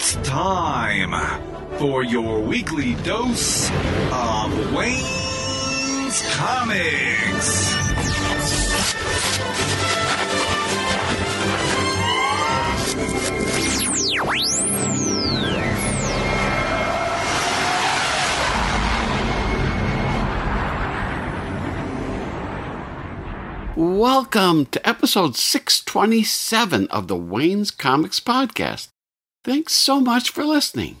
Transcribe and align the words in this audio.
It's 0.00 0.14
time 0.22 1.10
for 1.76 2.04
your 2.04 2.40
weekly 2.40 2.94
dose 3.02 3.68
of 4.12 4.72
Wayne's 4.72 6.22
Comics. 6.36 7.74
Welcome 23.74 24.66
to 24.66 24.88
episode 24.88 25.34
627 25.34 26.86
of 26.86 27.08
the 27.08 27.16
Wayne's 27.16 27.72
Comics 27.72 28.20
Podcast. 28.20 28.90
Thanks 29.48 29.72
so 29.72 29.98
much 29.98 30.28
for 30.28 30.44
listening. 30.44 30.98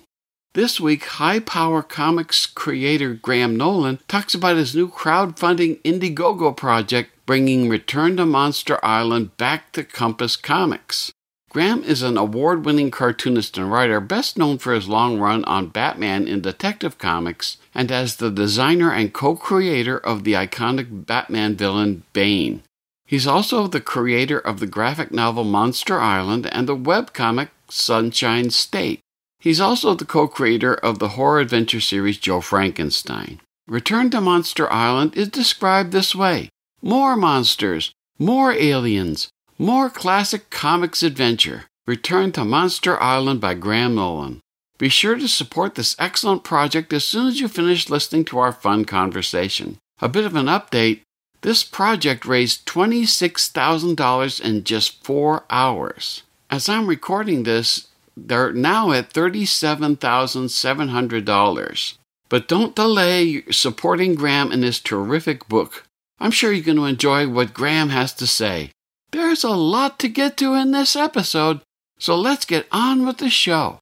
This 0.54 0.80
week, 0.80 1.04
High 1.04 1.38
Power 1.38 1.82
Comics 1.82 2.46
creator 2.46 3.12
Graham 3.12 3.56
Nolan 3.56 3.98
talks 4.08 4.32
about 4.32 4.56
his 4.56 4.74
new 4.74 4.88
crowdfunding 4.88 5.82
Indiegogo 5.82 6.56
project 6.56 7.10
bringing 7.26 7.68
Return 7.68 8.16
to 8.16 8.24
Monster 8.24 8.82
Island 8.82 9.36
back 9.36 9.70
to 9.72 9.84
Compass 9.84 10.34
Comics. 10.34 11.12
Graham 11.50 11.84
is 11.84 12.00
an 12.00 12.16
award 12.16 12.64
winning 12.64 12.90
cartoonist 12.90 13.58
and 13.58 13.70
writer, 13.70 14.00
best 14.00 14.38
known 14.38 14.56
for 14.56 14.72
his 14.72 14.88
long 14.88 15.20
run 15.20 15.44
on 15.44 15.68
Batman 15.68 16.26
in 16.26 16.40
Detective 16.40 16.96
Comics 16.96 17.58
and 17.74 17.92
as 17.92 18.16
the 18.16 18.30
designer 18.30 18.90
and 18.90 19.12
co 19.12 19.36
creator 19.36 19.98
of 19.98 20.24
the 20.24 20.32
iconic 20.32 21.04
Batman 21.04 21.54
villain 21.54 22.04
Bane. 22.14 22.62
He's 23.04 23.26
also 23.26 23.66
the 23.66 23.82
creator 23.82 24.38
of 24.38 24.58
the 24.58 24.66
graphic 24.66 25.12
novel 25.12 25.44
Monster 25.44 26.00
Island 26.00 26.48
and 26.50 26.66
the 26.66 26.76
webcomic 26.76 27.50
Sunshine 27.70 28.50
State. 28.50 29.00
He's 29.40 29.60
also 29.60 29.94
the 29.94 30.04
co 30.04 30.26
creator 30.26 30.74
of 30.74 30.98
the 30.98 31.10
horror 31.10 31.40
adventure 31.40 31.80
series 31.80 32.18
Joe 32.18 32.40
Frankenstein. 32.40 33.40
Return 33.66 34.10
to 34.10 34.20
Monster 34.20 34.72
Island 34.72 35.16
is 35.16 35.28
described 35.28 35.92
this 35.92 36.14
way 36.14 36.48
more 36.82 37.16
monsters, 37.16 37.92
more 38.18 38.52
aliens, 38.52 39.28
more 39.58 39.90
classic 39.90 40.50
comics 40.50 41.02
adventure. 41.02 41.64
Return 41.86 42.32
to 42.32 42.44
Monster 42.44 43.00
Island 43.00 43.40
by 43.40 43.54
Graham 43.54 43.94
Nolan. 43.94 44.40
Be 44.78 44.88
sure 44.88 45.16
to 45.16 45.26
support 45.26 45.74
this 45.74 45.96
excellent 45.98 46.44
project 46.44 46.92
as 46.92 47.04
soon 47.04 47.26
as 47.26 47.40
you 47.40 47.48
finish 47.48 47.88
listening 47.88 48.24
to 48.26 48.38
our 48.38 48.52
fun 48.52 48.84
conversation. 48.84 49.78
A 50.00 50.08
bit 50.08 50.24
of 50.24 50.36
an 50.36 50.46
update 50.46 51.00
this 51.42 51.62
project 51.62 52.24
raised 52.24 52.66
$26,000 52.66 54.40
in 54.40 54.64
just 54.64 55.04
four 55.04 55.44
hours. 55.50 56.22
As 56.50 56.68
I'm 56.68 56.86
recording 56.86 57.42
this, 57.42 57.88
they're 58.16 58.52
now 58.52 58.92
at 58.92 59.12
$37,700. 59.12 61.98
But 62.30 62.48
don't 62.48 62.74
delay 62.74 63.42
supporting 63.50 64.14
Graham 64.14 64.50
in 64.52 64.62
his 64.62 64.80
terrific 64.80 65.46
book. 65.48 65.86
I'm 66.18 66.30
sure 66.30 66.50
you're 66.52 66.64
going 66.64 66.78
to 66.78 66.84
enjoy 66.84 67.28
what 67.28 67.54
Graham 67.54 67.88
has 67.90 68.12
to 68.14 68.26
say. 68.26 68.70
There's 69.12 69.44
a 69.44 69.50
lot 69.50 69.98
to 70.00 70.08
get 70.08 70.36
to 70.38 70.54
in 70.54 70.72
this 70.72 70.96
episode, 70.96 71.60
so 71.98 72.16
let's 72.16 72.44
get 72.44 72.66
on 72.72 73.06
with 73.06 73.18
the 73.18 73.30
show. 73.30 73.78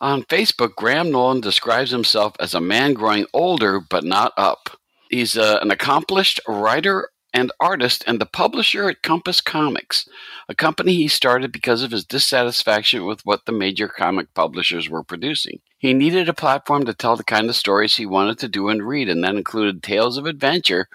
On 0.00 0.22
Facebook, 0.24 0.74
Graham 0.74 1.10
Nolan 1.10 1.40
describes 1.40 1.90
himself 1.90 2.34
as 2.38 2.54
a 2.54 2.60
man 2.60 2.92
growing 2.92 3.26
older 3.32 3.80
but 3.80 4.04
not 4.04 4.32
up. 4.36 4.78
He's 5.08 5.38
uh, 5.38 5.58
an 5.62 5.70
accomplished 5.70 6.38
writer 6.46 7.08
and 7.32 7.50
artist 7.60 8.04
and 8.06 8.20
the 8.20 8.26
publisher 8.26 8.90
at 8.90 9.02
Compass 9.02 9.40
Comics, 9.40 10.06
a 10.48 10.54
company 10.54 10.94
he 10.94 11.08
started 11.08 11.50
because 11.50 11.82
of 11.82 11.92
his 11.92 12.04
dissatisfaction 12.04 13.06
with 13.06 13.24
what 13.24 13.46
the 13.46 13.52
major 13.52 13.88
comic 13.88 14.32
publishers 14.34 14.88
were 14.90 15.02
producing. 15.02 15.60
He 15.78 15.94
needed 15.94 16.28
a 16.28 16.34
platform 16.34 16.84
to 16.84 16.94
tell 16.94 17.16
the 17.16 17.24
kind 17.24 17.48
of 17.48 17.56
stories 17.56 17.96
he 17.96 18.06
wanted 18.06 18.38
to 18.40 18.48
do 18.48 18.68
and 18.68 18.86
read, 18.86 19.08
and 19.08 19.24
that 19.24 19.34
included 19.34 19.82
tales 19.82 20.18
of 20.18 20.26
adventure, 20.26 20.88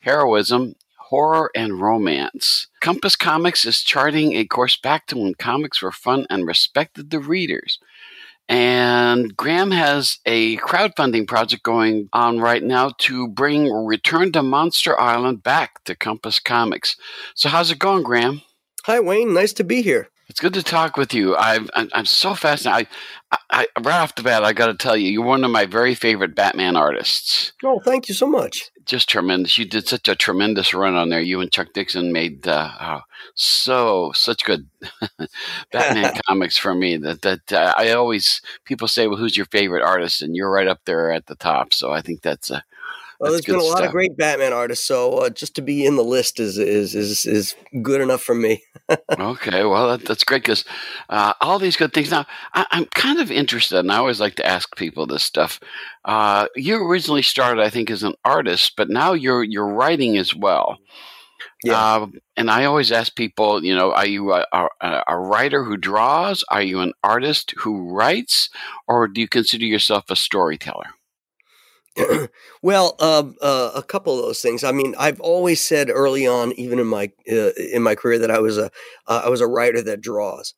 heroism, 0.00 0.74
horror, 0.96 1.50
and 1.54 1.80
romance. 1.80 2.66
Compass 2.80 3.14
Comics 3.14 3.64
is 3.64 3.82
charting 3.82 4.34
a 4.34 4.44
course 4.44 4.76
back 4.76 5.06
to 5.06 5.18
when 5.18 5.34
comics 5.34 5.80
were 5.80 5.92
fun 5.92 6.26
and 6.28 6.46
respected 6.46 7.10
the 7.10 7.20
readers. 7.20 7.78
And 8.48 9.34
Graham 9.36 9.70
has 9.70 10.18
a 10.26 10.58
crowdfunding 10.58 11.26
project 11.26 11.62
going 11.62 12.08
on 12.12 12.40
right 12.40 12.62
now 12.62 12.92
to 12.98 13.28
bring 13.28 13.72
Return 13.72 14.32
to 14.32 14.42
Monster 14.42 14.98
Island 15.00 15.42
back 15.42 15.82
to 15.84 15.94
Compass 15.94 16.38
Comics. 16.38 16.96
So, 17.34 17.48
how's 17.48 17.70
it 17.70 17.78
going, 17.78 18.02
Graham? 18.02 18.42
Hi, 18.84 19.00
Wayne. 19.00 19.32
Nice 19.32 19.54
to 19.54 19.64
be 19.64 19.80
here. 19.80 20.08
It's 20.28 20.40
good 20.40 20.54
to 20.54 20.62
talk 20.62 20.96
with 20.96 21.12
you. 21.12 21.36
I've, 21.36 21.70
I'm, 21.74 21.90
I'm 21.92 22.06
so 22.06 22.34
fascinated. 22.34 22.88
I, 23.30 23.38
I, 23.50 23.66
right 23.82 24.00
off 24.00 24.14
the 24.14 24.22
bat, 24.22 24.44
I 24.44 24.52
got 24.52 24.66
to 24.66 24.74
tell 24.74 24.96
you, 24.96 25.10
you're 25.10 25.24
one 25.24 25.44
of 25.44 25.50
my 25.50 25.66
very 25.66 25.94
favorite 25.94 26.34
Batman 26.34 26.76
artists. 26.76 27.52
Oh, 27.62 27.80
thank 27.80 28.08
you 28.08 28.14
so 28.14 28.26
much. 28.26 28.70
Just 28.86 29.08
tremendous. 29.08 29.58
You 29.58 29.64
did 29.66 29.86
such 29.86 30.08
a 30.08 30.14
tremendous 30.14 30.72
run 30.72 30.94
on 30.94 31.08
there. 31.08 31.20
You 31.20 31.40
and 31.40 31.52
Chuck 31.52 31.68
Dixon 31.74 32.12
made 32.12 32.46
uh, 32.46 32.70
oh, 32.80 33.00
so 33.34 34.12
such 34.14 34.44
good 34.44 34.68
Batman 35.72 36.12
comics 36.26 36.58
for 36.58 36.74
me. 36.74 36.98
That 36.98 37.22
that 37.22 37.50
uh, 37.50 37.72
I 37.78 37.92
always 37.92 38.42
people 38.66 38.86
say, 38.86 39.06
"Well, 39.06 39.16
who's 39.16 39.38
your 39.38 39.46
favorite 39.46 39.82
artist?" 39.82 40.20
And 40.20 40.36
you're 40.36 40.50
right 40.50 40.68
up 40.68 40.80
there 40.84 41.10
at 41.12 41.26
the 41.26 41.34
top. 41.34 41.72
So 41.72 41.92
I 41.92 42.02
think 42.02 42.20
that's 42.20 42.50
a 42.50 42.62
well, 43.20 43.32
there's 43.32 43.44
been 43.44 43.54
a 43.54 43.62
lot 43.62 43.78
stuff. 43.78 43.86
of 43.86 43.92
great 43.92 44.16
Batman 44.16 44.52
artists, 44.52 44.86
so 44.86 45.18
uh, 45.18 45.30
just 45.30 45.54
to 45.56 45.62
be 45.62 45.86
in 45.86 45.96
the 45.96 46.04
list 46.04 46.40
is 46.40 46.58
is 46.58 46.94
is 46.94 47.24
is 47.26 47.54
good 47.82 48.00
enough 48.00 48.22
for 48.22 48.34
me. 48.34 48.62
okay, 49.18 49.64
well 49.64 49.90
that, 49.90 50.04
that's 50.04 50.24
great 50.24 50.42
because 50.42 50.64
uh, 51.08 51.32
all 51.40 51.58
these 51.58 51.76
good 51.76 51.92
things. 51.92 52.10
Now 52.10 52.26
I, 52.52 52.66
am 52.72 52.86
kind 52.86 53.20
of 53.20 53.30
interested, 53.30 53.78
and 53.78 53.92
I 53.92 53.96
always 53.96 54.20
like 54.20 54.34
to 54.36 54.46
ask 54.46 54.76
people 54.76 55.06
this 55.06 55.22
stuff. 55.22 55.60
Uh, 56.04 56.46
you 56.56 56.76
originally 56.76 57.22
started, 57.22 57.62
I 57.62 57.70
think, 57.70 57.90
as 57.90 58.02
an 58.02 58.14
artist, 58.24 58.74
but 58.76 58.90
now 58.90 59.12
you're 59.12 59.44
you're 59.44 59.72
writing 59.72 60.16
as 60.18 60.34
well. 60.34 60.78
Yeah. 61.62 61.78
Uh, 61.78 62.06
and 62.36 62.50
I 62.50 62.66
always 62.66 62.92
ask 62.92 63.14
people, 63.14 63.64
you 63.64 63.74
know, 63.74 63.92
are 63.92 64.06
you 64.06 64.32
a, 64.32 64.44
a, 64.52 65.02
a, 65.08 65.18
writer 65.18 65.64
who 65.64 65.78
draws? 65.78 66.44
Are 66.50 66.62
you 66.62 66.80
an 66.80 66.92
artist 67.02 67.54
who 67.58 67.90
writes? 67.90 68.50
Or 68.86 69.08
do 69.08 69.20
you 69.20 69.28
consider 69.28 69.64
yourself 69.64 70.04
a 70.10 70.16
storyteller? 70.16 70.90
well, 72.62 72.96
uh, 72.98 73.24
uh, 73.40 73.70
a 73.74 73.82
couple 73.82 74.18
of 74.18 74.24
those 74.24 74.40
things. 74.40 74.64
I 74.64 74.72
mean, 74.72 74.94
I've 74.98 75.20
always 75.20 75.60
said 75.60 75.90
early 75.90 76.26
on, 76.26 76.52
even 76.52 76.78
in 76.78 76.86
my 76.86 77.12
uh, 77.30 77.50
in 77.72 77.82
my 77.82 77.94
career, 77.94 78.18
that 78.18 78.30
I 78.30 78.40
was 78.40 78.58
a 78.58 78.70
uh, 79.06 79.22
I 79.24 79.28
was 79.28 79.40
a 79.40 79.46
writer 79.46 79.82
that 79.82 80.00
draws. 80.00 80.54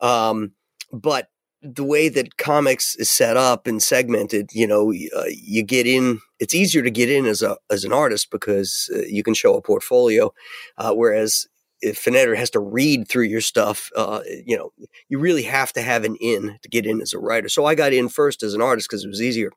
Um, 0.00 0.52
but 0.92 1.28
the 1.62 1.84
way 1.84 2.08
that 2.08 2.36
comics 2.36 2.94
is 2.96 3.10
set 3.10 3.36
up 3.36 3.66
and 3.66 3.82
segmented, 3.82 4.50
you 4.52 4.66
know, 4.66 4.92
uh, 5.16 5.24
you 5.28 5.62
get 5.62 5.86
in. 5.86 6.20
It's 6.38 6.54
easier 6.54 6.82
to 6.82 6.90
get 6.90 7.10
in 7.10 7.26
as 7.26 7.42
a 7.42 7.56
as 7.70 7.84
an 7.84 7.92
artist 7.92 8.30
because 8.30 8.90
uh, 8.94 9.00
you 9.08 9.22
can 9.22 9.34
show 9.34 9.54
a 9.56 9.62
portfolio, 9.62 10.32
whereas 10.78 11.46
if 11.80 12.06
an 12.06 12.14
editor 12.14 12.34
has 12.34 12.50
to 12.50 12.60
read 12.60 13.08
through 13.08 13.24
your 13.24 13.42
stuff, 13.42 13.90
uh, 13.94 14.20
you 14.46 14.56
know, 14.56 14.72
you 15.08 15.18
really 15.18 15.42
have 15.42 15.72
to 15.74 15.82
have 15.82 16.04
an 16.04 16.16
in 16.16 16.58
to 16.62 16.68
get 16.68 16.86
in 16.86 17.00
as 17.02 17.12
a 17.12 17.18
writer. 17.18 17.48
So 17.48 17.66
I 17.66 17.74
got 17.74 17.92
in 17.92 18.08
first 18.08 18.42
as 18.42 18.54
an 18.54 18.62
artist 18.62 18.88
because 18.88 19.04
it 19.04 19.08
was 19.08 19.20
easier. 19.20 19.50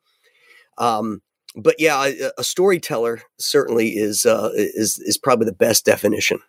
Um, 0.77 1.21
but 1.56 1.75
yeah, 1.79 2.06
a, 2.06 2.31
a, 2.38 2.44
storyteller 2.44 3.21
certainly 3.39 3.97
is 3.97 4.25
uh, 4.25 4.51
is 4.53 5.00
is 5.00 5.18
probably 5.18 5.45
the 5.45 5.53
best 5.53 5.85
definition. 5.85 6.39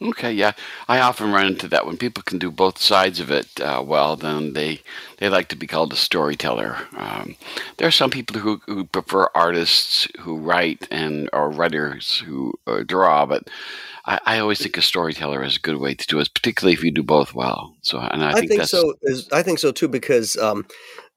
Okay, 0.00 0.30
yeah, 0.30 0.52
I 0.88 1.00
often 1.00 1.32
run 1.32 1.46
into 1.46 1.68
that 1.68 1.86
when 1.86 1.96
people 1.96 2.22
can 2.22 2.38
do 2.38 2.50
both 2.50 2.76
sides 2.78 3.18
of 3.18 3.30
it 3.30 3.58
uh, 3.60 3.82
well. 3.84 4.14
Then 4.14 4.52
they 4.52 4.82
they 5.18 5.30
like 5.30 5.48
to 5.48 5.56
be 5.56 5.66
called 5.66 5.92
a 5.92 5.96
storyteller. 5.96 6.76
Um, 6.96 7.36
there 7.78 7.88
are 7.88 7.92
some 7.92 8.10
people 8.10 8.38
who, 8.38 8.60
who 8.66 8.84
prefer 8.84 9.28
artists 9.34 10.06
who 10.20 10.36
write 10.36 10.86
and 10.90 11.30
or 11.32 11.48
writers 11.48 12.22
who 12.26 12.52
uh, 12.66 12.82
draw, 12.82 13.24
but 13.24 13.48
I, 14.04 14.20
I, 14.26 14.38
always 14.38 14.58
think 14.58 14.76
a 14.76 14.82
storyteller 14.82 15.42
is 15.42 15.56
a 15.56 15.60
good 15.60 15.78
way 15.78 15.94
to 15.94 16.06
do 16.06 16.20
it, 16.20 16.34
particularly 16.34 16.74
if 16.74 16.84
you 16.84 16.90
do 16.90 17.02
both 17.02 17.34
well. 17.34 17.74
So, 17.80 17.98
and 17.98 18.22
I, 18.22 18.30
I 18.30 18.32
think, 18.34 18.50
think 18.50 18.64
so. 18.64 18.94
I 19.32 19.42
think 19.42 19.58
so 19.58 19.72
too 19.72 19.88
because 19.88 20.36
um, 20.36 20.66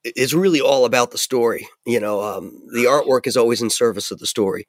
it's 0.04 0.34
really 0.34 0.62
all 0.62 0.86
about 0.86 1.12
the 1.12 1.18
story. 1.18 1.68
You 1.86 2.00
know, 2.00 2.22
um, 2.22 2.62
the 2.74 2.86
artwork 2.86 3.28
is 3.28 3.38
always 3.38 3.62
in 3.62 3.70
service 3.70 4.12
of 4.12 4.20
the 4.20 4.28
story. 4.28 4.68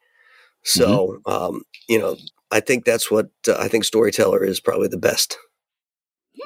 So, 0.62 1.20
mm-hmm. 1.26 1.30
um, 1.30 1.62
you 1.88 1.98
know, 1.98 2.16
I 2.50 2.60
think 2.60 2.84
that's 2.84 3.10
what 3.10 3.30
uh, 3.48 3.56
I 3.58 3.68
think 3.68 3.84
storyteller 3.84 4.44
is 4.44 4.60
probably 4.60 4.88
the 4.88 4.98
best. 4.98 5.38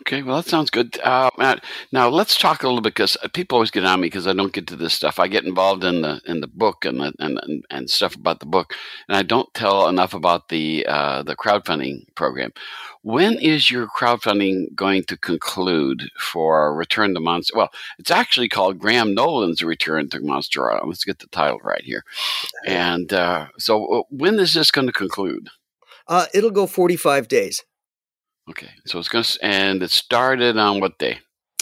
Okay, 0.00 0.22
well 0.22 0.36
that 0.36 0.48
sounds 0.48 0.70
good. 0.70 0.98
Uh, 1.02 1.30
Matt, 1.38 1.64
now 1.92 2.08
let's 2.08 2.36
talk 2.36 2.62
a 2.62 2.66
little 2.66 2.80
bit 2.80 2.94
because 2.94 3.16
people 3.32 3.56
always 3.56 3.70
get 3.70 3.84
on 3.84 4.00
me 4.00 4.06
because 4.06 4.26
I 4.26 4.32
don't 4.32 4.52
get 4.52 4.66
to 4.68 4.76
this 4.76 4.92
stuff. 4.92 5.18
I 5.18 5.28
get 5.28 5.44
involved 5.44 5.84
in 5.84 6.02
the 6.02 6.20
in 6.26 6.40
the 6.40 6.46
book 6.46 6.84
and 6.84 7.00
the, 7.00 7.12
and, 7.18 7.38
and 7.42 7.64
and 7.70 7.90
stuff 7.90 8.14
about 8.14 8.40
the 8.40 8.46
book, 8.46 8.74
and 9.08 9.16
I 9.16 9.22
don't 9.22 9.52
tell 9.54 9.88
enough 9.88 10.14
about 10.14 10.48
the 10.48 10.86
uh, 10.86 11.22
the 11.22 11.36
crowdfunding 11.36 12.14
program. 12.14 12.52
When 13.02 13.38
is 13.38 13.70
your 13.70 13.86
crowdfunding 13.86 14.74
going 14.74 15.04
to 15.04 15.16
conclude 15.16 16.10
for 16.18 16.74
Return 16.74 17.12
to 17.14 17.20
Monster? 17.20 17.54
Well, 17.56 17.70
it's 17.98 18.10
actually 18.10 18.48
called 18.48 18.78
Graham 18.78 19.14
Nolan's 19.14 19.62
Return 19.62 20.08
to 20.10 20.20
Monster 20.20 20.70
Island. 20.70 20.88
Let's 20.88 21.04
get 21.04 21.18
the 21.18 21.26
title 21.26 21.60
right 21.62 21.84
here. 21.84 22.02
And 22.66 23.12
uh, 23.12 23.48
so, 23.58 23.86
uh, 23.86 24.02
when 24.08 24.38
is 24.38 24.54
this 24.54 24.70
going 24.70 24.86
to 24.86 24.92
conclude? 24.92 25.50
Uh, 26.08 26.26
it'll 26.32 26.50
go 26.50 26.66
45 26.66 27.28
days. 27.28 27.62
Okay, 28.48 28.70
so 28.84 28.98
it's 28.98 29.08
going 29.08 29.24
to, 29.24 29.38
and 29.42 29.82
it 29.82 29.90
started 29.90 30.56
on 30.58 30.80
what 30.80 30.98
day? 30.98 31.18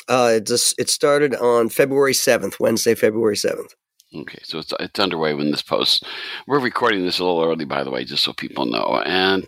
Uh, 0.08 0.32
it 0.36 0.46
just 0.46 0.78
it 0.78 0.90
started 0.90 1.34
on 1.36 1.68
February 1.68 2.12
7th, 2.12 2.58
Wednesday, 2.58 2.94
February 2.94 3.36
7th. 3.36 3.74
Okay, 4.14 4.40
so 4.42 4.58
it's 4.58 4.74
it's 4.78 5.00
underway 5.00 5.32
when 5.32 5.50
this 5.50 5.62
posts. 5.62 6.02
We're 6.46 6.58
recording 6.58 7.02
this 7.04 7.18
a 7.18 7.24
little 7.24 7.44
early, 7.44 7.64
by 7.64 7.82
the 7.82 7.90
way, 7.90 8.04
just 8.04 8.24
so 8.24 8.34
people 8.34 8.66
know. 8.66 9.02
And 9.06 9.44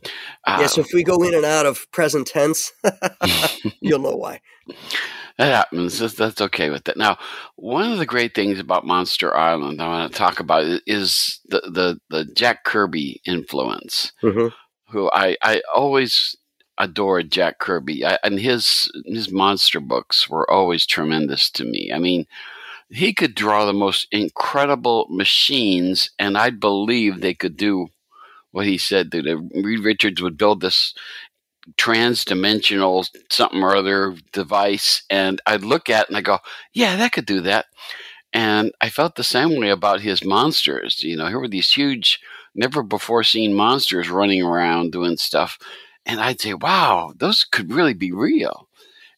uh, 0.47 0.59
yeah, 0.61 0.69
so 0.69 0.81
if 0.81 0.93
we 0.95 1.03
go 1.03 1.23
in 1.23 1.35
and 1.35 1.45
out 1.45 1.67
of 1.67 1.91
present 1.91 2.27
tense, 2.27 2.73
you'll 3.81 3.99
know 3.99 4.17
why. 4.17 4.41
That 5.37 5.53
happens. 5.53 5.99
That's, 5.99 6.15
that's 6.15 6.41
okay 6.41 6.71
with 6.71 6.85
that. 6.85 6.97
Now, 6.97 7.19
one 7.57 7.93
of 7.93 7.99
the 7.99 8.07
great 8.07 8.35
things 8.35 8.59
about 8.59 8.87
Monster 8.87 9.37
Island 9.37 9.83
I 9.83 9.89
want 9.89 10.13
to 10.13 10.19
talk 10.19 10.41
about 10.41 10.65
is 10.87 11.41
the 11.47 11.61
the, 11.61 12.01
the 12.09 12.25
Jack 12.33 12.65
Kirby 12.65 13.21
influence. 13.27 14.13
Mm-hmm. 14.23 14.49
Who 14.93 15.11
I 15.13 15.37
I 15.43 15.61
always 15.75 16.37
adored 16.79 17.31
Jack 17.31 17.59
Kirby, 17.59 18.05
I, 18.05 18.19
and 18.25 18.39
his 18.41 18.91
his 19.07 19.31
monster 19.31 19.81
books 19.81 20.29
were 20.29 20.51
always 20.51 20.87
tremendous 20.87 21.51
to 21.53 21.65
me. 21.65 21.93
I 21.95 21.99
mean, 21.99 22.27
he 22.91 23.13
could 23.13 23.35
draw 23.35 23.65
the 23.65 23.73
most 23.73 24.09
incredible 24.13 25.07
machines, 25.11 26.11
and 26.19 26.37
I 26.37 26.51
believe 26.51 27.21
they 27.21 27.35
could 27.35 27.57
do 27.57 27.89
what 28.53 28.67
he 28.67 28.79
said. 28.79 29.11
That 29.11 29.51
Reed 29.55 29.81
Richards 29.81 30.23
would 30.23 30.39
build 30.39 30.61
this 30.61 30.95
trans-dimensional 31.79 33.07
something 33.31 33.63
or 33.63 33.77
other 33.77 34.17
device, 34.33 35.03
and 35.11 35.41
I'd 35.47 35.65
look 35.65 35.89
at 35.89 36.05
it 36.05 36.09
and 36.09 36.17
I 36.17 36.21
go, 36.21 36.39
"Yeah, 36.73 36.97
that 36.97 37.13
could 37.13 37.27
do 37.27 37.41
that." 37.43 37.67
And 38.33 38.73
I 38.81 38.91
felt 38.91 39.15
the 39.15 39.25
same 39.25 39.59
way 39.59 39.71
about 39.71 40.01
his 40.01 40.25
monsters. 40.25 41.03
You 41.03 41.17
know, 41.17 41.27
here 41.29 41.39
were 41.39 41.49
these 41.49 41.73
huge, 41.73 42.21
never 42.55 42.83
before 42.83 43.25
seen 43.25 43.55
monsters 43.55 44.11
running 44.11 44.43
around 44.43 44.93
doing 44.93 45.17
stuff 45.17 45.59
and 46.07 46.21
I'd 46.21 46.41
say, 46.41 46.55
wow, 46.55 47.13
those 47.17 47.45
could 47.45 47.73
really 47.73 47.95
be 47.95 48.13
real. 48.13 48.69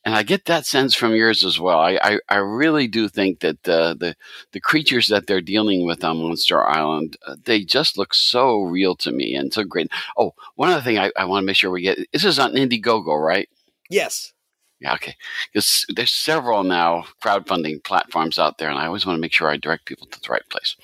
And 0.05 0.15
I 0.15 0.23
get 0.23 0.45
that 0.45 0.67
sense 0.67 0.95
from 0.95 1.17
yours 1.17 1.45
as 1.45 1.59
well. 1.59 1.81
I, 1.81 1.99
I, 2.01 2.19
I 2.29 2.37
really 2.37 2.87
do 2.87 3.09
think 3.09 3.41
that 3.41 3.69
uh, 3.69 3.95
the 3.95 4.15
the 4.53 4.61
creatures 4.61 5.09
that 5.09 5.27
they're 5.27 5.41
dealing 5.41 5.85
with 5.85 6.05
on 6.05 6.19
Monster 6.19 6.65
Island, 6.65 7.17
uh, 7.27 7.35
they 7.45 7.65
just 7.65 7.99
look 7.99 8.15
so 8.15 8.61
real 8.61 8.95
to 8.97 9.11
me 9.11 9.35
and 9.35 9.53
so 9.53 9.65
great. 9.65 9.91
Oh, 10.17 10.33
one 10.55 10.71
other 10.71 10.81
thing 10.81 10.97
I, 10.97 11.11
I 11.17 11.25
want 11.25 11.43
to 11.43 11.47
make 11.47 11.57
sure 11.57 11.73
we 11.73 11.83
get 11.83 11.99
this 12.13 12.25
is 12.25 12.39
on 12.39 12.53
Indiegogo, 12.53 13.21
right? 13.21 13.49
Yes. 13.91 14.33
Yeah, 14.79 14.95
okay. 14.95 15.17
Because 15.53 15.85
there's 15.89 16.13
several 16.13 16.63
now 16.63 17.07
crowdfunding 17.21 17.83
platforms 17.83 18.39
out 18.39 18.59
there, 18.59 18.69
and 18.71 18.79
I 18.79 18.87
always 18.87 19.07
want 19.07 19.17
to 19.17 19.21
make 19.21 19.33
sure 19.33 19.51
I 19.51 19.57
direct 19.57 19.87
people 19.87 20.07
to 20.07 20.21
the 20.21 20.29
right 20.31 20.49
place. 20.51 20.77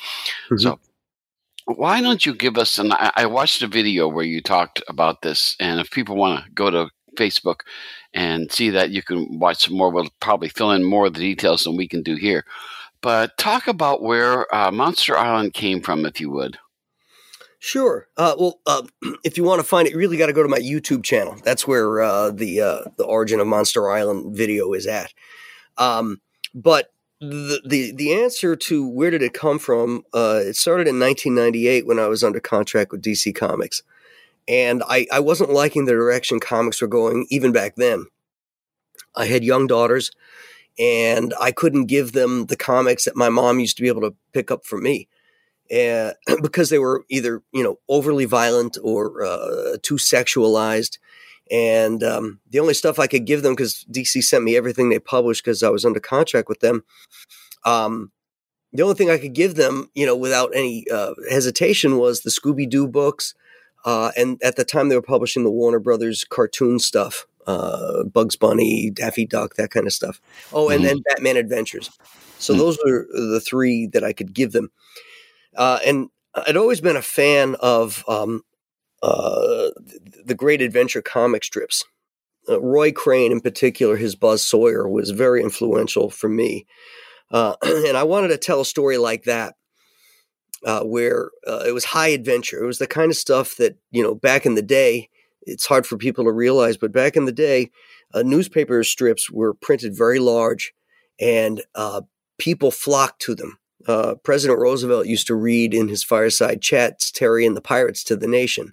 Mm-hmm. 0.46 0.56
So 0.56 0.80
why 1.66 2.00
don't 2.00 2.24
you 2.26 2.34
give 2.34 2.58
us 2.58 2.78
an? 2.78 2.92
I 2.92 3.26
watched 3.26 3.62
a 3.62 3.66
video 3.66 4.08
where 4.08 4.24
you 4.24 4.40
talked 4.40 4.82
about 4.88 5.22
this, 5.22 5.56
and 5.60 5.80
if 5.80 5.90
people 5.90 6.16
want 6.16 6.44
to 6.44 6.50
go 6.50 6.70
to 6.70 6.88
Facebook 7.16 7.60
and 8.14 8.50
see 8.50 8.70
that, 8.70 8.90
you 8.90 9.02
can 9.02 9.38
watch 9.38 9.64
some 9.64 9.76
more. 9.76 9.90
We'll 9.90 10.08
probably 10.20 10.48
fill 10.48 10.72
in 10.72 10.84
more 10.84 11.06
of 11.06 11.14
the 11.14 11.20
details 11.20 11.64
than 11.64 11.76
we 11.76 11.88
can 11.88 12.02
do 12.02 12.16
here. 12.16 12.44
But 13.00 13.36
talk 13.36 13.66
about 13.66 14.02
where 14.02 14.52
uh, 14.54 14.70
Monster 14.70 15.16
Island 15.16 15.54
came 15.54 15.80
from, 15.80 16.06
if 16.06 16.20
you 16.20 16.30
would. 16.30 16.58
Sure. 17.58 18.08
Uh, 18.16 18.34
well, 18.38 18.60
uh, 18.66 18.82
if 19.24 19.36
you 19.36 19.44
want 19.44 19.60
to 19.60 19.66
find 19.66 19.86
it, 19.86 19.92
you 19.92 19.98
really 19.98 20.16
got 20.16 20.26
to 20.26 20.32
go 20.32 20.42
to 20.42 20.48
my 20.48 20.58
YouTube 20.58 21.04
channel. 21.04 21.36
That's 21.44 21.66
where 21.66 22.00
uh, 22.00 22.30
the 22.30 22.60
uh, 22.60 22.90
the 22.96 23.04
origin 23.04 23.40
of 23.40 23.46
Monster 23.46 23.90
Island 23.90 24.36
video 24.36 24.72
is 24.72 24.86
at. 24.86 25.12
Um, 25.78 26.20
but 26.54 26.92
the, 27.22 27.60
the 27.64 27.92
the 27.92 28.12
answer 28.12 28.56
to 28.56 28.86
where 28.86 29.10
did 29.10 29.22
it 29.22 29.32
come 29.32 29.60
from? 29.60 30.02
Uh, 30.12 30.40
it 30.42 30.56
started 30.56 30.88
in 30.88 30.98
1998 30.98 31.86
when 31.86 32.00
I 32.00 32.08
was 32.08 32.24
under 32.24 32.40
contract 32.40 32.90
with 32.90 33.02
DC 33.02 33.32
Comics, 33.32 33.82
and 34.48 34.82
I, 34.88 35.06
I 35.12 35.20
wasn't 35.20 35.52
liking 35.52 35.84
the 35.84 35.92
direction 35.92 36.40
comics 36.40 36.82
were 36.82 36.88
going 36.88 37.26
even 37.30 37.52
back 37.52 37.76
then. 37.76 38.06
I 39.14 39.26
had 39.26 39.44
young 39.44 39.68
daughters, 39.68 40.10
and 40.80 41.32
I 41.40 41.52
couldn't 41.52 41.86
give 41.86 42.10
them 42.10 42.46
the 42.46 42.56
comics 42.56 43.04
that 43.04 43.14
my 43.14 43.28
mom 43.28 43.60
used 43.60 43.76
to 43.76 43.82
be 43.82 43.88
able 43.88 44.00
to 44.02 44.16
pick 44.32 44.50
up 44.50 44.66
for 44.66 44.78
me, 44.78 45.06
uh, 45.72 46.12
because 46.42 46.70
they 46.70 46.80
were 46.80 47.04
either 47.08 47.40
you 47.52 47.62
know 47.62 47.78
overly 47.88 48.24
violent 48.24 48.78
or 48.82 49.24
uh, 49.24 49.76
too 49.80 49.94
sexualized. 49.94 50.98
And 51.50 52.02
um, 52.02 52.40
the 52.50 52.60
only 52.60 52.74
stuff 52.74 52.98
I 52.98 53.06
could 53.06 53.26
give 53.26 53.42
them, 53.42 53.52
because 53.52 53.84
DC 53.90 54.22
sent 54.22 54.44
me 54.44 54.56
everything 54.56 54.88
they 54.88 54.98
published 54.98 55.44
because 55.44 55.62
I 55.62 55.68
was 55.68 55.84
under 55.84 56.00
contract 56.00 56.48
with 56.48 56.60
them. 56.60 56.84
Um, 57.64 58.10
the 58.72 58.82
only 58.82 58.94
thing 58.94 59.10
I 59.10 59.18
could 59.18 59.34
give 59.34 59.54
them, 59.54 59.90
you 59.94 60.06
know, 60.06 60.16
without 60.16 60.50
any 60.54 60.86
uh, 60.90 61.14
hesitation, 61.30 61.98
was 61.98 62.22
the 62.22 62.30
Scooby 62.30 62.68
Doo 62.68 62.88
books. 62.88 63.34
Uh, 63.84 64.12
and 64.16 64.40
at 64.42 64.56
the 64.56 64.64
time, 64.64 64.88
they 64.88 64.94
were 64.94 65.02
publishing 65.02 65.44
the 65.44 65.50
Warner 65.50 65.80
Brothers 65.80 66.24
cartoon 66.24 66.78
stuff, 66.78 67.26
uh, 67.46 68.04
Bugs 68.04 68.36
Bunny, 68.36 68.90
Daffy 68.90 69.26
Duck, 69.26 69.56
that 69.56 69.70
kind 69.70 69.86
of 69.86 69.92
stuff. 69.92 70.20
Oh, 70.52 70.68
and 70.70 70.80
mm-hmm. 70.80 70.86
then 70.86 71.02
Batman 71.08 71.36
Adventures. 71.36 71.90
So 72.38 72.54
mm-hmm. 72.54 72.62
those 72.62 72.78
are 72.86 73.06
the 73.12 73.42
three 73.44 73.86
that 73.88 74.04
I 74.04 74.12
could 74.12 74.32
give 74.32 74.52
them. 74.52 74.70
Uh, 75.56 75.80
and 75.84 76.08
I'd 76.34 76.56
always 76.56 76.80
been 76.80 76.96
a 76.96 77.02
fan 77.02 77.56
of 77.60 78.04
um, 78.08 78.42
uh, 79.02 79.70
the 80.24 80.34
great 80.36 80.62
adventure 80.62 81.02
comic 81.02 81.42
strips. 81.42 81.84
Uh, 82.48 82.60
Roy 82.60 82.92
Crane, 82.92 83.32
in 83.32 83.40
particular, 83.40 83.96
his 83.96 84.14
Buzz 84.14 84.44
Sawyer 84.44 84.88
was 84.88 85.10
very 85.10 85.42
influential 85.42 86.10
for 86.10 86.28
me. 86.28 86.66
Uh, 87.30 87.54
and 87.62 87.96
I 87.96 88.04
wanted 88.04 88.28
to 88.28 88.38
tell 88.38 88.60
a 88.60 88.64
story 88.64 88.98
like 88.98 89.24
that, 89.24 89.54
uh, 90.64 90.82
where 90.82 91.30
uh, 91.46 91.64
it 91.66 91.72
was 91.72 91.84
high 91.84 92.08
adventure. 92.08 92.62
It 92.62 92.66
was 92.66 92.78
the 92.78 92.86
kind 92.86 93.10
of 93.10 93.16
stuff 93.16 93.56
that, 93.56 93.76
you 93.90 94.02
know, 94.02 94.14
back 94.14 94.46
in 94.46 94.54
the 94.54 94.62
day, 94.62 95.08
it's 95.42 95.66
hard 95.66 95.86
for 95.86 95.96
people 95.96 96.24
to 96.24 96.32
realize, 96.32 96.76
but 96.76 96.92
back 96.92 97.16
in 97.16 97.24
the 97.24 97.32
day, 97.32 97.70
newspaper 98.14 98.84
strips 98.84 99.28
were 99.28 99.54
printed 99.54 99.96
very 99.96 100.20
large 100.20 100.72
and 101.18 101.62
people 102.38 102.70
flocked 102.70 103.20
to 103.22 103.34
them. 103.34 103.58
President 104.22 104.60
Roosevelt 104.60 105.08
used 105.08 105.26
to 105.26 105.34
read 105.34 105.74
in 105.74 105.88
his 105.88 106.04
fireside 106.04 106.62
chats 106.62 107.10
Terry 107.10 107.44
and 107.44 107.56
the 107.56 107.60
Pirates 107.60 108.04
to 108.04 108.14
the 108.14 108.28
Nation 108.28 108.72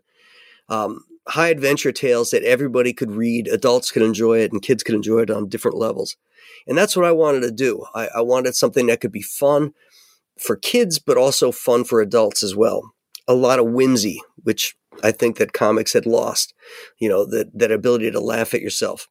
um, 0.69 1.03
high 1.27 1.49
adventure 1.49 1.91
tales 1.91 2.31
that 2.31 2.43
everybody 2.43 2.93
could 2.93 3.11
read, 3.11 3.47
adults 3.47 3.91
could 3.91 4.01
enjoy 4.01 4.39
it, 4.39 4.51
and 4.51 4.61
kids 4.61 4.83
could 4.83 4.95
enjoy 4.95 5.19
it 5.19 5.29
on 5.29 5.49
different 5.49 5.77
levels. 5.77 6.17
And 6.67 6.77
that's 6.77 6.95
what 6.95 7.05
I 7.05 7.11
wanted 7.11 7.41
to 7.41 7.51
do. 7.51 7.85
I, 7.93 8.09
I 8.17 8.21
wanted 8.21 8.55
something 8.55 8.87
that 8.87 9.01
could 9.01 9.11
be 9.11 9.21
fun 9.21 9.73
for 10.37 10.55
kids, 10.55 10.99
but 10.99 11.17
also 11.17 11.51
fun 11.51 11.83
for 11.83 12.01
adults 12.01 12.43
as 12.43 12.55
well. 12.55 12.93
A 13.27 13.33
lot 13.33 13.59
of 13.59 13.67
whimsy, 13.67 14.21
which 14.43 14.75
I 15.03 15.11
think 15.11 15.37
that 15.37 15.53
comics 15.53 15.93
had 15.93 16.05
lost, 16.05 16.53
you 16.99 17.09
know, 17.09 17.25
that, 17.25 17.57
that 17.57 17.71
ability 17.71 18.11
to 18.11 18.19
laugh 18.19 18.53
at 18.53 18.61
yourself. 18.61 19.07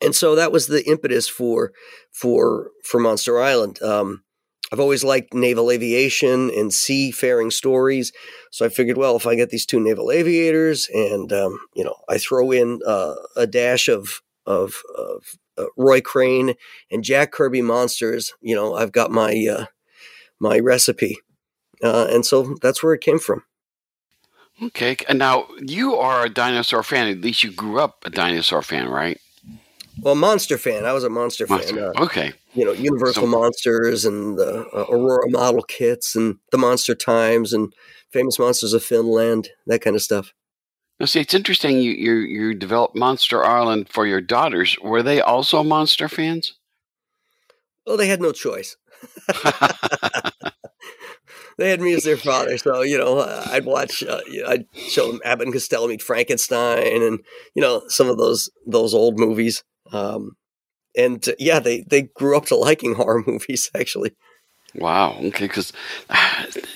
And 0.00 0.14
so 0.14 0.34
that 0.34 0.52
was 0.52 0.66
the 0.66 0.84
impetus 0.88 1.28
for 1.28 1.72
for 2.10 2.70
for 2.82 2.98
Monster 2.98 3.40
Island. 3.40 3.80
Um, 3.82 4.24
I've 4.72 4.80
always 4.80 5.04
liked 5.04 5.34
naval 5.34 5.70
aviation 5.70 6.50
and 6.50 6.72
seafaring 6.72 7.50
stories. 7.50 8.10
So 8.50 8.64
I 8.64 8.70
figured, 8.70 8.96
well, 8.96 9.16
if 9.16 9.26
I 9.26 9.34
get 9.34 9.50
these 9.50 9.66
two 9.66 9.78
naval 9.78 10.10
aviators 10.10 10.88
and, 10.92 11.30
um, 11.30 11.58
you 11.74 11.84
know, 11.84 11.96
I 12.08 12.16
throw 12.16 12.50
in 12.50 12.80
uh, 12.86 13.14
a 13.36 13.46
dash 13.46 13.88
of, 13.88 14.22
of, 14.46 14.82
of 14.96 15.36
uh, 15.58 15.66
Roy 15.76 16.00
Crane 16.00 16.54
and 16.90 17.04
Jack 17.04 17.32
Kirby 17.32 17.60
monsters, 17.60 18.32
you 18.40 18.54
know, 18.54 18.74
I've 18.74 18.92
got 18.92 19.10
my, 19.10 19.46
uh, 19.46 19.66
my 20.40 20.58
recipe. 20.58 21.18
Uh, 21.82 22.06
and 22.10 22.24
so 22.24 22.56
that's 22.62 22.82
where 22.82 22.94
it 22.94 23.02
came 23.02 23.18
from. 23.18 23.44
Okay. 24.62 24.96
And 25.06 25.18
now 25.18 25.48
you 25.58 25.96
are 25.96 26.24
a 26.24 26.30
dinosaur 26.30 26.82
fan. 26.82 27.08
At 27.08 27.20
least 27.20 27.44
you 27.44 27.52
grew 27.52 27.78
up 27.78 28.04
a 28.06 28.10
dinosaur 28.10 28.62
fan, 28.62 28.88
right? 28.88 29.20
Well, 30.00 30.14
monster 30.14 30.58
fan. 30.58 30.84
I 30.84 30.92
was 30.92 31.04
a 31.04 31.10
monster, 31.10 31.46
monster. 31.46 31.74
fan. 31.74 31.92
Uh, 31.96 32.04
okay. 32.04 32.32
You 32.54 32.64
know, 32.64 32.72
Universal 32.72 33.24
so, 33.24 33.28
Monsters 33.28 34.04
and 34.04 34.38
the 34.38 34.66
uh, 34.72 34.86
Aurora 34.88 35.30
model 35.30 35.62
kits 35.62 36.16
and 36.16 36.36
the 36.50 36.58
Monster 36.58 36.94
Times 36.94 37.52
and 37.52 37.72
Famous 38.10 38.38
Monsters 38.38 38.72
of 38.72 38.82
Filmland, 38.82 39.48
that 39.66 39.80
kind 39.80 39.96
of 39.96 40.02
stuff. 40.02 40.32
Now, 41.00 41.06
see, 41.06 41.20
it's 41.20 41.34
interesting. 41.34 41.78
You 41.78 41.92
you 41.92 42.14
you 42.14 42.54
developed 42.54 42.94
Monster 42.94 43.44
Island 43.44 43.88
for 43.88 44.06
your 44.06 44.20
daughters. 44.20 44.76
Were 44.82 45.02
they 45.02 45.20
also 45.20 45.62
monster 45.64 46.08
fans? 46.08 46.54
Well, 47.86 47.96
they 47.96 48.06
had 48.06 48.20
no 48.20 48.32
choice. 48.32 48.76
they 51.58 51.70
had 51.70 51.80
me 51.80 51.94
as 51.94 52.04
their 52.04 52.16
father, 52.16 52.56
so 52.58 52.82
you 52.82 52.98
know, 52.98 53.18
I'd 53.50 53.64
watch. 53.64 54.04
Uh, 54.04 54.20
I'd 54.46 54.66
show 54.74 55.10
them 55.10 55.20
Abbott 55.24 55.46
and 55.46 55.52
Costello 55.52 55.88
meet 55.88 56.02
Frankenstein, 56.02 57.02
and 57.02 57.20
you 57.54 57.62
know, 57.62 57.82
some 57.88 58.08
of 58.08 58.18
those 58.18 58.48
those 58.66 58.94
old 58.94 59.18
movies. 59.18 59.64
Um, 59.92 60.36
and 60.96 61.26
uh, 61.28 61.32
yeah, 61.38 61.60
they 61.60 61.82
they 61.82 62.02
grew 62.02 62.36
up 62.36 62.46
to 62.46 62.56
liking 62.56 62.94
horror 62.96 63.22
movies 63.26 63.70
actually. 63.74 64.12
Wow. 64.74 65.16
Okay, 65.18 65.46
because 65.46 65.72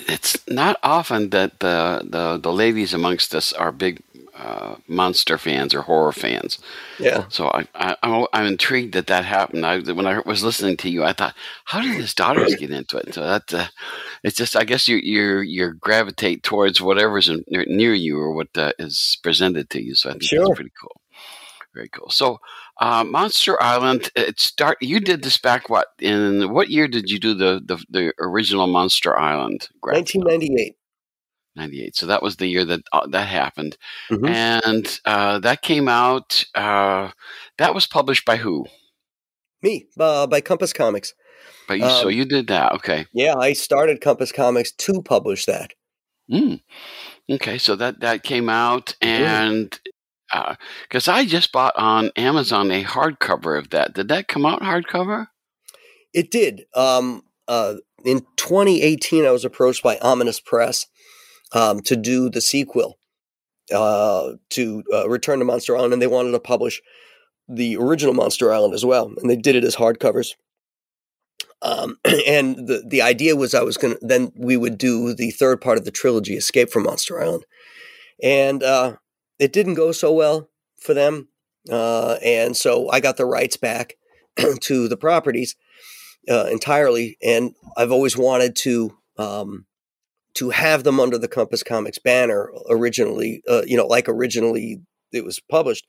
it's 0.08 0.36
not 0.48 0.78
often 0.82 1.30
that 1.30 1.60
the, 1.60 2.02
the 2.08 2.38
the 2.38 2.52
ladies 2.52 2.92
amongst 2.94 3.34
us 3.34 3.52
are 3.52 3.72
big 3.72 4.02
uh, 4.36 4.76
monster 4.86 5.38
fans 5.38 5.72
or 5.74 5.80
horror 5.82 6.12
fans. 6.12 6.58
Yeah. 7.00 7.24
So 7.30 7.48
I, 7.48 7.66
I 7.74 7.96
I'm, 8.02 8.26
I'm 8.34 8.46
intrigued 8.46 8.92
that 8.92 9.06
that 9.06 9.24
happened. 9.24 9.64
I, 9.64 9.78
when 9.80 10.06
I 10.06 10.18
was 10.26 10.44
listening 10.44 10.76
to 10.78 10.90
you, 10.90 11.04
I 11.04 11.14
thought, 11.14 11.34
how 11.64 11.80
did 11.80 11.94
his 11.94 12.12
daughters 12.12 12.54
get 12.56 12.70
into 12.70 12.98
it? 12.98 13.14
So 13.14 13.22
that 13.22 13.54
uh, 13.54 13.68
it's 14.22 14.36
just 14.36 14.54
I 14.54 14.64
guess 14.64 14.88
you 14.88 14.96
you 14.98 15.38
you 15.38 15.72
gravitate 15.74 16.42
towards 16.42 16.82
whatever's 16.82 17.30
in, 17.30 17.44
near 17.48 17.94
you 17.94 18.18
or 18.18 18.32
what 18.32 18.48
uh, 18.56 18.72
is 18.78 19.18
presented 19.22 19.70
to 19.70 19.82
you. 19.82 19.94
So 19.94 20.10
I 20.10 20.12
think 20.12 20.24
Sure. 20.24 20.40
that's 20.46 20.56
pretty 20.56 20.72
cool. 20.78 21.00
Very 21.76 21.90
cool. 21.90 22.08
So, 22.08 22.38
uh, 22.80 23.04
Monster 23.04 23.62
Island. 23.62 24.10
It 24.16 24.40
start. 24.40 24.78
You 24.80 24.98
did 24.98 25.22
this 25.22 25.36
back 25.36 25.68
what 25.68 25.88
in 26.00 26.50
what 26.50 26.70
year 26.70 26.88
did 26.88 27.10
you 27.10 27.18
do 27.18 27.34
the 27.34 27.60
the, 27.62 27.76
the 27.90 28.12
original 28.18 28.66
Monster 28.66 29.14
Island? 29.18 29.68
1998. 29.82 30.74
98. 31.54 31.94
So 31.96 32.06
that 32.06 32.22
was 32.22 32.36
the 32.36 32.46
year 32.46 32.64
that 32.64 32.80
uh, 32.94 33.06
that 33.08 33.28
happened, 33.28 33.76
Mhm. 34.10 34.28
and 34.30 35.00
uh, 35.04 35.38
that 35.40 35.60
came 35.60 35.86
out. 35.86 36.44
Uh, 36.54 37.10
that 37.58 37.74
was 37.74 37.86
published 37.86 38.24
by 38.24 38.36
who? 38.36 38.64
Me 39.62 39.86
uh, 40.00 40.26
by 40.26 40.40
Compass 40.40 40.72
Comics. 40.72 41.12
By 41.68 41.74
you. 41.74 41.88
so 41.90 42.08
Um, 42.08 42.10
you 42.14 42.24
did 42.24 42.46
that. 42.46 42.72
Okay. 42.72 43.04
Yeah, 43.12 43.34
I 43.36 43.52
started 43.52 44.00
Compass 44.00 44.32
Comics 44.32 44.72
to 44.72 45.02
publish 45.02 45.44
that. 45.44 45.74
Mm. 46.32 46.60
Okay. 47.30 47.58
So 47.58 47.76
that 47.76 48.00
that 48.00 48.22
came 48.22 48.48
out, 48.48 48.94
and 49.02 49.78
because 50.82 51.08
I 51.08 51.24
just 51.24 51.52
bought 51.52 51.74
on 51.76 52.10
Amazon 52.16 52.70
a 52.70 52.84
hardcover 52.84 53.58
of 53.58 53.70
that. 53.70 53.94
Did 53.94 54.08
that 54.08 54.28
come 54.28 54.44
out 54.44 54.62
hardcover? 54.62 55.28
It 56.12 56.30
did. 56.30 56.64
Um, 56.74 57.22
uh, 57.46 57.74
in 58.04 58.20
2018, 58.36 59.24
I 59.24 59.30
was 59.30 59.44
approached 59.44 59.82
by 59.82 59.98
Ominous 59.98 60.40
Press 60.40 60.86
um, 61.52 61.80
to 61.82 61.96
do 61.96 62.28
the 62.28 62.40
sequel 62.40 62.98
uh, 63.72 64.32
to 64.50 64.82
uh, 64.92 65.08
Return 65.08 65.38
to 65.38 65.44
Monster 65.44 65.76
Island, 65.76 65.92
and 65.92 66.02
they 66.02 66.06
wanted 66.06 66.32
to 66.32 66.40
publish 66.40 66.80
the 67.48 67.76
original 67.76 68.14
Monster 68.14 68.52
Island 68.52 68.74
as 68.74 68.84
well, 68.84 69.12
and 69.16 69.30
they 69.30 69.36
did 69.36 69.56
it 69.56 69.64
as 69.64 69.76
hardcovers. 69.76 70.34
Um, 71.62 71.98
and 72.26 72.66
the 72.66 72.84
the 72.86 73.02
idea 73.02 73.36
was 73.36 73.54
I 73.54 73.62
was 73.62 73.76
gonna 73.76 73.96
then 74.00 74.32
we 74.36 74.56
would 74.56 74.78
do 74.78 75.14
the 75.14 75.30
third 75.30 75.60
part 75.60 75.78
of 75.78 75.84
the 75.84 75.90
trilogy, 75.90 76.34
Escape 76.36 76.70
from 76.70 76.84
Monster 76.84 77.20
Island, 77.20 77.44
and 78.22 78.62
uh, 78.62 78.96
it 79.38 79.52
didn't 79.52 79.74
go 79.74 79.92
so 79.92 80.12
well 80.12 80.50
for 80.76 80.94
them, 80.94 81.28
uh, 81.70 82.16
and 82.24 82.56
so 82.56 82.90
I 82.90 83.00
got 83.00 83.16
the 83.16 83.26
rights 83.26 83.56
back 83.56 83.96
to 84.60 84.88
the 84.88 84.96
properties 84.96 85.56
uh, 86.28 86.46
entirely, 86.50 87.16
and 87.22 87.54
I've 87.76 87.92
always 87.92 88.16
wanted 88.16 88.56
to 88.56 88.96
um, 89.18 89.66
to 90.34 90.50
have 90.50 90.84
them 90.84 91.00
under 91.00 91.18
the 91.18 91.28
Compass 91.28 91.62
Comics 91.62 91.98
banner 91.98 92.50
originally, 92.68 93.42
uh, 93.48 93.62
you 93.66 93.76
know, 93.76 93.86
like 93.86 94.08
originally 94.08 94.82
it 95.12 95.24
was 95.24 95.40
published, 95.40 95.86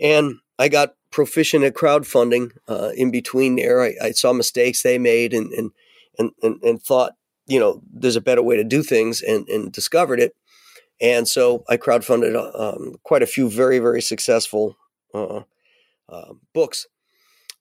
and 0.00 0.36
I 0.58 0.68
got 0.68 0.94
proficient 1.10 1.64
at 1.64 1.74
crowdfunding 1.74 2.52
uh, 2.68 2.90
in 2.96 3.10
between 3.10 3.56
there. 3.56 3.82
I, 3.82 3.94
I 4.02 4.10
saw 4.12 4.32
mistakes 4.32 4.82
they 4.82 4.98
made 4.98 5.34
and 5.34 5.52
and, 5.52 5.70
and 6.18 6.62
and 6.62 6.82
thought, 6.82 7.12
you 7.46 7.58
know, 7.58 7.82
there's 7.92 8.16
a 8.16 8.20
better 8.20 8.42
way 8.42 8.56
to 8.56 8.64
do 8.64 8.82
things, 8.82 9.20
and 9.20 9.48
and 9.48 9.72
discovered 9.72 10.20
it, 10.20 10.34
and 11.04 11.28
so 11.28 11.64
I 11.68 11.76
crowdfunded 11.76 12.34
um, 12.58 12.96
quite 13.02 13.22
a 13.22 13.26
few 13.26 13.50
very 13.50 13.78
very 13.78 14.00
successful 14.00 14.76
uh, 15.12 15.42
uh, 16.08 16.32
books, 16.54 16.86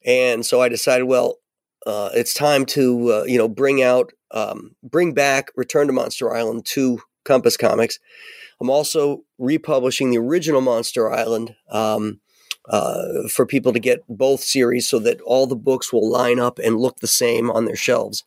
and 0.06 0.46
so 0.46 0.62
I 0.62 0.70
decided, 0.70 1.04
well, 1.04 1.40
uh, 1.86 2.10
it's 2.14 2.34
time 2.34 2.66
to 2.68 3.12
uh, 3.12 3.24
you 3.26 3.38
know 3.38 3.50
bring 3.50 3.84
out 3.84 4.14
um, 4.32 4.76
bring 4.82 5.14
back 5.14 5.52
Return 5.58 5.88
to 5.88 5.94
Monster 5.94 6.34
Island 6.34 6.66
to 6.68 7.00
Compass 7.26 7.58
Comics. 7.58 8.00
I'm 8.62 8.70
also 8.70 9.24
republishing 9.38 10.12
the 10.12 10.20
original 10.20 10.62
Monster 10.62 11.12
Island 11.12 11.54
um, 11.70 12.22
uh, 12.70 13.28
for 13.30 13.46
people 13.46 13.74
to 13.74 13.80
get 13.80 14.06
both 14.08 14.42
series, 14.42 14.88
so 14.88 15.00
that 15.00 15.20
all 15.22 15.48
the 15.48 15.56
books 15.58 15.92
will 15.92 16.10
line 16.10 16.40
up 16.40 16.60
and 16.60 16.80
look 16.80 17.00
the 17.00 17.08
same 17.08 17.52
on 17.52 17.66
their 17.66 17.76
shelves. 17.76 18.24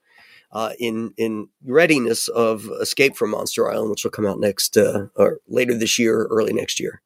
Uh, 0.57 0.73
in 0.79 1.13
in 1.19 1.49
readiness 1.67 2.29
of 2.29 2.71
Escape 2.81 3.15
from 3.17 3.31
Monster 3.31 3.71
Island, 3.71 3.91
which 3.91 4.05
will 4.05 4.11
come 4.17 4.27
out 4.31 4.41
next 4.41 4.77
uh, 4.77 5.07
or 5.15 5.41
later 5.47 5.75
this 5.77 5.99
year, 5.99 6.21
or 6.21 6.27
early 6.37 6.55
next 6.55 6.81
year. 6.81 7.03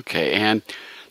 Okay, 0.00 0.32
and 0.32 0.62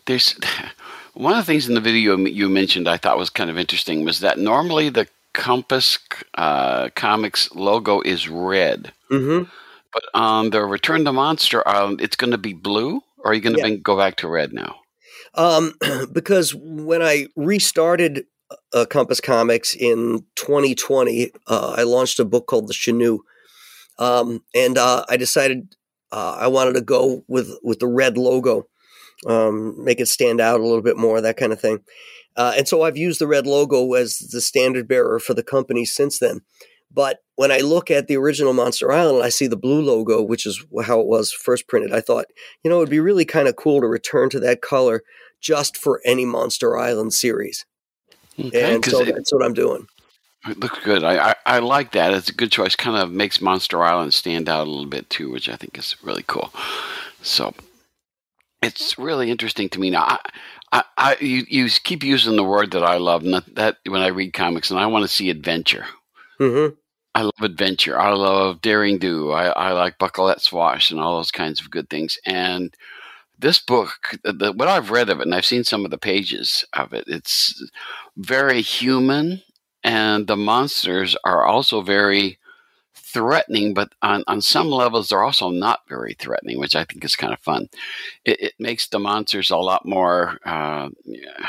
there's 0.05 0.35
one 1.13 1.33
of 1.33 1.39
the 1.45 1.51
things 1.51 1.67
in 1.67 1.75
the 1.75 1.81
video 1.81 2.15
you 2.17 2.47
mentioned 2.49 2.87
I 2.87 2.97
thought 2.97 3.17
was 3.17 3.29
kind 3.29 3.49
of 3.49 3.57
interesting 3.57 4.05
was 4.05 4.19
that 4.21 4.37
normally 4.39 4.89
the 4.89 5.07
Compass 5.33 5.99
uh, 6.35 6.89
Comics 6.95 7.51
logo 7.53 8.01
is 8.01 8.29
red, 8.29 8.93
Mm-hmm. 9.11 9.43
but 9.93 10.03
on 10.13 10.49
the 10.51 10.61
Return 10.63 11.03
to 11.05 11.11
Monster 11.13 11.67
Island, 11.67 11.99
it's 12.01 12.15
going 12.15 12.31
to 12.31 12.37
be 12.49 12.53
blue. 12.53 13.01
Or 13.23 13.31
are 13.31 13.33
you 13.35 13.41
going 13.41 13.55
to 13.57 13.69
Yeah. 13.69 13.75
go 13.83 13.97
back 13.97 14.15
to 14.17 14.27
red 14.27 14.51
now? 14.53 14.75
Um, 15.35 15.73
because 16.13 16.55
when 16.55 17.01
I 17.01 17.27
restarted 17.35 18.25
uh, 18.73 18.85
Compass 18.85 19.21
Comics 19.21 19.75
in 19.75 20.25
2020, 20.35 21.31
uh, 21.47 21.75
I 21.77 21.83
launched 21.83 22.19
a 22.19 22.25
book 22.25 22.47
called 22.47 22.67
The 22.67 22.73
Chenoo, 22.73 23.19
um, 23.99 24.43
and 24.55 24.77
uh, 24.77 25.05
I 25.09 25.17
decided 25.17 25.75
uh, 26.11 26.37
I 26.39 26.47
wanted 26.47 26.73
to 26.73 26.81
go 26.81 27.23
with 27.27 27.57
with 27.63 27.79
the 27.79 27.87
red 27.87 28.17
logo, 28.17 28.67
um, 29.27 29.83
make 29.83 29.99
it 29.99 30.07
stand 30.07 30.41
out 30.41 30.59
a 30.59 30.63
little 30.63 30.81
bit 30.81 30.97
more, 30.97 31.21
that 31.21 31.37
kind 31.37 31.53
of 31.53 31.61
thing. 31.61 31.79
Uh, 32.35 32.53
and 32.57 32.67
so 32.67 32.83
I've 32.83 32.97
used 32.97 33.19
the 33.19 33.27
red 33.27 33.45
logo 33.45 33.93
as 33.93 34.17
the 34.17 34.41
standard 34.41 34.87
bearer 34.87 35.19
for 35.19 35.33
the 35.33 35.43
company 35.43 35.85
since 35.85 36.19
then. 36.19 36.41
But 36.93 37.19
when 37.35 37.51
I 37.51 37.59
look 37.59 37.89
at 37.89 38.07
the 38.07 38.17
original 38.17 38.53
Monster 38.53 38.91
Island, 38.91 39.17
and 39.17 39.25
I 39.25 39.29
see 39.29 39.47
the 39.47 39.57
blue 39.57 39.81
logo, 39.81 40.21
which 40.21 40.45
is 40.45 40.65
how 40.83 40.99
it 40.99 41.07
was 41.07 41.31
first 41.31 41.67
printed. 41.67 41.93
I 41.93 42.01
thought, 42.01 42.25
you 42.63 42.69
know, 42.69 42.77
it'd 42.77 42.89
be 42.89 42.99
really 42.99 43.25
kind 43.25 43.47
of 43.47 43.55
cool 43.55 43.81
to 43.81 43.87
return 43.87 44.29
to 44.31 44.39
that 44.41 44.61
color 44.61 45.03
just 45.39 45.77
for 45.77 46.01
any 46.05 46.25
Monster 46.25 46.77
Island 46.77 47.13
series. 47.13 47.65
Okay, 48.47 48.75
and 48.75 48.85
so 48.85 49.01
it, 49.01 49.13
that's 49.13 49.31
what 49.33 49.43
I'm 49.43 49.53
doing. 49.53 49.87
it 50.47 50.59
looks 50.59 50.79
good. 50.83 51.03
I, 51.03 51.31
I, 51.31 51.35
I 51.45 51.59
like 51.59 51.91
that. 51.93 52.13
It's 52.13 52.29
a 52.29 52.33
good 52.33 52.51
choice. 52.51 52.75
Kind 52.75 52.97
of 52.97 53.11
makes 53.11 53.41
Monster 53.41 53.83
Island 53.83 54.13
stand 54.13 54.49
out 54.49 54.67
a 54.67 54.69
little 54.69 54.89
bit 54.89 55.09
too, 55.09 55.31
which 55.31 55.49
I 55.49 55.55
think 55.55 55.77
is 55.77 55.95
really 56.03 56.23
cool. 56.27 56.53
So 57.21 57.53
it's 58.61 58.97
really 58.97 59.29
interesting 59.29 59.69
to 59.69 59.79
me 59.79 59.89
now. 59.89 60.03
I, 60.03 60.19
I, 60.71 60.83
I 60.97 61.17
you, 61.19 61.45
you 61.49 61.69
keep 61.69 62.03
using 62.03 62.35
the 62.35 62.43
word 62.43 62.71
that 62.71 62.83
I 62.83 62.97
love, 62.97 63.23
and 63.23 63.33
that, 63.33 63.55
that 63.55 63.77
when 63.87 64.01
I 64.01 64.07
read 64.07 64.33
comics, 64.33 64.71
and 64.71 64.79
I 64.79 64.85
want 64.87 65.03
to 65.03 65.07
see 65.07 65.29
adventure. 65.29 65.85
hmm 66.37 66.67
I 67.13 67.23
love 67.23 67.41
adventure. 67.41 67.99
I 67.99 68.13
love 68.13 68.61
daring 68.61 68.97
do. 68.97 69.31
I, 69.31 69.47
I 69.47 69.71
like 69.73 69.97
Buckle 69.97 70.25
Let's 70.25 70.49
Wash 70.49 70.91
and 70.91 70.99
all 70.99 71.17
those 71.17 71.31
kinds 71.31 71.59
of 71.59 71.69
good 71.69 71.89
things. 71.89 72.17
And 72.25 72.73
this 73.37 73.59
book, 73.59 74.17
the, 74.23 74.31
the, 74.31 74.51
what 74.53 74.69
I've 74.69 74.91
read 74.91 75.09
of 75.09 75.19
it, 75.19 75.23
and 75.23 75.35
I've 75.35 75.45
seen 75.45 75.65
some 75.65 75.83
of 75.83 75.91
the 75.91 75.97
pages 75.97 76.63
of 76.71 76.93
it, 76.93 77.03
it's 77.07 77.69
very 78.21 78.61
human, 78.61 79.41
and 79.83 80.27
the 80.27 80.37
monsters 80.37 81.15
are 81.23 81.45
also 81.45 81.81
very 81.81 82.37
threatening, 82.93 83.73
but 83.73 83.93
on, 84.01 84.23
on 84.27 84.41
some 84.41 84.69
levels, 84.69 85.09
they're 85.09 85.23
also 85.23 85.49
not 85.49 85.81
very 85.89 86.13
threatening, 86.13 86.59
which 86.59 86.75
I 86.75 86.83
think 86.85 87.03
is 87.03 87.15
kind 87.15 87.33
of 87.33 87.39
fun. 87.39 87.67
It, 88.23 88.39
it 88.41 88.53
makes 88.59 88.87
the 88.87 88.99
monsters 88.99 89.49
a 89.49 89.57
lot 89.57 89.85
more. 89.85 90.37
Uh, 90.45 90.89
yeah, 91.03 91.47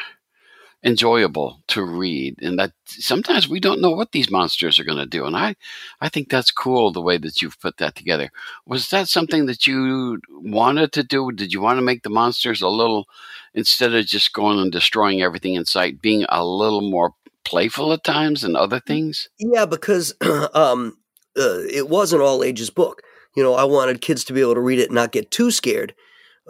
enjoyable 0.85 1.61
to 1.69 1.85
read 1.85 2.35
and 2.43 2.59
that 2.59 2.73
sometimes 2.87 3.49
we 3.49 3.61
don't 3.61 3.81
know 3.81 3.91
what 3.91 4.11
these 4.13 4.31
monsters 4.31 4.81
are 4.81 4.85
going 4.85 4.99
to 4.99 5.07
do 5.07 5.25
and 5.25 5.37
i 5.37 5.55
i 6.01 6.09
think 6.09 6.29
that's 6.29 6.51
cool 6.51 6.91
the 6.91 7.01
way 7.01 7.17
that 7.17 7.41
you've 7.41 7.61
put 7.61 7.77
that 7.77 7.95
together 7.95 8.31
was 8.67 8.91
that 8.91 9.09
something 9.09 9.47
that 9.47 9.67
you 9.67 10.21
wanted 10.29 10.91
to 10.93 11.05
do 11.05 11.31
did 11.31 11.53
you 11.53 11.61
want 11.61 11.79
to 11.79 11.83
make 11.83 12.03
the 12.03 12.11
monsters 12.11 12.61
a 12.61 12.69
little 12.69 13.07
instead 13.55 13.95
of 13.95 14.05
just 14.07 14.33
going 14.33 14.59
and 14.59 14.73
destroying 14.73 15.23
everything 15.23 15.55
in 15.55 15.65
sight 15.65 16.03
being 16.03 16.27
a 16.29 16.45
little 16.45 16.91
more 16.91 17.15
playful 17.45 17.93
at 17.93 18.05
times 18.05 18.43
and 18.43 18.57
other 18.57 18.81
things 18.81 19.29
Yeah, 19.39 19.67
because 19.67 20.15
um, 20.55 20.97
uh, 21.37 21.61
it 21.71 21.89
was 21.89 22.13
an 22.13 22.21
all 22.21 22.43
ages 22.43 22.71
book. 22.71 23.03
You 23.37 23.43
know, 23.43 23.55
I 23.55 23.65
wanted 23.65 24.01
kids 24.01 24.25
to 24.25 24.33
be 24.33 24.41
able 24.41 24.55
to 24.55 24.61
read 24.61 24.79
it 24.79 24.89
and 24.89 24.95
not 24.95 25.13
get 25.13 25.31
too 25.31 25.51
scared. 25.51 25.95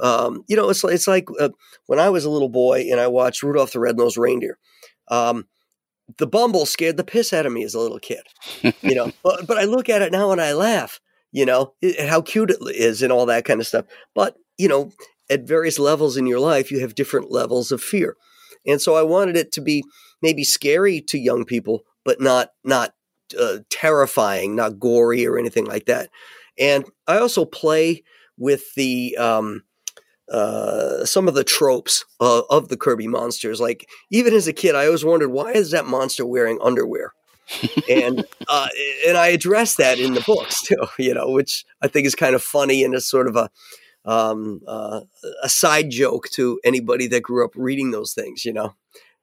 Um, 0.01 0.45
you 0.49 0.57
know, 0.57 0.71
it's 0.71 0.83
like, 0.83 0.95
it's 0.95 1.09
like 1.09 1.29
uh, 1.39 1.51
when 1.87 1.99
I 1.99 2.09
was 2.09 2.25
a 2.25 2.31
little 2.31 2.49
boy 2.49 2.87
and 2.91 3.01
I 3.01 3.09
watched 3.09 3.43
Rudolph 3.43 3.73
the 3.73 3.81
Red-Nosed 3.81 4.17
Reindeer. 4.17 4.59
Um, 5.09 5.47
the 6.19 6.27
Bumble 6.27 6.67
scared 6.67 6.97
the 6.97 7.05
piss 7.05 7.33
out 7.33 7.47
of 7.47 7.53
me 7.53 7.63
as 7.65 7.75
a 7.75 7.81
little 7.81 7.99
kid. 7.99 8.23
You 8.63 8.95
know, 8.95 9.13
but, 9.23 9.47
but 9.47 9.59
I 9.59 9.65
look 9.65 9.89
at 9.89 10.03
it 10.03 10.13
now 10.13 10.33
and 10.33 10.41
I 10.41 10.53
laugh. 10.53 11.01
You 11.35 11.47
know, 11.47 11.73
how 11.99 12.21
cute 12.21 12.51
it 12.51 12.59
is 12.75 13.03
and 13.03 13.11
all 13.11 13.25
that 13.27 13.47
kind 13.47 13.61
of 13.61 13.67
stuff. 13.67 13.87
But 14.15 14.37
you 14.59 14.69
know, 14.69 14.93
at 15.31 15.49
various 15.49 15.79
levels 15.79 16.19
in 16.19 16.27
your 16.27 16.41
life, 16.41 16.71
you 16.71 16.81
have 16.81 16.95
different 16.95 17.31
levels 17.31 17.73
of 17.73 17.83
fear, 17.83 18.17
and 18.67 18.83
so 18.83 18.97
I 18.97 19.03
wanted 19.03 19.37
it 19.37 19.51
to 19.53 19.63
be 19.63 19.83
maybe 20.21 20.45
scary 20.45 21.01
to 21.01 21.19
young 21.19 21.47
people, 21.47 21.85
but 22.05 22.21
not 22.21 22.51
not 22.65 22.93
uh, 23.39 23.59
terrifying, 23.71 24.55
not 24.55 24.79
gory 24.79 25.27
or 25.27 25.39
anything 25.39 25.65
like 25.65 25.87
that. 25.87 26.11
And 26.59 26.85
I 27.07 27.17
also 27.17 27.47
play 27.47 28.03
with 28.37 28.75
the 28.75 29.17
um, 29.17 29.63
uh, 30.33 31.05
some 31.05 31.29
of 31.29 31.35
the 31.35 31.45
tropes 31.45 32.05
uh, 32.21 32.43
of 32.51 32.69
the 32.69 32.77
Kirby 32.77 33.07
monsters. 33.07 33.61
Like 33.61 33.89
even 34.11 34.35
as 34.35 34.49
a 34.49 34.53
kid, 34.53 34.75
I 34.75 34.87
always 34.87 35.05
wondered 35.05 35.29
why 35.29 35.53
is 35.53 35.71
that 35.71 35.87
monster 35.87 36.27
wearing 36.27 36.59
underwear, 36.62 37.12
and 37.91 38.25
uh, 38.49 38.69
and 39.07 39.17
I 39.17 39.29
addressed 39.29 39.77
that 39.77 39.99
in 39.99 40.15
the 40.15 40.23
books 40.23 40.62
too. 40.67 40.87
You 40.99 41.15
know, 41.15 41.31
which 41.31 41.65
I 41.83 41.89
think 41.89 42.07
is 42.07 42.15
kind 42.15 42.35
of 42.35 42.43
funny 42.43 42.83
and 42.83 42.95
it's 42.95 43.07
sort 43.07 43.29
of 43.29 43.37
a 43.37 43.51
um, 44.05 44.61
uh, 44.67 45.03
a 45.43 45.49
side 45.49 45.91
joke 45.91 46.29
to 46.31 46.61
anybody 46.65 47.07
that 47.09 47.23
grew 47.23 47.45
up 47.45 47.53
reading 47.55 47.91
those 47.91 48.15
things. 48.15 48.45
You 48.45 48.53
know, 48.53 48.75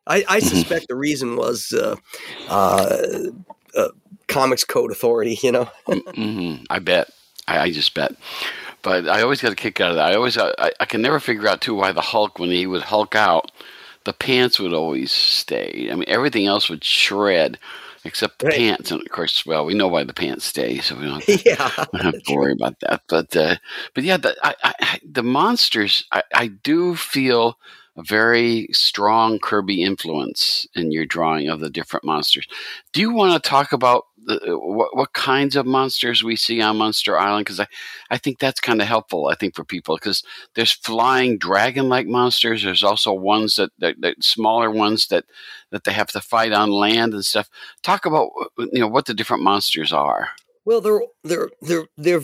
I, 0.07 0.23
I 0.27 0.39
suspect 0.39 0.87
the 0.87 0.95
reason 0.95 1.35
was 1.35 1.71
uh, 1.71 1.95
uh, 2.47 2.97
uh, 3.75 3.89
Comics 4.27 4.63
Code 4.63 4.91
Authority. 4.91 5.39
You 5.41 5.51
know, 5.51 5.69
mm-hmm. 5.87 6.63
I 6.69 6.79
bet. 6.79 7.09
I, 7.47 7.59
I, 7.59 7.71
just 7.71 7.93
bet. 7.95 8.13
But 8.81 9.07
I 9.07 9.21
always 9.21 9.41
got 9.41 9.51
a 9.51 9.55
kick 9.55 9.81
out 9.81 9.91
of 9.91 9.95
that. 9.97 10.11
I 10.11 10.15
always 10.15 10.37
I, 10.37 10.71
I 10.79 10.85
can 10.85 11.01
never 11.01 11.19
figure 11.19 11.47
out 11.47 11.61
too 11.61 11.75
why 11.75 11.91
the 11.91 12.01
Hulk 12.01 12.39
when 12.39 12.49
he 12.49 12.65
would 12.65 12.83
Hulk 12.83 13.15
out, 13.15 13.51
the 14.05 14.13
pants 14.13 14.59
would 14.59 14.73
always 14.73 15.11
stay. 15.11 15.89
I 15.91 15.95
mean 15.95 16.05
everything 16.07 16.45
else 16.45 16.69
would 16.69 16.83
shred 16.83 17.59
except 18.03 18.39
the 18.39 18.47
right. 18.47 18.55
pants. 18.55 18.91
And 18.91 19.01
of 19.01 19.09
course, 19.09 19.45
well, 19.45 19.65
we 19.65 19.73
know 19.73 19.87
why 19.87 20.03
the 20.03 20.13
pants 20.13 20.45
stay, 20.45 20.79
so 20.79 20.95
we 20.95 21.05
don't 21.05 21.23
have 21.25 21.43
to, 21.43 21.49
yeah, 21.49 21.85
don't 21.91 22.13
have 22.13 22.23
to 22.23 22.35
worry 22.35 22.53
about 22.53 22.79
that. 22.81 23.01
But 23.07 23.35
uh, 23.35 23.55
but 23.93 24.03
yeah, 24.03 24.17
the, 24.17 24.35
I, 24.43 24.55
I, 24.63 24.99
the 25.03 25.23
monsters, 25.23 26.05
I, 26.11 26.23
I 26.33 26.47
do 26.47 26.95
feel 26.95 27.57
a 27.99 28.03
very 28.03 28.67
strong 28.71 29.39
Kirby 29.39 29.83
influence 29.83 30.65
in 30.73 30.91
your 30.91 31.05
drawing 31.05 31.49
of 31.49 31.59
the 31.59 31.69
different 31.69 32.05
monsters. 32.05 32.47
Do 32.93 33.01
you 33.01 33.13
want 33.13 33.41
to 33.41 33.49
talk 33.49 33.73
about 33.73 34.05
the, 34.25 34.53
uh, 34.53 34.57
what, 34.57 34.95
what 34.95 35.11
kinds 35.13 35.57
of 35.57 35.65
monsters 35.65 36.23
we 36.23 36.37
see 36.37 36.61
on 36.61 36.77
Monster 36.77 37.19
Island? 37.19 37.45
Because 37.45 37.59
I, 37.59 37.67
I 38.09 38.17
think 38.17 38.39
that's 38.39 38.61
kind 38.61 38.81
of 38.81 38.87
helpful, 38.87 39.27
I 39.27 39.35
think, 39.35 39.53
for 39.53 39.65
people 39.65 39.95
because 39.97 40.23
there's 40.55 40.71
flying 40.71 41.37
dragon 41.37 41.89
like 41.89 42.07
monsters. 42.07 42.63
There's 42.63 42.83
also 42.83 43.11
ones 43.11 43.55
that, 43.57 43.71
that, 43.79 43.99
that, 43.99 44.23
smaller 44.23 44.71
ones 44.71 45.07
that, 45.07 45.25
that 45.71 45.83
they 45.83 45.91
have 45.91 46.09
to 46.11 46.21
fight 46.21 46.53
on 46.53 46.71
land 46.71 47.13
and 47.13 47.25
stuff. 47.25 47.49
Talk 47.83 48.05
about 48.05 48.29
uh, 48.39 48.63
uh, 48.63 48.67
you 48.71 48.79
know 48.79 48.87
what 48.87 49.07
the 49.07 49.13
different 49.13 49.43
monsters 49.43 49.91
are. 49.91 50.29
Well, 50.63 50.79
they're 50.81 51.01
they're 51.23 51.49
they're 51.61 51.87
they're 51.97 52.21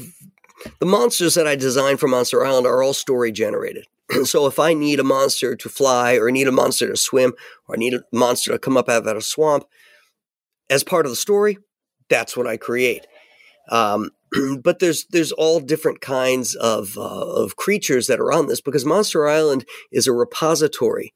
the 0.79 0.85
monsters 0.85 1.33
that 1.33 1.47
I 1.47 1.55
designed 1.55 1.99
for 1.99 2.07
Monster 2.07 2.45
Island 2.45 2.65
are 2.65 2.81
all 2.81 2.93
story 2.93 3.31
generated. 3.31 3.87
so 4.23 4.47
if 4.47 4.59
I 4.59 4.73
need 4.73 4.99
a 4.99 5.03
monster 5.03 5.55
to 5.55 5.69
fly 5.69 6.15
or 6.15 6.29
I 6.29 6.31
need 6.31 6.47
a 6.47 6.51
monster 6.51 6.87
to 6.87 6.97
swim 6.97 7.33
or 7.67 7.75
I 7.75 7.77
need 7.77 7.93
a 7.93 8.03
monster 8.11 8.51
to 8.51 8.59
come 8.59 8.77
up 8.77 8.89
out 8.89 9.07
of 9.07 9.17
a 9.17 9.21
swamp 9.21 9.65
as 10.69 10.83
part 10.83 11.05
of 11.05 11.11
the 11.11 11.15
story, 11.15 11.57
that's 12.09 12.35
what 12.35 12.47
I 12.47 12.57
create. 12.57 13.07
Um, 13.69 14.11
but 14.63 14.79
there's 14.79 15.05
there's 15.09 15.31
all 15.31 15.59
different 15.59 16.01
kinds 16.01 16.55
of 16.55 16.97
uh, 16.97 17.01
of 17.01 17.55
creatures 17.55 18.07
that 18.07 18.19
are 18.19 18.31
on 18.31 18.47
this 18.47 18.61
because 18.61 18.85
Monster 18.85 19.27
Island 19.27 19.65
is 19.91 20.07
a 20.07 20.13
repository. 20.13 21.13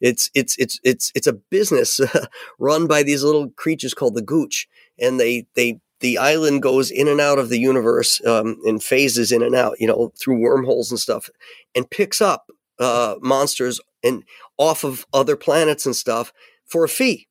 It's 0.00 0.30
it's 0.34 0.56
it's 0.58 0.80
it's 0.82 1.12
it's 1.14 1.26
a 1.26 1.34
business 1.34 2.00
run 2.58 2.86
by 2.86 3.02
these 3.02 3.22
little 3.22 3.50
creatures 3.50 3.94
called 3.94 4.14
the 4.14 4.22
Gooch, 4.22 4.68
and 4.98 5.18
they 5.20 5.46
they 5.54 5.80
the 6.00 6.18
island 6.18 6.62
goes 6.62 6.90
in 6.90 7.08
and 7.08 7.20
out 7.20 7.38
of 7.38 7.48
the 7.48 7.58
universe 7.58 8.24
um, 8.26 8.58
in 8.64 8.80
phases, 8.80 9.32
in 9.32 9.42
and 9.42 9.54
out, 9.54 9.76
you 9.78 9.86
know, 9.86 10.12
through 10.18 10.40
wormholes 10.40 10.90
and 10.90 10.98
stuff, 10.98 11.30
and 11.74 11.90
picks 11.90 12.20
up 12.20 12.50
uh, 12.78 13.16
monsters 13.20 13.80
and 14.02 14.24
off 14.58 14.84
of 14.84 15.06
other 15.12 15.36
planets 15.36 15.86
and 15.86 15.94
stuff 15.94 16.32
for 16.66 16.84
a 16.84 16.88
fee 16.88 17.28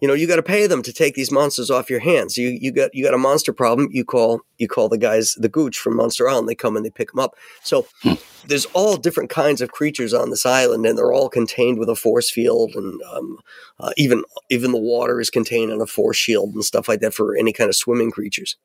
you 0.00 0.08
know 0.08 0.14
you 0.14 0.26
got 0.26 0.36
to 0.36 0.42
pay 0.42 0.66
them 0.66 0.82
to 0.82 0.92
take 0.92 1.14
these 1.14 1.30
monsters 1.30 1.70
off 1.70 1.90
your 1.90 2.00
hands. 2.00 2.36
You 2.36 2.48
you 2.48 2.72
got 2.72 2.94
you 2.94 3.04
got 3.04 3.14
a 3.14 3.18
monster 3.18 3.52
problem 3.52 3.88
you 3.92 4.04
call 4.04 4.40
you 4.58 4.66
call 4.66 4.88
the 4.88 4.98
guys 4.98 5.34
the 5.34 5.48
gooch 5.48 5.78
from 5.78 5.96
monster 5.96 6.28
island. 6.28 6.48
They 6.48 6.54
come 6.54 6.76
and 6.76 6.84
they 6.84 6.90
pick 6.90 7.10
them 7.10 7.20
up. 7.20 7.34
So 7.62 7.86
hmm. 8.02 8.14
there's 8.46 8.66
all 8.66 8.96
different 8.96 9.30
kinds 9.30 9.60
of 9.60 9.72
creatures 9.72 10.14
on 10.14 10.30
this 10.30 10.46
island 10.46 10.86
and 10.86 10.96
they're 10.96 11.12
all 11.12 11.28
contained 11.28 11.78
with 11.78 11.88
a 11.88 11.96
force 11.96 12.30
field 12.30 12.74
and 12.74 13.00
um, 13.12 13.38
uh, 13.78 13.92
even 13.96 14.24
even 14.48 14.72
the 14.72 14.78
water 14.78 15.20
is 15.20 15.30
contained 15.30 15.70
in 15.70 15.80
a 15.80 15.86
force 15.86 16.16
shield 16.16 16.54
and 16.54 16.64
stuff 16.64 16.88
like 16.88 17.00
that 17.00 17.14
for 17.14 17.36
any 17.36 17.52
kind 17.52 17.68
of 17.68 17.76
swimming 17.76 18.10
creatures. 18.10 18.56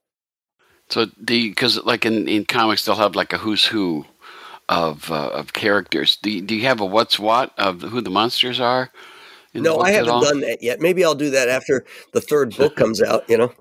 So 0.89 1.05
the 1.19 1.49
because 1.49 1.83
like 1.83 2.05
in, 2.05 2.27
in 2.27 2.45
comics 2.45 2.85
they'll 2.85 2.95
have 2.95 3.15
like 3.15 3.33
a 3.33 3.37
who's 3.37 3.65
who 3.65 4.05
of 4.69 5.11
uh, 5.11 5.29
of 5.29 5.53
characters. 5.53 6.15
Do 6.17 6.31
you, 6.31 6.41
do 6.41 6.55
you 6.55 6.63
have 6.63 6.79
a 6.79 6.85
what's 6.85 7.19
what 7.19 7.51
of 7.57 7.81
who 7.81 8.01
the 8.01 8.09
monsters 8.09 8.59
are 8.59 8.91
no, 9.55 9.79
I 9.79 9.91
haven't 9.91 10.21
done 10.21 10.41
that 10.41 10.61
yet. 10.61 10.79
Maybe 10.79 11.03
I'll 11.03 11.15
do 11.15 11.29
that 11.31 11.49
after 11.49 11.85
the 12.13 12.21
third 12.21 12.55
book 12.55 12.75
comes 12.81 13.01
out. 13.01 13.29
You 13.29 13.37
know. 13.37 13.53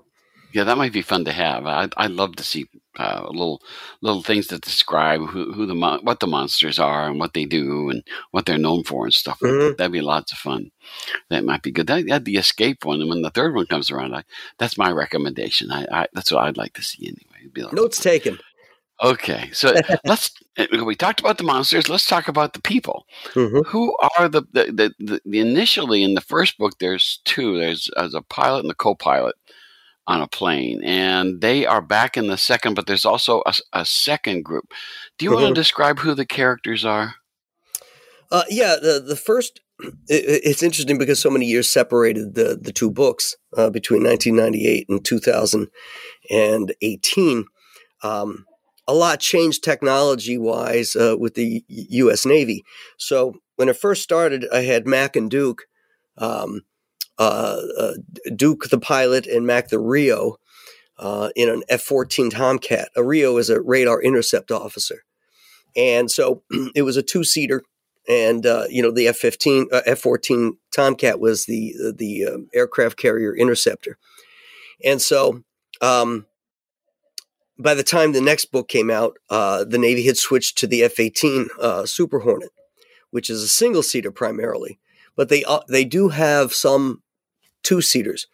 Yeah, 0.53 0.63
that 0.63 0.77
might 0.77 0.93
be 0.93 1.01
fun 1.01 1.25
to 1.25 1.33
have. 1.33 1.65
I'd, 1.65 1.93
I'd 1.97 2.11
love 2.11 2.37
to 2.37 2.43
see 2.43 2.69
uh, 2.97 3.27
little 3.27 3.61
little 4.01 4.23
things 4.23 4.47
that 4.47 4.61
describe 4.61 5.19
who, 5.19 5.51
who 5.51 5.65
the 5.65 5.75
what 6.01 6.21
the 6.21 6.27
monsters 6.27 6.79
are 6.79 7.09
and 7.09 7.19
what 7.19 7.33
they 7.33 7.43
do 7.43 7.89
and 7.89 8.03
what 8.31 8.45
they're 8.45 8.57
known 8.57 8.83
for 8.83 9.03
and 9.03 9.13
stuff. 9.13 9.39
Mm-hmm. 9.39 9.75
That'd 9.77 9.91
be 9.91 9.99
lots 9.99 10.31
of 10.31 10.37
fun. 10.37 10.71
That 11.29 11.43
might 11.43 11.61
be 11.61 11.71
good. 11.71 11.87
That, 11.87 12.23
the 12.23 12.37
escape 12.37 12.85
one. 12.85 13.01
And 13.01 13.09
when 13.09 13.21
the 13.21 13.31
third 13.31 13.53
one 13.53 13.65
comes 13.65 13.91
around, 13.91 14.15
I, 14.15 14.23
that's 14.57 14.77
my 14.77 14.91
recommendation. 14.91 15.71
I, 15.71 15.87
I, 15.91 16.07
that's 16.13 16.31
what 16.31 16.45
I'd 16.45 16.57
like 16.57 16.73
to 16.75 16.81
see 16.81 17.05
anyway. 17.05 17.71
Notes 17.73 17.99
taken. 18.01 18.39
Okay, 19.03 19.49
so 19.51 19.75
let's. 20.05 20.31
We 20.71 20.95
talked 20.95 21.19
about 21.19 21.37
the 21.37 21.43
monsters. 21.43 21.89
Let's 21.89 22.07
talk 22.07 22.29
about 22.29 22.53
the 22.53 22.61
people. 22.61 23.05
Mm-hmm. 23.33 23.63
Who 23.67 23.97
are 24.17 24.29
the 24.29 24.43
the, 24.53 24.93
the 24.99 25.19
the, 25.25 25.39
initially 25.39 26.01
in 26.03 26.13
the 26.13 26.21
first 26.21 26.57
book? 26.57 26.79
There's 26.79 27.19
two. 27.25 27.57
There's, 27.57 27.89
there's 27.95 28.13
a 28.13 28.21
pilot 28.21 28.61
and 28.61 28.71
a 28.71 28.75
co-pilot 28.75 29.35
on 30.07 30.21
a 30.21 30.27
plane, 30.27 30.81
and 30.83 31.41
they 31.41 31.65
are 31.65 31.81
back 31.81 32.15
in 32.15 32.27
the 32.27 32.37
second. 32.37 32.75
But 32.75 32.85
there's 32.87 33.05
also 33.05 33.43
a, 33.45 33.53
a 33.73 33.83
second 33.85 34.45
group. 34.45 34.71
Do 35.17 35.25
you 35.25 35.31
mm-hmm. 35.31 35.43
want 35.43 35.55
to 35.55 35.59
describe 35.59 35.99
who 35.99 36.13
the 36.13 36.25
characters 36.25 36.85
are? 36.85 37.15
Uh, 38.31 38.43
yeah, 38.49 38.77
the 38.81 39.03
the 39.05 39.17
first. 39.17 39.59
It, 40.07 40.41
it's 40.45 40.63
interesting 40.63 40.97
because 40.97 41.21
so 41.21 41.29
many 41.29 41.47
years 41.47 41.69
separated 41.69 42.35
the 42.35 42.57
the 42.61 42.71
two 42.71 42.89
books 42.89 43.35
uh, 43.57 43.69
between 43.69 44.03
1998 44.03 44.87
and 44.87 45.03
2018. 45.03 47.45
Um, 48.01 48.45
a 48.87 48.93
lot 48.93 49.19
changed 49.19 49.63
technology 49.63 50.37
wise 50.37 50.95
uh, 50.95 51.15
with 51.17 51.35
the 51.35 51.63
U.S. 51.67 52.25
Navy. 52.25 52.63
So 52.97 53.35
when 53.55 53.69
it 53.69 53.77
first 53.77 54.03
started, 54.03 54.45
I 54.53 54.61
had 54.61 54.87
Mac 54.87 55.15
and 55.15 55.29
Duke, 55.29 55.63
um, 56.17 56.61
uh, 57.17 57.61
uh, 57.79 57.93
Duke 58.35 58.69
the 58.69 58.79
pilot 58.79 59.25
and 59.25 59.47
Mac 59.47 59.69
the 59.69 59.79
RIO 59.79 60.37
uh, 60.97 61.29
in 61.35 61.49
an 61.49 61.63
F 61.69 61.81
14 61.81 62.29
Tomcat. 62.29 62.89
A 62.95 63.03
RIO 63.03 63.37
is 63.37 63.49
a 63.49 63.61
radar 63.61 64.01
intercept 64.01 64.51
officer. 64.51 65.03
And 65.75 66.09
so 66.09 66.43
it 66.75 66.83
was 66.83 66.97
a 66.97 67.03
two 67.03 67.23
seater. 67.23 67.63
And 68.07 68.45
uh, 68.45 68.65
you 68.69 68.83
know 68.83 68.91
the 68.91 69.07
F 69.07 69.17
fifteen 69.17 69.65
uh, 69.71 69.81
F 69.87 69.97
fourteen 69.97 70.59
Tomcat 70.71 71.19
was 71.19 71.47
the 71.47 71.73
the 71.97 72.25
um, 72.25 72.49
aircraft 72.53 72.97
carrier 72.97 73.35
interceptor, 73.35 73.97
and 74.83 75.01
so 75.01 75.41
um, 75.81 76.27
by 77.57 77.73
the 77.73 77.83
time 77.83 78.11
the 78.11 78.21
next 78.21 78.45
book 78.45 78.67
came 78.67 78.89
out, 78.89 79.17
uh, 79.29 79.63
the 79.63 79.77
Navy 79.77 80.05
had 80.05 80.17
switched 80.17 80.57
to 80.59 80.67
the 80.67 80.83
F 80.83 80.99
18 80.99 81.47
uh, 81.59 81.85
Super 81.85 82.19
Hornet, 82.19 82.51
which 83.11 83.29
is 83.29 83.41
a 83.41 83.47
single 83.47 83.83
seater 83.83 84.11
primarily, 84.11 84.79
but 85.15 85.29
they, 85.29 85.43
uh, 85.45 85.61
they 85.69 85.85
do 85.85 86.09
have 86.09 86.53
some 86.53 87.01
two 87.63 87.81
seaters. 87.81 88.27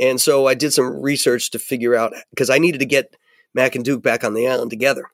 And 0.00 0.20
so 0.20 0.46
I 0.46 0.54
did 0.54 0.72
some 0.72 1.00
research 1.00 1.50
to 1.50 1.58
figure 1.58 1.94
out 1.94 2.12
because 2.30 2.50
I 2.50 2.58
needed 2.58 2.78
to 2.78 2.86
get 2.86 3.16
Mac 3.54 3.74
and 3.74 3.84
Duke 3.84 4.02
back 4.02 4.24
on 4.24 4.34
the 4.34 4.46
island 4.46 4.70
together. 4.70 5.10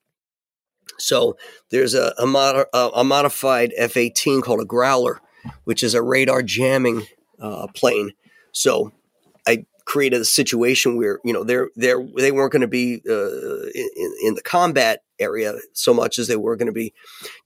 So 0.98 1.36
there's 1.70 1.94
a, 1.94 2.12
a, 2.18 2.26
mod- 2.26 2.66
a 2.72 3.04
modified 3.04 3.72
F 3.76 3.96
18 3.96 4.40
called 4.40 4.60
a 4.60 4.64
Growler, 4.64 5.20
which 5.64 5.82
is 5.82 5.94
a 5.94 6.02
radar 6.02 6.42
jamming 6.42 7.06
uh, 7.40 7.68
plane. 7.68 8.12
So 8.52 8.92
I 9.46 9.66
created 9.84 10.20
a 10.20 10.24
situation 10.24 10.96
where 10.96 11.20
you 11.24 11.32
know 11.32 11.44
they're 11.44 11.70
they're 11.76 12.04
they 12.16 12.32
weren't 12.32 12.52
going 12.52 12.62
to 12.62 12.68
be 12.68 13.02
uh, 13.08 13.66
in, 13.74 14.14
in 14.22 14.34
the 14.34 14.42
combat 14.42 15.02
area 15.18 15.54
so 15.72 15.94
much 15.94 16.18
as 16.18 16.28
they 16.28 16.36
were 16.36 16.56
going 16.56 16.66
to 16.66 16.72
be 16.72 16.92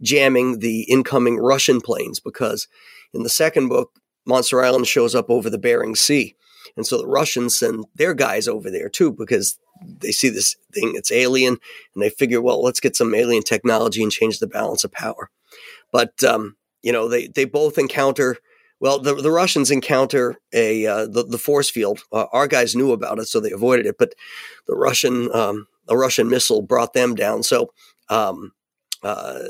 jamming 0.03 0.59
the 0.59 0.83
incoming 0.83 1.39
Russian 1.39 1.81
planes 1.81 2.21
because 2.21 2.69
in 3.13 3.23
the 3.23 3.29
second 3.29 3.69
book 3.69 3.93
Monster 4.27 4.63
Island 4.63 4.87
shows 4.87 5.15
up 5.15 5.31
over 5.31 5.49
the 5.49 5.59
Bering 5.59 5.95
Sea. 5.95 6.35
And 6.77 6.87
so 6.87 6.99
the 6.99 7.07
Russians 7.07 7.57
send 7.57 7.85
their 7.95 8.13
guys 8.13 8.49
over 8.49 8.71
there 8.71 8.89
too 8.89 9.13
because 9.13 9.59
they 9.87 10.11
see 10.11 10.29
this 10.29 10.57
thing 10.73 10.93
it's 10.95 11.13
alien 11.13 11.59
and 11.95 12.03
they 12.03 12.11
figure 12.11 12.41
well 12.41 12.63
let's 12.63 12.81
get 12.81 12.97
some 12.97 13.15
alien 13.15 13.43
technology 13.43 14.03
and 14.03 14.13
change 14.13 14.39
the 14.39 14.47
balance 14.47 14.85
of 14.85 14.93
power. 14.93 15.31
But 15.93 16.25
um, 16.25 16.57
you 16.83 16.93
know 16.93 17.09
they 17.09 17.29
they 17.29 17.45
both 17.45 17.79
encounter 17.79 18.39
well, 18.81 18.99
the, 18.99 19.15
the 19.15 19.31
Russians 19.31 19.71
encounter 19.71 20.37
a 20.53 20.87
uh, 20.87 21.07
the, 21.07 21.25
the 21.25 21.39
force 21.39 21.71
field. 21.71 22.01
Uh, 22.13 22.27
our 22.33 22.47
guys 22.47 22.77
knew 22.77 22.93
about 22.93 23.19
it, 23.19 23.27
so 23.27 23.41
they 23.41 23.51
avoided 23.51 23.87
it. 23.87 23.97
But 23.99 24.15
the 24.67 24.75
Russian 24.75 25.35
um, 25.35 25.67
a 25.89 25.97
Russian 25.97 26.29
missile 26.29 26.63
brought 26.63 26.93
them 26.93 27.15
down. 27.15 27.43
So 27.43 27.73
um, 28.09 28.53
uh, 29.03 29.41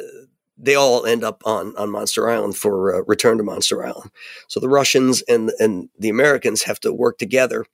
they 0.56 0.74
all 0.74 1.04
end 1.06 1.24
up 1.24 1.42
on 1.44 1.76
on 1.76 1.90
Monster 1.90 2.30
Island 2.30 2.56
for 2.56 2.94
uh, 2.94 3.02
return 3.06 3.38
to 3.38 3.44
Monster 3.44 3.84
Island. 3.84 4.10
So 4.48 4.60
the 4.60 4.68
Russians 4.68 5.22
and 5.22 5.50
and 5.58 5.88
the 5.98 6.08
Americans 6.08 6.62
have 6.62 6.80
to 6.80 6.92
work 6.92 7.18
together 7.18 7.66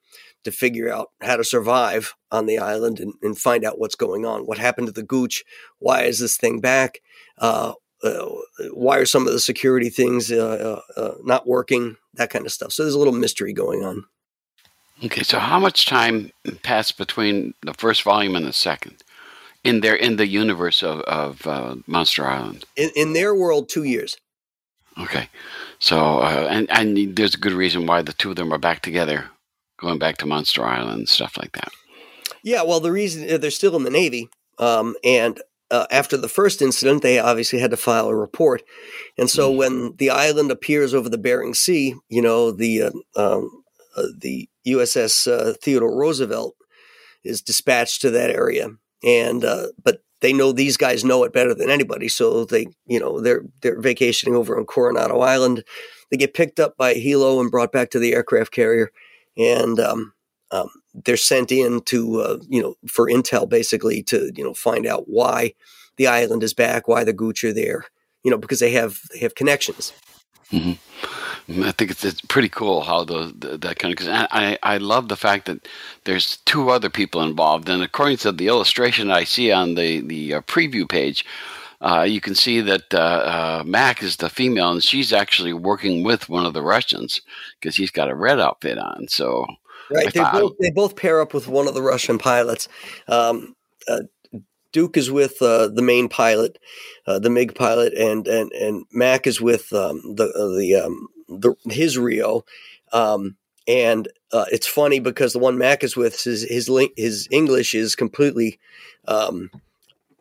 to 0.44 0.50
figure 0.50 0.92
out 0.92 1.10
how 1.20 1.36
to 1.36 1.44
survive 1.44 2.14
on 2.32 2.46
the 2.46 2.58
island 2.58 2.98
and, 2.98 3.14
and 3.22 3.38
find 3.38 3.64
out 3.64 3.78
what's 3.78 3.94
going 3.94 4.26
on. 4.26 4.42
What 4.42 4.58
happened 4.58 4.88
to 4.88 4.92
the 4.92 5.02
Gooch? 5.02 5.44
Why 5.78 6.02
is 6.02 6.18
this 6.18 6.36
thing 6.36 6.60
back? 6.60 7.00
Uh, 8.02 8.28
why 8.72 8.98
are 8.98 9.06
some 9.06 9.26
of 9.26 9.32
the 9.32 9.40
security 9.40 9.88
things 9.88 10.32
uh, 10.32 10.80
uh, 10.96 11.00
uh, 11.00 11.14
not 11.22 11.46
working? 11.46 11.96
That 12.14 12.30
kind 12.30 12.44
of 12.44 12.52
stuff. 12.52 12.72
So 12.72 12.82
there's 12.82 12.94
a 12.94 12.98
little 12.98 13.14
mystery 13.14 13.52
going 13.52 13.84
on. 13.84 14.04
Okay, 15.04 15.22
so 15.22 15.38
how 15.38 15.58
much 15.58 15.86
time 15.86 16.30
passed 16.62 16.96
between 16.96 17.54
the 17.62 17.74
first 17.74 18.02
volume 18.02 18.36
and 18.36 18.46
the 18.46 18.52
second 18.52 19.02
in 19.64 19.80
their 19.80 19.96
in 19.96 20.16
the 20.16 20.26
universe 20.26 20.82
of, 20.82 21.00
of 21.00 21.46
uh, 21.46 21.76
Monster 21.86 22.26
Island? 22.26 22.64
In, 22.76 22.90
in 22.94 23.12
their 23.12 23.34
world, 23.34 23.68
two 23.68 23.82
years. 23.82 24.16
Okay, 25.00 25.28
so 25.78 26.18
uh, 26.18 26.48
and 26.50 26.70
and 26.70 27.16
there's 27.16 27.34
a 27.34 27.38
good 27.38 27.52
reason 27.52 27.86
why 27.86 28.02
the 28.02 28.12
two 28.12 28.30
of 28.30 28.36
them 28.36 28.52
are 28.52 28.58
back 28.58 28.82
together, 28.82 29.30
going 29.78 29.98
back 29.98 30.18
to 30.18 30.26
Monster 30.26 30.64
Island 30.64 30.98
and 30.98 31.08
stuff 31.08 31.36
like 31.36 31.52
that. 31.52 31.72
Yeah, 32.44 32.62
well, 32.62 32.80
the 32.80 32.92
reason 32.92 33.40
they're 33.40 33.50
still 33.50 33.76
in 33.76 33.84
the 33.84 33.90
Navy, 33.90 34.28
um, 34.58 34.96
and 35.02 35.40
uh, 35.72 35.86
after 35.90 36.16
the 36.16 36.28
first 36.28 36.62
incident, 36.62 37.02
they 37.02 37.18
obviously 37.18 37.58
had 37.58 37.70
to 37.70 37.76
file 37.76 38.08
a 38.08 38.14
report, 38.14 38.62
and 39.18 39.28
so 39.28 39.48
mm-hmm. 39.48 39.58
when 39.58 39.96
the 39.96 40.10
island 40.10 40.50
appears 40.50 40.94
over 40.94 41.08
the 41.08 41.18
Bering 41.18 41.54
Sea, 41.54 41.94
you 42.08 42.22
know 42.22 42.52
the 42.52 42.82
uh, 42.82 42.90
um, 43.16 43.64
uh, 43.96 44.06
the 44.16 44.48
USS 44.66 45.30
uh, 45.30 45.54
Theodore 45.62 45.96
Roosevelt 45.96 46.54
is 47.24 47.42
dispatched 47.42 48.02
to 48.02 48.10
that 48.10 48.30
area, 48.30 48.68
and 49.02 49.44
uh, 49.44 49.68
but 49.82 50.02
they 50.20 50.32
know 50.32 50.52
these 50.52 50.76
guys 50.76 51.04
know 51.04 51.24
it 51.24 51.32
better 51.32 51.54
than 51.54 51.68
anybody. 51.68 52.08
So 52.08 52.44
they, 52.44 52.66
you 52.86 53.00
know, 53.00 53.20
they're 53.20 53.42
they're 53.60 53.80
vacationing 53.80 54.36
over 54.36 54.56
on 54.56 54.64
Coronado 54.64 55.20
Island. 55.20 55.64
They 56.10 56.16
get 56.16 56.34
picked 56.34 56.60
up 56.60 56.76
by 56.76 56.94
helo 56.94 57.40
and 57.40 57.50
brought 57.50 57.72
back 57.72 57.90
to 57.90 57.98
the 57.98 58.14
aircraft 58.14 58.52
carrier, 58.52 58.90
and 59.36 59.78
um, 59.80 60.12
um, 60.52 60.68
they're 60.94 61.16
sent 61.16 61.50
in 61.50 61.80
to, 61.82 62.20
uh, 62.20 62.38
you 62.48 62.62
know, 62.62 62.76
for 62.86 63.08
intel 63.08 63.48
basically 63.48 64.02
to, 64.04 64.30
you 64.36 64.44
know, 64.44 64.54
find 64.54 64.86
out 64.86 65.08
why 65.08 65.54
the 65.96 66.06
island 66.06 66.42
is 66.42 66.54
back, 66.54 66.86
why 66.86 67.04
the 67.04 67.12
Gooch 67.12 67.42
are 67.42 67.52
there, 67.52 67.86
you 68.22 68.30
know, 68.30 68.36
because 68.36 68.60
they 68.60 68.72
have 68.72 69.00
they 69.12 69.18
have 69.18 69.34
connections. 69.34 69.92
Mm-hmm. 70.52 71.64
I 71.64 71.72
think 71.72 71.90
it's, 71.90 72.04
it's 72.04 72.20
pretty 72.20 72.48
cool 72.48 72.82
how 72.82 73.04
the 73.04 73.32
that 73.60 73.78
kind 73.78 73.92
of 73.92 73.98
because 73.98 74.08
I 74.08 74.58
I 74.62 74.76
love 74.76 75.08
the 75.08 75.16
fact 75.16 75.46
that 75.46 75.66
there's 76.04 76.36
two 76.44 76.70
other 76.70 76.90
people 76.90 77.22
involved, 77.22 77.68
and 77.68 77.82
according 77.82 78.18
to 78.18 78.32
the 78.32 78.48
illustration 78.48 79.10
I 79.10 79.24
see 79.24 79.50
on 79.50 79.74
the 79.74 80.00
the 80.00 80.34
uh, 80.34 80.40
preview 80.42 80.88
page, 80.88 81.24
uh, 81.80 82.02
you 82.02 82.20
can 82.20 82.34
see 82.34 82.60
that 82.60 82.94
uh, 82.94 82.98
uh, 82.98 83.62
Mac 83.66 84.02
is 84.02 84.16
the 84.16 84.30
female, 84.30 84.70
and 84.70 84.84
she's 84.84 85.12
actually 85.12 85.52
working 85.52 86.04
with 86.04 86.28
one 86.28 86.46
of 86.46 86.52
the 86.52 86.62
Russians 86.62 87.20
because 87.58 87.76
he's 87.76 87.90
got 87.90 88.10
a 88.10 88.14
red 88.14 88.38
outfit 88.38 88.78
on. 88.78 89.08
So 89.08 89.46
right, 89.92 90.12
they 90.12 90.22
both 90.22 90.52
they 90.60 90.70
both 90.70 90.96
pair 90.96 91.20
up 91.20 91.34
with 91.34 91.48
one 91.48 91.68
of 91.68 91.74
the 91.74 91.82
Russian 91.82 92.18
pilots. 92.18 92.68
Um, 93.08 93.54
uh, 93.88 94.02
Duke 94.72 94.96
is 94.96 95.10
with 95.10 95.40
uh, 95.42 95.68
the 95.68 95.82
main 95.82 96.08
pilot, 96.08 96.58
uh, 97.06 97.18
the 97.18 97.30
MiG 97.30 97.54
pilot, 97.54 97.92
and 97.94 98.26
and 98.26 98.52
and 98.52 98.84
Mac 98.92 99.26
is 99.26 99.40
with 99.40 99.72
um, 99.72 100.00
the 100.16 100.24
uh, 100.24 100.58
the 100.58 100.74
um, 100.76 101.08
the 101.28 101.54
his 101.70 101.98
RIO. 101.98 102.44
Um, 102.92 103.36
and 103.68 104.08
uh, 104.32 104.46
it's 104.50 104.66
funny 104.66 104.98
because 104.98 105.32
the 105.32 105.38
one 105.38 105.58
Mac 105.58 105.84
is 105.84 105.96
with 105.96 106.22
his 106.22 106.42
his 106.42 106.70
his 106.96 107.28
English 107.30 107.74
is 107.74 107.94
completely 107.94 108.58
um, 109.06 109.50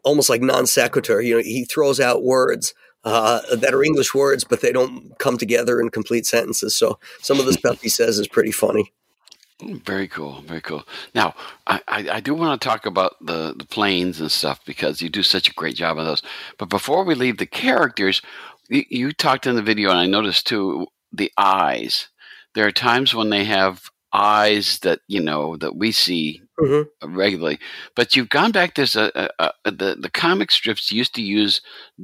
almost 0.04 0.30
like 0.30 0.42
non 0.42 0.68
sequitur. 0.68 1.22
You 1.22 1.38
know, 1.38 1.44
he 1.44 1.66
throws 1.66 2.00
out 2.00 2.24
words 2.24 2.74
uh, 3.04 3.42
that 3.56 3.74
are 3.74 3.84
English 3.84 4.14
words, 4.14 4.44
but 4.44 4.62
they 4.62 4.72
don't 4.72 5.18
come 5.18 5.38
together 5.38 5.80
in 5.80 5.90
complete 5.90 6.26
sentences. 6.26 6.76
So 6.76 7.00
some 7.22 7.40
of 7.40 7.46
the 7.46 7.54
stuff 7.54 7.82
he 7.82 7.90
says 7.90 8.20
is 8.20 8.28
pretty 8.28 8.52
funny. 8.52 8.94
Very 9.62 10.08
cool, 10.08 10.42
very 10.42 10.62
cool. 10.62 10.84
Now, 11.14 11.36
I, 11.68 11.82
I, 11.88 12.10
I, 12.14 12.20
do 12.20 12.34
want 12.34 12.60
to 12.60 12.68
talk 12.68 12.88
about 12.88 13.16
the, 13.22 13.54
the 13.56 13.66
planes 13.66 14.20
and 14.20 14.32
stuff 14.32 14.60
because 14.66 15.02
you 15.02 15.10
do 15.10 15.22
such 15.22 15.50
a 15.50 15.54
great 15.54 15.76
job 15.76 16.00
on 16.00 16.06
those. 16.06 16.24
But 16.58 16.70
before 16.70 17.04
we 17.04 17.14
leave 17.14 17.38
the 17.38 17.46
characters, 17.46 18.24
you, 18.70 18.86
you 18.90 19.12
talked 19.12 19.46
in 19.46 19.56
the 19.56 19.62
video, 19.62 19.92
and 19.92 20.00
I 20.00 20.08
noticed 20.08 20.48
too 20.48 20.88
the 21.14 21.32
eyes. 21.38 22.08
There 22.56 22.66
are 22.66 22.72
times 22.72 23.14
when 23.14 23.30
they 23.30 23.44
have 23.46 23.91
eyes 24.14 24.80
that 24.80 25.00
you 25.08 25.20
know 25.20 25.58
that 25.58 25.76
we 25.76 25.92
see 25.92 26.42
mm-hmm. 26.60 27.16
regularly, 27.16 27.60
but 27.96 28.16
you've 28.16 28.30
gone 28.30 28.52
back. 28.52 28.76
There's 28.76 28.96
a, 28.96 29.30
a, 29.40 29.52
a, 29.66 29.72
the 29.72 29.98
the 30.00 30.10
comic 30.10 30.52
strips 30.52 30.92
used 30.92 31.16
to 31.16 31.22
use 31.22 31.62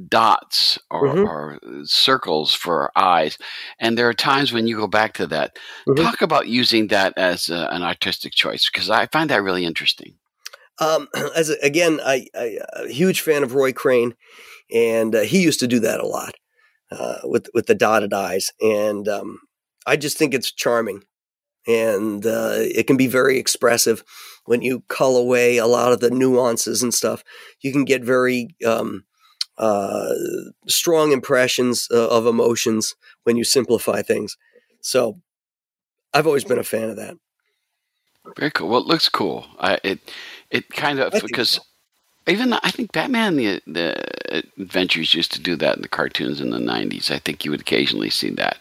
dots 0.08 0.78
or, 0.90 1.06
mm-hmm. 1.06 1.24
or, 1.24 1.58
circles 1.84 2.54
for 2.54 2.90
eyes, 2.96 3.38
and 3.78 3.96
there 3.96 4.08
are 4.08 4.14
times 4.14 4.52
when 4.52 4.66
you 4.66 4.76
go 4.76 4.86
back 4.86 5.14
to 5.14 5.26
that. 5.26 5.56
Mm-hmm. 5.88 6.02
Talk 6.02 6.22
about 6.22 6.48
using 6.48 6.88
that 6.88 7.12
as 7.16 7.48
an 7.48 7.82
artistic 7.82 8.32
choice 8.32 8.70
because 8.70 8.90
I 8.90 9.06
find 9.06 9.30
that 9.30 9.42
really 9.42 9.64
interesting. 9.64 10.14
Um, 10.78 11.08
as 11.36 11.50
again, 11.50 12.00
I, 12.04 12.26
I 12.34 12.58
a 12.74 12.88
huge 12.88 13.20
fan 13.20 13.42
of 13.42 13.54
Roy 13.54 13.72
Crane, 13.72 14.14
and 14.72 15.14
uh, 15.14 15.20
he 15.20 15.42
used 15.42 15.60
to 15.60 15.66
do 15.66 15.80
that 15.80 16.00
a 16.00 16.06
lot 16.06 16.34
uh, 16.90 17.18
with 17.24 17.48
with 17.54 17.66
the 17.66 17.74
dotted 17.74 18.12
eyes, 18.12 18.52
and 18.60 19.08
um, 19.08 19.40
I 19.86 19.96
just 19.96 20.18
think 20.18 20.34
it's 20.34 20.52
charming, 20.52 21.02
and 21.68 22.24
uh, 22.24 22.54
it 22.54 22.86
can 22.86 22.96
be 22.96 23.06
very 23.06 23.38
expressive 23.38 24.02
when 24.46 24.62
you 24.62 24.82
cull 24.88 25.16
away 25.16 25.58
a 25.58 25.66
lot 25.66 25.92
of 25.92 26.00
the 26.00 26.10
nuances 26.10 26.82
and 26.82 26.94
stuff. 26.94 27.22
You 27.60 27.70
can 27.70 27.84
get 27.84 28.02
very 28.02 28.56
um, 28.66 29.04
uh, 29.58 30.14
strong 30.66 31.12
impressions 31.12 31.86
uh, 31.92 32.08
of 32.08 32.26
emotions 32.26 32.96
when 33.24 33.36
you 33.36 33.44
simplify 33.44 34.00
things. 34.00 34.36
So, 34.80 35.20
I've 36.14 36.26
always 36.26 36.44
been 36.44 36.58
a 36.58 36.64
fan 36.64 36.88
of 36.88 36.96
that. 36.96 37.16
Very 38.36 38.50
cool. 38.50 38.68
Well, 38.68 38.80
it 38.80 38.86
looks 38.86 39.08
cool. 39.08 39.46
I, 39.60 39.78
it 39.84 40.00
it 40.50 40.68
kind 40.70 40.98
of 40.98 41.12
because. 41.22 41.50
So 41.50 41.62
even 42.26 42.52
I 42.52 42.70
think 42.70 42.92
Batman 42.92 43.36
the 43.36 43.60
the 43.66 44.42
Adventures 44.58 45.14
used 45.14 45.32
to 45.32 45.40
do 45.40 45.56
that 45.56 45.76
in 45.76 45.82
the 45.82 45.88
cartoons 45.88 46.40
in 46.40 46.50
the 46.50 46.58
'90s. 46.58 47.10
I 47.10 47.18
think 47.18 47.44
you 47.44 47.50
would 47.50 47.60
occasionally 47.60 48.10
see 48.10 48.30
that 48.30 48.58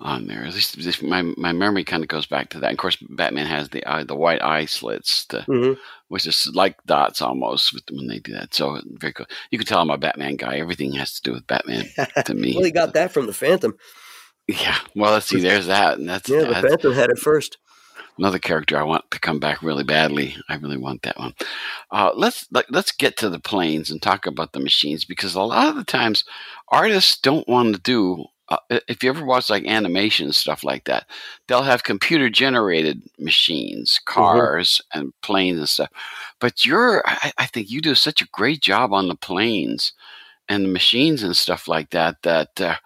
on 0.00 0.26
there. 0.26 0.44
At 0.44 0.54
least 0.54 1.02
my 1.02 1.22
my 1.22 1.52
memory 1.52 1.84
kind 1.84 2.02
of 2.02 2.08
goes 2.08 2.26
back 2.26 2.50
to 2.50 2.60
that. 2.60 2.72
of 2.72 2.78
course, 2.78 2.96
Batman 2.96 3.46
has 3.46 3.68
the 3.68 3.84
eye, 3.86 4.04
the 4.04 4.16
white 4.16 4.42
eye 4.42 4.66
slits, 4.66 5.26
to, 5.26 5.38
mm-hmm. 5.48 5.80
which 6.08 6.26
is 6.26 6.50
like 6.54 6.82
dots 6.84 7.20
almost 7.20 7.78
when 7.90 8.06
they 8.06 8.18
do 8.18 8.32
that. 8.32 8.54
So 8.54 8.80
very 8.86 9.12
cool. 9.12 9.26
You 9.50 9.58
can 9.58 9.66
tell 9.66 9.80
I'm 9.80 9.90
a 9.90 9.98
Batman 9.98 10.36
guy. 10.36 10.58
Everything 10.58 10.92
has 10.92 11.14
to 11.14 11.22
do 11.22 11.32
with 11.32 11.46
Batman 11.46 11.86
to 12.24 12.34
me. 12.34 12.54
well, 12.56 12.64
he 12.64 12.70
got 12.70 12.94
that 12.94 13.12
from 13.12 13.26
the 13.26 13.32
Phantom. 13.32 13.76
Yeah. 14.46 14.78
Well, 14.94 15.12
let's 15.12 15.26
see. 15.26 15.40
There's 15.40 15.66
that, 15.66 15.98
and 15.98 16.08
that's 16.08 16.28
yeah. 16.28 16.40
The 16.40 16.46
that's, 16.46 16.66
Phantom 16.66 16.92
had 16.92 17.10
it 17.10 17.18
first 17.18 17.58
another 18.18 18.38
character 18.38 18.76
I 18.76 18.82
want 18.82 19.10
to 19.12 19.20
come 19.20 19.38
back 19.38 19.62
really 19.62 19.84
badly. 19.84 20.36
I 20.48 20.56
really 20.56 20.76
want 20.76 21.02
that 21.02 21.18
one. 21.18 21.34
Uh, 21.90 22.10
let's 22.14 22.46
let, 22.50 22.64
us 22.64 22.70
let 22.70 22.84
us 22.84 22.92
get 22.92 23.16
to 23.18 23.30
the 23.30 23.38
planes 23.38 23.90
and 23.90 24.02
talk 24.02 24.26
about 24.26 24.52
the 24.52 24.60
machines 24.60 25.04
because 25.04 25.34
a 25.34 25.42
lot 25.42 25.68
of 25.68 25.76
the 25.76 25.84
times 25.84 26.24
artists 26.68 27.18
don't 27.18 27.48
want 27.48 27.74
to 27.74 27.80
do. 27.80 28.26
Uh, 28.50 28.80
if 28.88 29.02
you 29.02 29.10
ever 29.10 29.24
watch 29.24 29.50
like 29.50 29.66
animation 29.66 30.32
stuff 30.32 30.64
like 30.64 30.84
that, 30.84 31.06
they'll 31.46 31.62
have 31.62 31.84
computer 31.84 32.30
generated 32.30 33.02
machines, 33.18 34.00
mm-hmm. 34.00 34.20
cars, 34.20 34.80
mm-hmm. 34.94 35.00
and 35.00 35.12
planes 35.22 35.58
and 35.58 35.68
stuff. 35.68 35.90
But 36.40 36.64
you're, 36.64 37.02
I, 37.06 37.32
I 37.38 37.46
think 37.46 37.70
you 37.70 37.80
do 37.80 37.94
such 37.94 38.22
a 38.22 38.28
great 38.28 38.60
job 38.62 38.92
on 38.92 39.08
the 39.08 39.16
planes 39.16 39.92
and 40.48 40.64
the 40.64 40.68
machines 40.70 41.22
and 41.22 41.36
stuff 41.36 41.68
like 41.68 41.90
that 41.90 42.22
that. 42.22 42.60
Uh, 42.60 42.76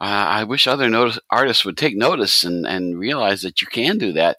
uh, 0.00 0.04
I 0.04 0.44
wish 0.44 0.68
other 0.68 0.88
notice, 0.88 1.18
artists 1.28 1.64
would 1.64 1.76
take 1.76 1.96
notice 1.96 2.44
and, 2.44 2.64
and 2.64 2.96
realize 2.96 3.42
that 3.42 3.60
you 3.60 3.66
can 3.66 3.98
do 3.98 4.12
that 4.12 4.36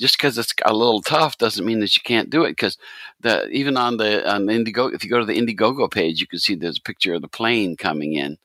just 0.00 0.16
because 0.16 0.38
it's 0.38 0.54
a 0.64 0.72
little 0.72 1.02
tough 1.02 1.36
doesn't 1.36 1.66
mean 1.66 1.80
that 1.80 1.94
you 1.94 2.02
can't 2.02 2.30
do 2.30 2.44
it. 2.44 2.50
Because 2.50 2.78
the 3.20 3.46
even 3.50 3.76
on 3.76 3.98
the 3.98 4.28
on 4.28 4.46
the 4.46 4.52
Indiegogo, 4.54 4.94
if 4.94 5.04
you 5.04 5.10
go 5.10 5.20
to 5.20 5.26
the 5.26 5.38
Indiegogo 5.38 5.90
page, 5.90 6.20
you 6.20 6.26
can 6.26 6.38
see 6.38 6.54
there's 6.54 6.78
a 6.78 6.82
picture 6.82 7.14
of 7.14 7.22
the 7.22 7.28
plane 7.28 7.76
coming 7.76 8.14
in, 8.14 8.38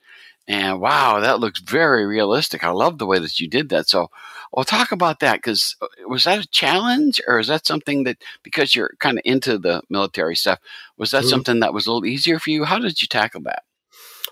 and 0.47 0.79
wow, 0.79 1.19
that 1.19 1.39
looks 1.39 1.59
very 1.59 2.05
realistic. 2.05 2.63
I 2.63 2.69
love 2.69 2.97
the 2.97 3.05
way 3.05 3.19
that 3.19 3.39
you 3.39 3.47
did 3.47 3.69
that. 3.69 3.89
So, 3.89 4.09
we'll 4.55 4.65
talk 4.65 4.91
about 4.91 5.19
that 5.19 5.37
because 5.37 5.75
uh, 5.81 5.87
was 6.07 6.23
that 6.23 6.43
a 6.43 6.47
challenge, 6.47 7.21
or 7.27 7.39
is 7.39 7.47
that 7.47 7.67
something 7.67 8.03
that 8.03 8.17
because 8.43 8.75
you're 8.75 8.93
kind 8.99 9.17
of 9.17 9.23
into 9.25 9.57
the 9.57 9.81
military 9.89 10.35
stuff, 10.35 10.59
was 10.97 11.11
that 11.11 11.21
mm-hmm. 11.21 11.29
something 11.29 11.59
that 11.59 11.73
was 11.73 11.85
a 11.85 11.91
little 11.91 12.05
easier 12.05 12.39
for 12.39 12.49
you? 12.49 12.63
How 12.63 12.79
did 12.79 13.01
you 13.01 13.07
tackle 13.07 13.41
that? 13.41 13.63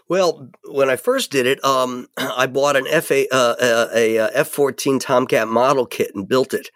Well, 0.10 0.50
when 0.66 0.90
I 0.90 0.96
first 0.96 1.32
did 1.32 1.46
it, 1.46 1.64
um, 1.64 2.08
I 2.18 2.48
bought 2.48 2.76
an 2.76 2.88
F 2.90 3.12
a, 3.12 3.28
uh, 3.30 3.56
a, 3.94 4.18
a 4.18 4.30
F 4.34 4.48
fourteen 4.48 5.00
Tomcat 5.00 5.48
model 5.48 5.86
kit 5.86 6.12
and 6.16 6.28
built 6.28 6.54
it 6.54 6.70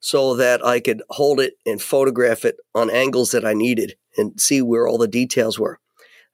so 0.00 0.34
that 0.36 0.64
I 0.64 0.80
could 0.80 1.02
hold 1.10 1.40
it 1.40 1.54
and 1.66 1.80
photograph 1.80 2.44
it 2.44 2.56
on 2.74 2.90
angles 2.90 3.32
that 3.32 3.44
I 3.44 3.52
needed 3.52 3.96
and 4.16 4.40
see 4.40 4.62
where 4.62 4.88
all 4.88 4.96
the 4.96 5.06
details 5.06 5.58
were. 5.58 5.78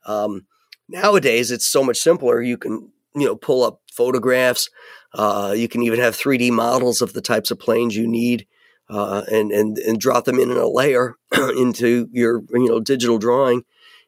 Um, 0.06 0.46
nowadays, 0.88 1.50
it's 1.50 1.66
so 1.66 1.82
much 1.82 1.98
simpler. 1.98 2.42
You 2.42 2.56
can, 2.56 2.90
you 3.14 3.26
know, 3.26 3.36
pull 3.36 3.64
up 3.64 3.80
photographs. 3.92 4.70
Uh, 5.14 5.54
you 5.56 5.68
can 5.68 5.82
even 5.82 6.00
have 6.00 6.16
3D 6.16 6.50
models 6.50 7.00
of 7.00 7.12
the 7.12 7.22
types 7.22 7.50
of 7.50 7.58
planes 7.58 7.96
you 7.96 8.06
need, 8.06 8.46
uh, 8.88 9.22
and 9.30 9.50
and 9.50 9.78
and 9.78 9.98
drop 9.98 10.24
them 10.24 10.38
in, 10.38 10.50
in 10.50 10.56
a 10.56 10.68
layer 10.68 11.16
into 11.56 12.08
your 12.12 12.42
you 12.52 12.68
know 12.68 12.80
digital 12.80 13.18
drawing, 13.18 13.62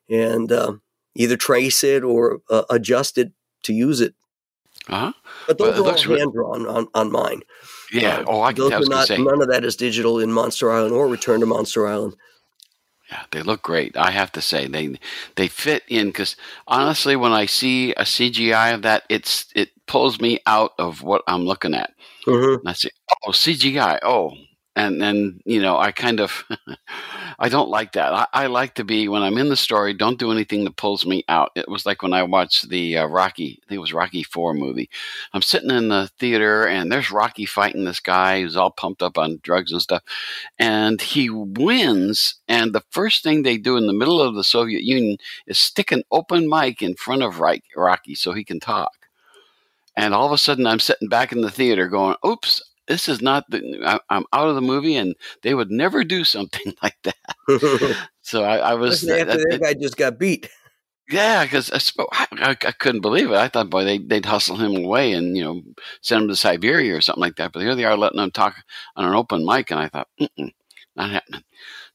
and 0.08 0.52
uh, 0.52 0.74
either 1.14 1.36
trace 1.36 1.82
it 1.82 2.04
or 2.04 2.40
uh, 2.50 2.64
adjust 2.70 3.18
it 3.18 3.32
to 3.62 3.72
use 3.72 4.00
it. 4.00 4.14
Uh-huh. 4.88 5.12
But 5.46 5.58
those 5.58 5.74
well, 5.80 5.88
are 5.88 5.92
all 5.92 6.18
hand 6.18 6.32
drawn 6.32 6.66
on, 6.66 6.86
on 6.94 7.12
mine. 7.12 7.42
Yeah. 7.92 8.18
Uh, 8.18 8.24
oh, 8.26 8.40
I, 8.40 8.52
those 8.52 8.72
I 8.72 8.78
was 8.78 8.88
not, 8.88 9.08
say. 9.08 9.18
None 9.18 9.42
of 9.42 9.48
that 9.48 9.64
is 9.64 9.76
digital 9.76 10.18
in 10.18 10.32
Monster 10.32 10.70
Island 10.70 10.94
or 10.94 11.08
Return 11.08 11.40
to 11.40 11.46
Monster 11.46 11.86
Island. 11.86 12.14
Yeah, 13.10 13.22
they 13.30 13.42
look 13.42 13.62
great. 13.62 13.96
I 13.96 14.10
have 14.10 14.32
to 14.32 14.42
say 14.42 14.66
they 14.66 14.98
they 15.36 15.48
fit 15.48 15.82
in 15.88 16.08
because 16.08 16.36
honestly, 16.66 17.16
when 17.16 17.32
I 17.32 17.46
see 17.46 17.92
a 17.94 18.04
CGI 18.04 18.74
of 18.74 18.82
that, 18.82 19.04
it's 19.08 19.46
it 19.54 19.70
pulls 19.86 20.20
me 20.20 20.40
out 20.46 20.72
of 20.78 21.02
what 21.02 21.22
I'm 21.26 21.44
looking 21.46 21.74
at. 21.74 21.94
Mhm. 22.26 22.58
And 22.60 22.68
I 22.68 22.72
say, 22.74 22.90
oh, 23.26 23.30
CGI. 23.32 23.98
Oh, 24.02 24.34
and 24.76 25.00
then 25.00 25.40
you 25.46 25.60
know, 25.62 25.78
I 25.78 25.90
kind 25.92 26.20
of, 26.20 26.44
I 27.40 27.48
don't 27.48 27.68
like 27.68 27.92
that. 27.92 28.12
I, 28.12 28.26
I 28.32 28.46
like 28.48 28.74
to 28.74 28.84
be 28.84 29.06
when 29.06 29.22
I'm 29.22 29.38
in 29.38 29.48
the 29.48 29.56
story. 29.56 29.94
Don't 29.94 30.18
do 30.18 30.32
anything 30.32 30.64
that 30.64 30.76
pulls 30.76 31.06
me 31.06 31.24
out. 31.28 31.52
It 31.54 31.68
was 31.68 31.86
like 31.86 32.02
when 32.02 32.12
I 32.12 32.24
watched 32.24 32.68
the 32.68 32.98
uh, 32.98 33.06
Rocky. 33.06 33.60
I 33.62 33.68
think 33.68 33.76
it 33.76 33.80
was 33.80 33.92
Rocky 33.92 34.24
Four 34.24 34.54
movie. 34.54 34.90
I'm 35.32 35.42
sitting 35.42 35.70
in 35.70 35.88
the 35.88 36.10
theater, 36.18 36.66
and 36.66 36.90
there's 36.90 37.12
Rocky 37.12 37.46
fighting 37.46 37.84
this 37.84 38.00
guy 38.00 38.40
who's 38.40 38.56
all 38.56 38.72
pumped 38.72 39.02
up 39.02 39.16
on 39.16 39.38
drugs 39.42 39.70
and 39.70 39.80
stuff, 39.80 40.02
and 40.58 41.00
he 41.00 41.30
wins. 41.30 42.34
And 42.48 42.72
the 42.72 42.84
first 42.90 43.22
thing 43.22 43.42
they 43.42 43.56
do 43.56 43.76
in 43.76 43.86
the 43.86 43.92
middle 43.92 44.20
of 44.20 44.34
the 44.34 44.44
Soviet 44.44 44.82
Union 44.82 45.18
is 45.46 45.58
stick 45.58 45.92
an 45.92 46.02
open 46.10 46.48
mic 46.48 46.82
in 46.82 46.96
front 46.96 47.22
of 47.22 47.40
Rocky 47.40 48.16
so 48.16 48.32
he 48.32 48.42
can 48.42 48.58
talk. 48.58 48.92
And 49.96 50.14
all 50.14 50.26
of 50.26 50.32
a 50.32 50.38
sudden, 50.38 50.66
I'm 50.66 50.78
sitting 50.78 51.08
back 51.08 51.32
in 51.32 51.40
the 51.40 51.50
theater 51.50 51.88
going, 51.88 52.14
oops, 52.24 52.62
this 52.88 53.08
is 53.08 53.20
not 53.22 53.44
the, 53.50 53.60
I, 53.86 54.00
I'm 54.10 54.24
out 54.32 54.48
of 54.48 54.54
the 54.56 54.60
movie, 54.60 54.96
and 54.96 55.14
they 55.42 55.54
would 55.54 55.70
never 55.70 56.02
do 56.04 56.24
something 56.24 56.74
like 56.82 56.96
that. 57.04 57.16
So 58.22 58.42
I, 58.44 58.56
I 58.58 58.74
was, 58.74 59.02
Especially 59.02 59.20
after 59.22 59.36
that- 59.38 59.46
that 59.52 59.60
guy 59.62 59.74
just 59.74 59.96
got 59.96 60.18
beat. 60.18 60.50
yeah, 61.10 61.44
because 61.44 61.70
I, 61.72 62.26
I, 62.32 62.50
I 62.50 62.72
couldn't 62.72 63.00
believe 63.00 63.30
it. 63.30 63.36
I 63.36 63.48
thought, 63.48 63.70
boy, 63.70 63.84
they, 63.84 63.96
they'd 63.98 64.26
hustle 64.26 64.56
him 64.56 64.76
away 64.76 65.12
and, 65.14 65.34
you 65.36 65.42
know, 65.44 65.62
send 66.02 66.22
him 66.24 66.28
to 66.28 66.36
Siberia 66.36 66.94
or 66.94 67.00
something 67.00 67.22
like 67.22 67.36
that. 67.36 67.52
But 67.52 67.62
here 67.62 67.74
they 67.74 67.84
are 67.86 67.96
letting 67.96 68.20
him 68.20 68.30
talk 68.30 68.56
on 68.96 69.06
an 69.06 69.14
open 69.14 69.46
mic. 69.46 69.70
And 69.70 69.80
I 69.80 69.88
thought, 69.88 70.08
not 70.94 71.10
happening. 71.10 71.42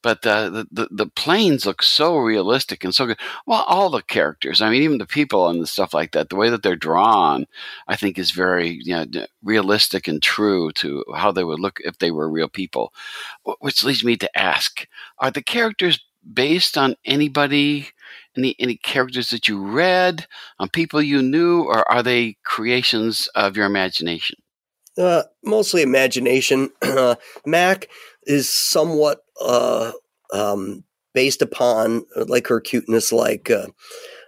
But 0.04 0.22
the, 0.22 0.68
the 0.70 0.88
the 0.92 1.08
planes 1.08 1.66
look 1.66 1.82
so 1.82 2.18
realistic 2.18 2.84
and 2.84 2.94
so 2.94 3.08
good. 3.08 3.20
Well, 3.48 3.64
all 3.68 3.90
the 3.90 4.02
characters. 4.02 4.62
I 4.62 4.70
mean, 4.70 4.84
even 4.84 4.98
the 4.98 5.06
people 5.08 5.48
and 5.48 5.62
the 5.62 5.68
stuff 5.68 5.94
like 5.94 6.12
that. 6.12 6.30
The 6.30 6.36
way 6.36 6.50
that 6.50 6.62
they're 6.62 6.76
drawn, 6.76 7.48
I 7.88 7.96
think, 7.96 8.20
is 8.20 8.32
very 8.32 8.80
you 8.84 8.94
know 8.94 9.26
realistic 9.42 10.08
and 10.08 10.22
true 10.22 10.72
to 10.74 11.06
how 11.16 11.32
they 11.32 11.46
would 11.46 11.60
look 11.60 11.80
if 11.86 11.98
they 11.98 12.12
were 12.12 12.30
real 12.30 12.50
people. 12.50 12.94
Which 13.60 13.84
leads 13.84 14.04
me 14.04 14.18
to 14.18 14.38
ask: 14.38 14.86
Are 15.20 15.32
the 15.32 15.42
characters 15.42 16.04
based 16.32 16.78
on 16.78 16.96
anybody? 17.06 17.88
Any 18.36 18.56
any 18.60 18.76
characters 18.76 19.30
that 19.30 19.48
you 19.48 19.64
read 19.66 20.28
on 20.60 20.68
people 20.68 21.02
you 21.02 21.22
knew, 21.22 21.64
or 21.64 21.90
are 21.90 22.04
they 22.04 22.36
creations 22.44 23.28
of 23.36 23.56
your 23.56 23.66
imagination? 23.66 24.38
Uh, 24.98 25.24
mostly 25.44 25.82
imagination. 25.82 26.70
Uh, 26.84 27.16
Mac 27.46 27.88
is 28.24 28.52
somewhat 28.52 29.23
uh, 29.42 29.92
um, 30.34 30.84
based 31.14 31.42
upon 31.42 32.06
uh, 32.16 32.26
like 32.28 32.48
her 32.48 32.60
cuteness, 32.60 33.12
like 33.12 33.50
uh, 33.50 33.68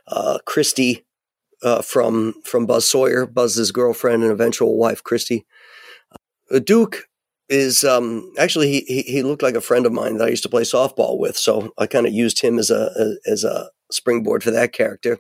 uh, 0.07 0.39
Christy 0.45 1.05
uh, 1.63 1.81
from 1.81 2.35
from 2.43 2.65
Buzz 2.65 2.87
Sawyer, 2.87 3.25
Buzz's 3.25 3.71
girlfriend 3.71 4.23
and 4.23 4.31
eventual 4.31 4.77
wife, 4.77 5.03
Christy. 5.03 5.45
Uh, 6.51 6.59
Duke 6.59 7.07
is 7.49 7.83
um, 7.83 8.31
actually 8.37 8.81
he, 8.87 9.01
he 9.01 9.23
looked 9.23 9.43
like 9.43 9.55
a 9.55 9.61
friend 9.61 9.85
of 9.85 9.93
mine 9.93 10.17
that 10.17 10.25
I 10.25 10.29
used 10.29 10.43
to 10.43 10.49
play 10.49 10.63
softball 10.63 11.19
with, 11.19 11.37
so 11.37 11.71
I 11.77 11.87
kind 11.87 12.05
of 12.05 12.13
used 12.13 12.41
him 12.41 12.59
as 12.59 12.69
a, 12.69 12.91
a 12.97 13.31
as 13.31 13.43
a 13.43 13.69
springboard 13.91 14.43
for 14.43 14.51
that 14.51 14.73
character. 14.73 15.19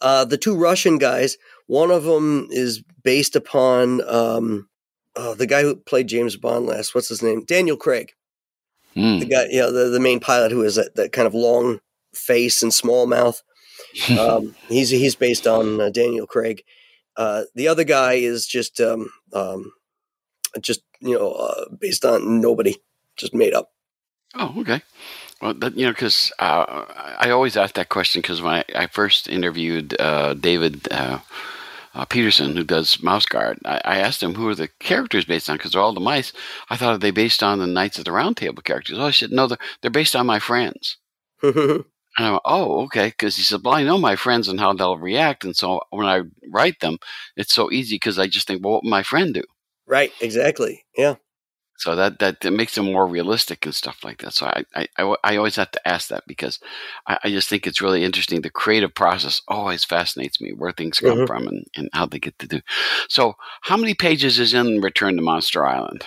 Uh, 0.00 0.24
the 0.24 0.36
two 0.36 0.56
Russian 0.56 0.98
guys, 0.98 1.38
one 1.66 1.90
of 1.90 2.04
them 2.04 2.48
is 2.50 2.82
based 3.02 3.36
upon 3.36 4.06
um, 4.08 4.68
uh, 5.16 5.34
the 5.34 5.46
guy 5.46 5.62
who 5.62 5.76
played 5.76 6.08
James 6.08 6.36
Bond 6.36 6.66
last. 6.66 6.94
What's 6.94 7.08
his 7.08 7.22
name? 7.22 7.44
Daniel 7.44 7.76
Craig. 7.76 8.12
Hmm. 8.94 9.18
The 9.18 9.26
guy, 9.26 9.46
you 9.50 9.60
know, 9.60 9.72
the, 9.72 9.90
the 9.90 10.00
main 10.00 10.20
pilot 10.20 10.52
who 10.52 10.60
has 10.60 10.76
that, 10.76 10.94
that 10.96 11.12
kind 11.12 11.26
of 11.26 11.34
long 11.34 11.80
face 12.12 12.62
and 12.62 12.72
small 12.72 13.06
mouth. 13.06 13.42
Um, 14.18 14.56
he's 14.68 14.90
he's 14.90 15.14
based 15.14 15.46
on 15.46 15.80
uh, 15.80 15.88
Daniel 15.88 16.26
Craig. 16.26 16.64
Uh, 17.16 17.44
the 17.54 17.68
other 17.68 17.84
guy 17.84 18.14
is 18.14 18.44
just 18.44 18.80
um, 18.80 19.08
um, 19.32 19.72
just 20.60 20.82
you 21.00 21.16
know 21.16 21.30
uh, 21.30 21.66
based 21.78 22.04
on 22.04 22.40
nobody, 22.40 22.76
just 23.16 23.34
made 23.34 23.54
up. 23.54 23.70
Oh, 24.34 24.52
okay. 24.58 24.82
Well, 25.40 25.54
that, 25.54 25.76
you 25.76 25.86
know, 25.86 25.92
because 25.92 26.32
uh, 26.40 26.84
I 27.18 27.30
always 27.30 27.56
ask 27.56 27.74
that 27.76 27.88
question 27.88 28.20
because 28.20 28.42
when 28.42 28.54
I, 28.54 28.64
I 28.74 28.86
first 28.88 29.28
interviewed 29.28 29.94
uh, 30.00 30.34
David 30.34 30.88
uh, 31.94 32.04
Petersen, 32.04 32.56
who 32.56 32.64
does 32.64 33.02
Mouse 33.02 33.26
Guard, 33.26 33.58
I, 33.64 33.80
I 33.84 33.98
asked 33.98 34.22
him 34.22 34.34
who 34.34 34.48
are 34.48 34.54
the 34.54 34.68
characters 34.80 35.24
based 35.24 35.48
on 35.48 35.56
because 35.56 35.72
they're 35.72 35.80
all 35.80 35.94
the 35.94 36.00
mice. 36.00 36.32
I 36.68 36.76
thought 36.76 36.94
are 36.94 36.98
they 36.98 37.10
based 37.10 37.42
on 37.42 37.58
the 37.58 37.66
Knights 37.66 37.98
of 37.98 38.04
the 38.04 38.12
Round 38.12 38.36
Table 38.36 38.62
characters? 38.62 38.98
Oh, 38.98 39.06
I 39.06 39.10
said 39.10 39.30
no, 39.30 39.46
they're, 39.46 39.58
they're 39.80 39.90
based 39.90 40.16
on 40.16 40.26
my 40.26 40.38
friends. 40.38 40.98
And 42.16 42.26
I 42.28 42.30
went, 42.30 42.42
oh, 42.44 42.82
okay, 42.82 43.08
because 43.08 43.36
he 43.36 43.42
said, 43.42 43.62
well, 43.64 43.74
I 43.74 43.82
know 43.82 43.98
my 43.98 44.14
friends 44.14 44.46
and 44.46 44.60
how 44.60 44.72
they'll 44.72 44.96
react, 44.96 45.44
and 45.44 45.56
so 45.56 45.80
when 45.90 46.06
I 46.06 46.20
write 46.48 46.78
them, 46.78 46.98
it's 47.36 47.52
so 47.52 47.72
easy 47.72 47.96
because 47.96 48.20
I 48.20 48.28
just 48.28 48.46
think, 48.46 48.62
well, 48.62 48.74
what 48.74 48.84
would 48.84 48.90
my 48.90 49.02
friend 49.02 49.34
do? 49.34 49.42
right, 49.86 50.12
exactly. 50.20 50.84
Yeah. 50.96 51.16
So 51.84 51.94
that, 51.96 52.18
that 52.20 52.40
that 52.40 52.50
makes 52.50 52.74
them 52.76 52.86
more 52.86 53.06
realistic 53.06 53.66
and 53.66 53.74
stuff 53.74 54.02
like 54.02 54.22
that. 54.22 54.32
So 54.32 54.46
I 54.46 54.64
I, 54.74 54.88
I, 54.96 55.16
I 55.22 55.36
always 55.36 55.56
have 55.56 55.70
to 55.72 55.86
ask 55.86 56.08
that 56.08 56.24
because 56.26 56.58
I, 57.06 57.18
I 57.24 57.28
just 57.28 57.46
think 57.50 57.66
it's 57.66 57.82
really 57.82 58.02
interesting. 58.02 58.40
The 58.40 58.48
creative 58.48 58.94
process 58.94 59.42
always 59.48 59.84
fascinates 59.84 60.40
me, 60.40 60.54
where 60.54 60.72
things 60.72 60.98
come 60.98 61.18
Mhm. 61.18 61.26
from 61.26 61.46
and, 61.46 61.66
and 61.76 61.90
how 61.92 62.06
they 62.06 62.18
get 62.18 62.38
to 62.38 62.46
do. 62.48 62.62
So 63.10 63.34
how 63.60 63.76
many 63.76 63.92
pages 63.92 64.38
is 64.38 64.54
in 64.54 64.80
Return 64.80 65.16
to 65.16 65.22
Monster 65.22 65.66
Island? 65.66 66.06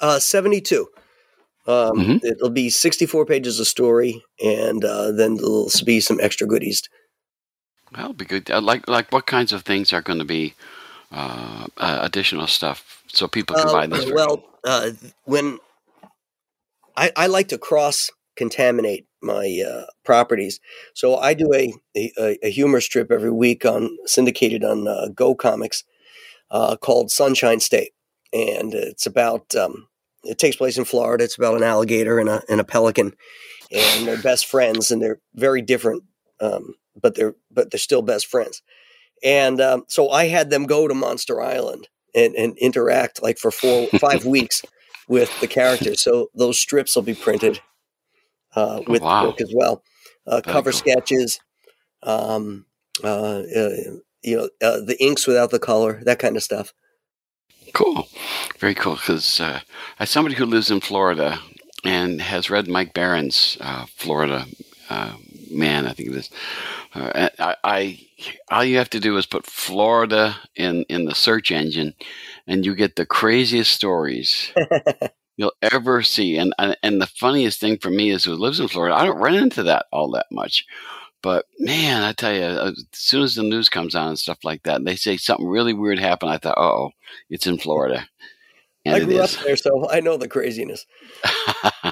Uh, 0.00 0.20
72. 0.20 0.86
Um, 1.66 1.98
Mhm. 1.98 2.24
It'll 2.24 2.50
be 2.50 2.70
64 2.70 3.26
pages 3.26 3.58
of 3.58 3.66
story, 3.66 4.22
and 4.40 4.84
uh, 4.84 5.10
then 5.10 5.38
there'll 5.38 5.70
be 5.84 5.98
some 6.00 6.20
extra 6.20 6.46
goodies. 6.46 6.82
It'll 7.98 8.12
be 8.12 8.24
good. 8.26 8.48
Uh, 8.48 8.60
Like 8.60 8.86
like 8.86 9.10
what 9.10 9.26
kinds 9.26 9.52
of 9.52 9.62
things 9.64 9.92
are 9.92 10.02
going 10.02 10.20
to 10.20 10.24
be 10.24 10.54
uh, 11.12 11.66
uh, 11.76 11.98
additional 12.02 12.46
stuff 12.46 13.02
so 13.08 13.28
people 13.28 13.54
can 13.56 13.66
buy 13.66 13.86
this? 13.86 14.10
well, 14.12 14.44
uh, 14.64 14.90
when 15.24 15.58
I, 16.96 17.12
I 17.16 17.26
like 17.26 17.48
to 17.48 17.58
cross 17.58 18.10
contaminate 18.36 19.06
my 19.20 19.62
uh, 19.66 19.84
properties, 20.04 20.58
so 20.94 21.16
I 21.16 21.34
do 21.34 21.52
a, 21.54 21.72
a 21.94 22.38
a 22.42 22.50
humor 22.50 22.80
strip 22.80 23.12
every 23.12 23.30
week 23.30 23.64
on 23.64 23.96
syndicated 24.06 24.64
on 24.64 24.88
uh, 24.88 25.08
GoComics 25.12 25.84
uh, 26.50 26.76
called 26.76 27.10
Sunshine 27.10 27.60
State, 27.60 27.92
and 28.32 28.74
it's 28.74 29.06
about 29.06 29.54
um, 29.54 29.88
it 30.24 30.38
takes 30.38 30.56
place 30.56 30.78
in 30.78 30.84
Florida. 30.84 31.24
It's 31.24 31.36
about 31.36 31.56
an 31.56 31.62
alligator 31.62 32.18
and 32.18 32.28
a 32.28 32.42
and 32.48 32.60
a 32.60 32.64
pelican, 32.64 33.14
and 33.70 34.06
they're 34.06 34.22
best 34.22 34.46
friends, 34.46 34.90
and 34.90 35.02
they're 35.02 35.20
very 35.34 35.62
different, 35.62 36.04
um, 36.40 36.74
but 37.00 37.14
they're 37.14 37.34
but 37.50 37.70
they're 37.70 37.78
still 37.78 38.02
best 38.02 38.26
friends. 38.26 38.62
And 39.22 39.60
um, 39.60 39.84
so 39.88 40.10
I 40.10 40.26
had 40.26 40.50
them 40.50 40.64
go 40.66 40.88
to 40.88 40.94
Monster 40.94 41.40
Island 41.40 41.88
and, 42.14 42.34
and 42.34 42.56
interact 42.58 43.22
like 43.22 43.38
for 43.38 43.50
four 43.50 43.86
five 44.00 44.24
weeks 44.24 44.62
with 45.08 45.30
the 45.40 45.46
characters. 45.46 46.00
So 46.00 46.28
those 46.34 46.58
strips 46.58 46.96
will 46.96 47.02
be 47.02 47.14
printed 47.14 47.60
uh, 48.56 48.80
Oh, 48.86 48.90
with 48.90 49.02
wow. 49.02 49.22
the 49.22 49.28
book 49.28 49.40
as 49.40 49.52
well. 49.54 49.82
Uh, 50.26 50.40
cover 50.44 50.70
cool. 50.70 50.78
sketches, 50.78 51.40
um, 52.02 52.66
uh, 53.02 53.42
uh, 53.56 53.68
you 54.22 54.36
know, 54.36 54.48
uh, 54.62 54.80
the 54.80 54.96
inks 55.00 55.26
without 55.26 55.50
the 55.50 55.58
color, 55.58 56.00
that 56.04 56.18
kind 56.18 56.36
of 56.36 56.42
stuff. 56.42 56.72
Cool, 57.74 58.06
very 58.58 58.74
cool. 58.74 58.94
Because 58.94 59.40
uh, 59.40 59.60
as 59.98 60.10
somebody 60.10 60.34
who 60.36 60.44
lives 60.46 60.70
in 60.70 60.80
Florida 60.80 61.40
and 61.84 62.20
has 62.20 62.50
read 62.50 62.68
Mike 62.68 62.92
Baron's 62.94 63.56
uh, 63.60 63.86
Florida 63.96 64.46
uh, 64.92 65.16
Man, 65.52 65.86
I 65.86 65.92
think 65.92 66.08
it 66.10 66.16
is. 66.16 66.30
Uh, 66.94 67.28
I, 67.38 67.56
I 67.62 68.06
all 68.50 68.64
you 68.64 68.78
have 68.78 68.90
to 68.90 69.00
do 69.00 69.16
is 69.18 69.26
put 69.26 69.46
Florida 69.46 70.36
in 70.56 70.84
in 70.88 71.04
the 71.04 71.14
search 71.14 71.50
engine, 71.50 71.94
and 72.46 72.64
you 72.64 72.74
get 72.74 72.96
the 72.96 73.04
craziest 73.04 73.70
stories 73.70 74.52
you'll 75.36 75.52
ever 75.60 76.02
see. 76.02 76.38
And 76.38 76.54
and 76.58 76.76
and 76.82 77.02
the 77.02 77.06
funniest 77.06 77.60
thing 77.60 77.78
for 77.78 77.90
me 77.90 78.10
is 78.10 78.24
who 78.24 78.34
lives 78.34 78.60
in 78.60 78.68
Florida, 78.68 78.96
I 78.96 79.04
don't 79.04 79.18
run 79.18 79.34
into 79.34 79.62
that 79.64 79.86
all 79.92 80.10
that 80.12 80.26
much. 80.30 80.64
But 81.22 81.44
man, 81.58 82.02
I 82.02 82.12
tell 82.12 82.34
you, 82.34 82.42
uh, 82.42 82.70
as 82.70 82.84
soon 82.92 83.22
as 83.22 83.34
the 83.34 83.42
news 83.42 83.68
comes 83.68 83.94
on 83.94 84.08
and 84.08 84.18
stuff 84.18 84.38
like 84.42 84.62
that, 84.64 84.76
and 84.76 84.86
they 84.86 84.96
say 84.96 85.16
something 85.16 85.46
really 85.46 85.72
weird 85.72 85.98
happened, 85.98 86.32
I 86.32 86.38
thought, 86.38 86.58
oh, 86.58 86.90
it's 87.30 87.46
in 87.46 87.58
Florida. 87.58 88.08
And 88.84 88.96
I 88.96 89.04
grew 89.04 89.20
up 89.20 89.30
there, 89.30 89.56
so 89.56 89.88
I 89.88 90.00
know 90.00 90.16
the 90.16 90.26
craziness. 90.26 90.86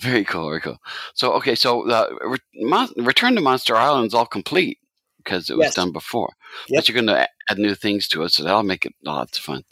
very 0.00 0.24
cool, 0.24 0.48
very 0.48 0.60
cool. 0.60 0.78
So, 1.14 1.32
okay, 1.34 1.54
so 1.54 1.88
uh, 1.90 2.08
Re- 2.22 2.38
Mon- 2.54 2.92
Return 2.96 3.34
to 3.34 3.40
Monster 3.40 3.76
Island 3.76 4.06
is 4.08 4.14
all 4.14 4.26
complete 4.26 4.78
because 5.18 5.50
it 5.50 5.56
was 5.56 5.66
Yes. 5.66 5.74
done 5.74 5.92
before. 5.92 6.32
Yep. 6.68 6.78
But 6.78 6.88
you're 6.88 6.94
going 7.02 7.06
to 7.14 7.28
add 7.50 7.58
new 7.58 7.74
things 7.74 8.08
to 8.08 8.22
it, 8.22 8.30
so 8.30 8.42
that'll 8.42 8.62
make 8.62 8.86
it 8.86 8.94
lots 9.04 9.36
of 9.38 9.44
fun. 9.44 9.64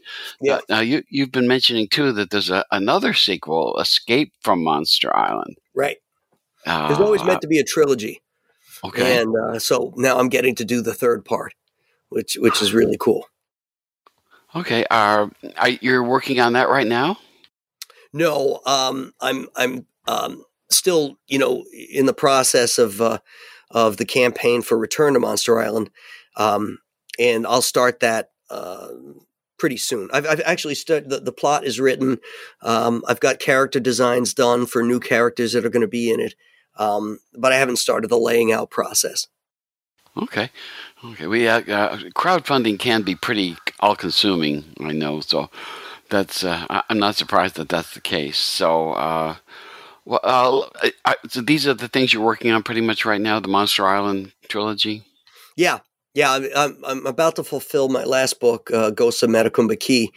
Yeah. 0.42 0.56
Uh, 0.56 0.60
now, 0.68 0.80
you, 0.80 1.02
you've 1.08 1.32
been 1.32 1.48
mentioning, 1.48 1.88
too, 1.88 2.12
that 2.12 2.30
there's 2.30 2.50
a, 2.50 2.64
another 2.70 3.14
sequel, 3.14 3.78
Escape 3.80 4.32
from 4.42 4.62
Monster 4.62 5.14
Island. 5.16 5.56
Right. 5.74 5.96
Uh, 6.66 6.94
always 7.00 7.24
meant 7.24 7.40
to 7.40 7.48
be 7.48 7.58
a 7.58 7.64
trilogy, 7.64 8.20
Okay. 8.84 9.18
and 9.22 9.34
uh, 9.34 9.58
so 9.58 9.94
now 9.96 10.18
I'm 10.18 10.28
getting 10.28 10.54
to 10.56 10.64
do 10.64 10.82
the 10.82 10.92
third 10.92 11.24
part, 11.24 11.54
which 12.10 12.36
which 12.38 12.60
is 12.60 12.74
really 12.74 12.96
cool. 13.00 13.24
Okay. 14.54 14.84
Are, 14.90 15.30
are 15.56 15.68
you're 15.68 16.02
working 16.04 16.40
on 16.40 16.52
that 16.54 16.68
right 16.68 16.86
now? 16.86 17.16
No, 18.12 18.60
um, 18.66 19.14
I'm 19.20 19.48
I'm 19.56 19.86
um, 20.08 20.44
still 20.70 21.16
you 21.28 21.38
know 21.38 21.64
in 21.72 22.06
the 22.06 22.14
process 22.14 22.78
of 22.78 23.00
uh, 23.00 23.18
of 23.70 23.98
the 23.98 24.04
campaign 24.04 24.62
for 24.62 24.78
Return 24.78 25.14
to 25.14 25.20
Monster 25.20 25.60
Island, 25.60 25.90
um, 26.36 26.78
and 27.18 27.46
I'll 27.46 27.62
start 27.62 28.00
that. 28.00 28.30
Uh, 28.50 28.88
pretty 29.58 29.76
soon. 29.76 30.08
I've, 30.12 30.24
I've 30.24 30.40
actually 30.46 30.76
studied 30.76 31.10
the, 31.10 31.18
the 31.18 31.32
plot 31.32 31.64
is 31.64 31.80
written. 31.80 32.18
Um, 32.62 33.02
I've 33.08 33.18
got 33.18 33.40
character 33.40 33.80
designs 33.80 34.32
done 34.32 34.66
for 34.66 34.84
new 34.84 35.00
characters 35.00 35.52
that 35.52 35.66
are 35.66 35.68
going 35.68 35.82
to 35.82 35.88
be 35.88 36.12
in 36.12 36.20
it, 36.20 36.34
um, 36.76 37.18
but 37.36 37.52
I 37.52 37.56
haven't 37.56 37.78
started 37.78 38.08
the 38.08 38.18
laying 38.18 38.52
out 38.52 38.70
process. 38.70 39.26
Okay, 40.16 40.50
okay. 41.04 41.26
We 41.26 41.46
uh, 41.46 41.60
uh, 41.60 41.96
crowdfunding 42.14 42.78
can 42.78 43.02
be 43.02 43.14
pretty 43.14 43.56
all-consuming. 43.80 44.64
I 44.80 44.92
know, 44.92 45.20
so 45.20 45.50
that's 46.08 46.42
uh, 46.44 46.82
I'm 46.88 46.98
not 46.98 47.16
surprised 47.16 47.56
that 47.56 47.68
that's 47.68 47.94
the 47.94 48.00
case. 48.00 48.38
So, 48.38 48.92
uh, 48.92 49.36
well, 50.08 50.70
uh, 50.74 50.88
I, 51.04 51.16
so 51.28 51.42
these 51.42 51.66
are 51.66 51.74
the 51.74 51.86
things 51.86 52.14
you're 52.14 52.24
working 52.24 52.50
on 52.50 52.62
pretty 52.62 52.80
much 52.80 53.04
right 53.04 53.20
now. 53.20 53.40
The 53.40 53.48
Monster 53.48 53.86
Island 53.86 54.32
trilogy. 54.48 55.02
Yeah, 55.54 55.80
yeah. 56.14 56.40
I'm, 56.56 56.82
I'm 56.82 57.06
about 57.06 57.36
to 57.36 57.44
fulfill 57.44 57.90
my 57.90 58.04
last 58.04 58.40
book, 58.40 58.70
uh, 58.72 58.88
Ghosts 58.90 59.22
of 59.22 59.28
Matecumbe 59.28 59.78
Key. 59.78 60.10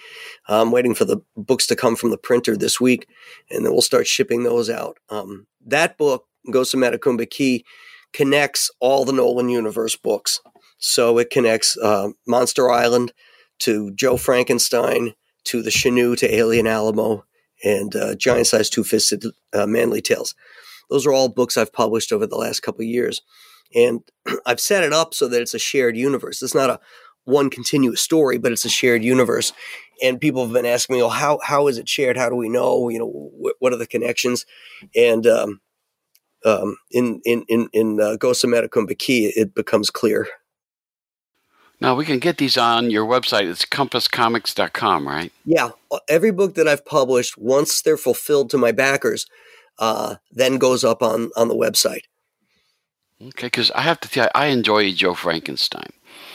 I'm 0.48 0.72
waiting 0.72 0.96
for 0.96 1.04
the 1.04 1.18
books 1.36 1.68
to 1.68 1.76
come 1.76 1.98
from 1.98 2.10
the 2.10 2.18
printer 2.18 2.56
this 2.56 2.80
week, 2.80 3.06
and 3.50 3.66
then 3.66 3.74
we'll 3.74 3.82
start 3.82 4.08
shipping 4.08 4.44
those 4.44 4.70
out. 4.70 4.98
Um, 5.10 5.46
that 5.66 5.98
book, 5.98 6.26
Ghosts 6.50 6.74
of 6.74 6.80
Matecumbe 6.80 7.30
Key, 7.30 7.66
connects 8.14 8.72
all 8.80 9.04
the 9.04 9.12
Nolan 9.12 9.50
Universe 9.50 9.98
books. 9.98 10.40
So 10.78 11.18
it 11.18 11.32
connects 11.32 11.78
uh, 11.78 12.12
Monster 12.26 12.72
Island 12.72 13.12
to 13.60 13.92
Joe 13.92 14.16
Frankenstein 14.16 15.16
to 15.44 15.62
the 15.62 15.70
Chenoo 15.70 16.16
to 16.18 16.34
Alien 16.34 16.66
Alamo 16.66 17.26
and 17.64 17.96
uh, 17.96 18.16
Giant 18.16 18.48
Size 18.48 18.70
Two 18.70 18.84
Fisted 18.84 19.26
uh, 19.54 19.66
Manly 19.66 20.02
Tales. 20.02 20.36
Those 20.90 21.06
are 21.06 21.14
all 21.14 21.30
books 21.30 21.58
I've 21.58 21.74
published 21.74 22.12
over 22.12 22.28
the 22.28 22.38
last 22.38 22.62
couple 22.62 22.82
of 22.82 22.88
years. 22.88 23.22
And 23.74 24.02
I've 24.46 24.60
set 24.60 24.84
it 24.84 24.94
up 24.94 25.14
so 25.14 25.28
that 25.28 25.42
it's 25.42 25.54
a 25.54 25.60
shared 25.60 25.98
universe. 25.98 26.42
It's 26.42 26.56
not 26.56 26.70
a 26.70 26.80
one 27.24 27.50
continuous 27.50 28.02
story, 28.02 28.38
but 28.38 28.52
it's 28.52 28.66
a 28.66 28.70
shared 28.70 29.04
universe. 29.04 29.54
And 30.04 30.20
people 30.20 30.44
have 30.44 30.54
been 30.54 30.66
asking 30.66 30.96
me, 30.96 31.02
"Oh, 31.02 31.10
how 31.10 31.40
how 31.44 31.68
is 31.68 31.78
it 31.78 31.88
shared? 31.88 32.18
How 32.18 32.30
do 32.30 32.36
we 32.36 32.50
know? 32.50 32.90
You 32.90 33.00
know, 33.00 33.32
wh- 33.40 33.62
what 33.62 33.74
are 33.74 33.78
the 33.78 33.88
connections?" 33.88 34.46
And 34.96 35.28
um, 35.28 35.62
um, 36.44 36.78
in 36.90 37.22
in 37.24 37.46
in 37.48 37.70
in 37.72 38.02
uh, 38.02 38.18
Matecumbe 38.18 38.98
it 39.10 39.54
becomes 39.54 39.90
clear. 39.90 40.28
Now 41.82 41.96
we 41.96 42.06
can 42.06 42.20
get 42.20 42.38
these 42.38 42.58
on 42.58 42.92
your 42.92 43.06
website. 43.06 43.50
It's 43.50 43.66
compasscomics.com, 43.66 45.08
right? 45.08 45.34
Yeah, 45.44 45.72
every 46.08 46.32
book 46.32 46.54
that 46.56 46.68
I've 46.68 46.86
published, 46.86 47.38
once 47.38 47.82
they're 47.82 47.98
fulfilled 47.98 48.52
to 48.52 48.58
my 48.58 48.72
backers, 48.72 49.26
uh, 49.80 50.16
then 50.32 50.58
goes 50.58 50.84
up 50.84 51.02
on 51.02 51.32
on 51.36 51.48
the 51.48 51.56
website. 51.56 52.04
Okay, 53.22 53.48
because 53.48 53.72
I 53.72 53.82
have 53.82 54.00
to 54.02 54.10
tell 54.10 54.26
you, 54.26 54.32
I 54.34 54.48
enjoy 54.48 54.92
Joe 54.94 55.14
Frankenstein. 55.14 55.92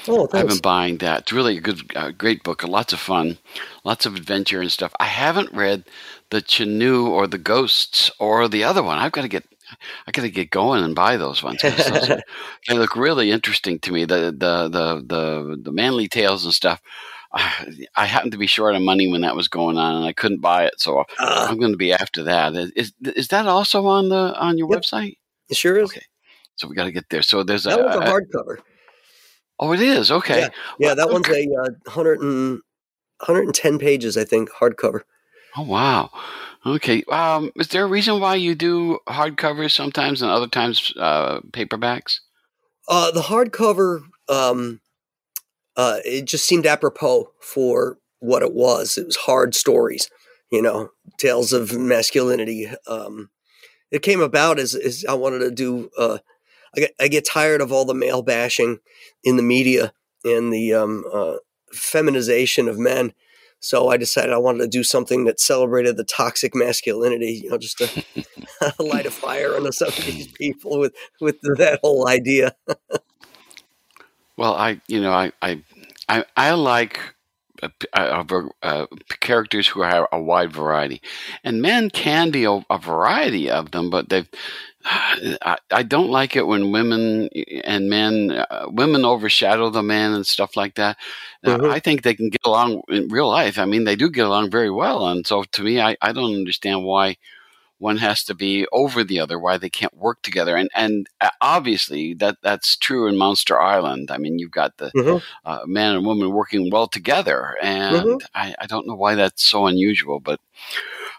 Oh, 0.08 0.28
I've 0.32 0.46
been 0.46 0.58
buying 0.58 0.98
that. 0.98 1.22
It's 1.22 1.32
really 1.32 1.56
a 1.58 1.60
good, 1.60 1.80
uh, 1.96 2.12
great 2.12 2.44
book. 2.44 2.62
Lots 2.62 2.92
of 2.92 3.00
fun, 3.00 3.38
lots 3.82 4.06
of 4.06 4.14
adventure 4.14 4.60
and 4.60 4.70
stuff. 4.70 4.94
I 5.00 5.06
haven't 5.06 5.52
read 5.52 5.84
the 6.30 6.40
Chenoo 6.40 7.08
or 7.08 7.26
the 7.26 7.38
Ghosts 7.38 8.10
or 8.20 8.46
the 8.46 8.62
other 8.62 8.84
one. 8.84 8.98
I've 8.98 9.12
got 9.12 9.22
to 9.22 9.28
get, 9.28 9.44
I 10.06 10.12
got 10.12 10.22
to 10.22 10.30
get 10.30 10.50
going 10.50 10.82
and 10.84 10.94
buy 10.94 11.16
those 11.16 11.42
ones. 11.42 11.60
those 11.62 11.90
are- 12.10 12.22
they 12.68 12.74
look 12.78 12.96
really 12.96 13.30
interesting 13.30 13.78
to 13.80 13.92
me. 13.92 14.04
The 14.04 14.34
the 14.36 14.68
the 14.68 15.02
the 15.06 15.56
the 15.62 15.72
manly 15.72 16.08
tales 16.08 16.44
and 16.44 16.54
stuff. 16.54 16.80
I, 17.32 18.06
happened 18.06 18.32
to 18.32 18.38
be 18.38 18.46
short 18.46 18.74
on 18.76 18.84
money 18.84 19.08
when 19.08 19.20
that 19.22 19.36
was 19.36 19.48
going 19.48 19.76
on, 19.76 19.96
and 19.96 20.04
I 20.04 20.12
couldn't 20.12 20.40
buy 20.40 20.64
it. 20.66 20.74
So 20.80 21.04
Ah, 21.18 21.48
I'm 21.48 21.58
going 21.58 21.72
to 21.72 21.76
be 21.76 21.92
after 21.92 22.22
that. 22.24 22.54
Is 22.76 22.92
is 23.02 23.28
that 23.28 23.46
also 23.46 23.86
on 23.86 24.08
the 24.08 24.34
on 24.38 24.56
your 24.58 24.68
Yep. 24.70 24.80
website? 24.82 25.18
it 25.48 25.56
sure 25.56 25.78
is. 25.78 25.90
Okay. 25.90 26.02
So 26.56 26.66
we 26.68 26.74
got 26.74 26.84
to 26.84 26.92
get 26.92 27.10
there. 27.10 27.22
So 27.22 27.42
there's 27.42 27.66
a, 27.66 27.70
That 27.70 27.84
one's 27.84 27.96
a 27.96 27.98
a- 28.00 28.04
hardcover. 28.04 28.58
oh, 29.60 29.72
it 29.72 29.80
is 29.80 30.10
okay. 30.10 30.40
Yeah, 30.40 30.48
yeah, 30.78 30.94
that 30.94 31.06
Well, 31.08 31.14
one's 31.14 31.28
a 31.28 31.42
uh, 31.42 31.70
100 31.84 32.20
and, 32.20 32.60
110 33.20 33.78
pages, 33.78 34.16
I 34.16 34.24
think, 34.24 34.50
hardcover. 34.50 35.00
Oh 35.56 35.62
wow. 35.62 36.10
Okay. 36.66 37.04
Um, 37.04 37.52
is 37.54 37.68
there 37.68 37.84
a 37.84 37.88
reason 37.88 38.18
why 38.18 38.34
you 38.34 38.56
do 38.56 38.98
hardcovers 39.06 39.70
sometimes 39.70 40.20
and 40.20 40.30
other 40.30 40.48
times 40.48 40.92
uh, 40.98 41.40
paperbacks? 41.52 42.18
Uh, 42.88 43.12
the 43.12 43.20
hardcover, 43.20 44.02
um, 44.28 44.80
uh, 45.76 45.98
it 46.04 46.24
just 46.24 46.44
seemed 46.44 46.66
apropos 46.66 47.30
for 47.40 47.98
what 48.18 48.42
it 48.42 48.52
was. 48.52 48.98
It 48.98 49.06
was 49.06 49.16
hard 49.16 49.54
stories, 49.54 50.10
you 50.50 50.60
know, 50.60 50.90
tales 51.18 51.52
of 51.52 51.76
masculinity. 51.76 52.68
Um, 52.88 53.30
it 53.92 54.02
came 54.02 54.20
about 54.20 54.58
as, 54.58 54.74
as 54.74 55.04
I 55.08 55.14
wanted 55.14 55.40
to 55.40 55.50
do. 55.52 55.90
Uh, 55.96 56.18
I 56.76 56.80
get 56.80 56.94
I 57.00 57.08
get 57.08 57.24
tired 57.24 57.60
of 57.60 57.72
all 57.72 57.84
the 57.84 57.94
male 57.94 58.22
bashing 58.22 58.80
in 59.22 59.36
the 59.36 59.42
media 59.42 59.92
and 60.24 60.52
the 60.52 60.74
um, 60.74 61.04
uh, 61.12 61.36
feminization 61.72 62.68
of 62.68 62.78
men. 62.78 63.12
So 63.60 63.88
I 63.88 63.96
decided 63.96 64.32
I 64.32 64.38
wanted 64.38 64.60
to 64.60 64.68
do 64.68 64.84
something 64.84 65.24
that 65.24 65.40
celebrated 65.40 65.96
the 65.96 66.04
toxic 66.04 66.54
masculinity, 66.54 67.40
you 67.44 67.50
know, 67.50 67.58
just 67.58 67.78
to 67.78 68.04
light 68.78 69.06
a 69.06 69.10
fire 69.10 69.54
under 69.54 69.72
some 69.72 69.88
of 69.88 70.04
these 70.04 70.28
people 70.28 70.78
with 70.78 70.94
with 71.20 71.40
that 71.58 71.80
whole 71.82 72.08
idea. 72.08 72.54
Well, 74.36 74.54
I 74.54 74.80
you 74.88 75.00
know 75.00 75.12
I 75.12 75.32
I 75.42 75.62
I, 76.08 76.24
I 76.36 76.52
like 76.52 77.00
uh, 77.62 77.68
uh, 77.94 78.24
uh, 78.62 78.86
characters 79.20 79.66
who 79.66 79.82
have 79.82 80.06
a 80.12 80.20
wide 80.20 80.52
variety, 80.52 81.00
and 81.42 81.62
men 81.62 81.90
can 81.90 82.30
be 82.30 82.44
a, 82.44 82.64
a 82.70 82.78
variety 82.78 83.50
of 83.50 83.70
them, 83.70 83.90
but 83.90 84.08
they've. 84.08 84.28
I, 85.42 85.58
I 85.70 85.82
don't 85.82 86.10
like 86.10 86.36
it 86.36 86.46
when 86.46 86.72
women 86.72 87.28
and 87.64 87.90
men, 87.90 88.30
uh, 88.32 88.66
women 88.68 89.04
overshadow 89.04 89.70
the 89.70 89.82
man 89.82 90.12
and 90.14 90.26
stuff 90.26 90.56
like 90.56 90.76
that. 90.76 90.96
Uh, 91.44 91.56
Mhm. 91.56 91.66
I 91.68 91.80
think 91.80 92.02
they 92.02 92.14
can 92.14 92.30
get 92.30 92.40
along 92.44 92.82
in 92.88 93.08
real 93.08 93.28
life. 93.28 93.58
I 93.58 93.64
mean, 93.66 93.84
they 93.84 93.96
do 93.96 94.10
get 94.10 94.26
along 94.26 94.50
very 94.50 94.70
well, 94.70 95.08
and 95.08 95.26
so 95.26 95.42
to 95.44 95.62
me, 95.62 95.80
I, 95.80 95.96
I 96.02 96.12
don't 96.12 96.34
understand 96.34 96.84
why 96.84 97.16
one 97.78 97.98
has 97.98 98.24
to 98.24 98.34
be 98.34 98.66
over 98.72 99.04
the 99.04 99.20
other, 99.20 99.38
why 99.38 99.58
they 99.58 99.68
can't 99.70 99.94
work 99.96 100.22
together. 100.22 100.56
And 100.56 100.70
and 100.74 101.08
uh, 101.20 101.30
obviously 101.42 102.14
that 102.14 102.36
that's 102.42 102.76
true 102.76 103.08
in 103.08 103.18
Monster 103.18 103.60
Island. 103.60 104.10
I 104.10 104.18
mean, 104.18 104.38
you've 104.38 104.50
got 104.52 104.76
the 104.78 104.92
Mhm. 104.94 105.20
uh, 105.44 105.60
man 105.66 105.96
and 105.96 106.06
woman 106.06 106.30
working 106.32 106.70
well 106.70 106.88
together, 106.88 107.56
and 107.62 108.06
Mhm. 108.06 108.26
I, 108.34 108.54
I 108.60 108.66
don't 108.66 108.86
know 108.86 108.94
why 108.96 109.14
that's 109.16 109.44
so 109.44 109.66
unusual, 109.66 110.20
but 110.20 110.40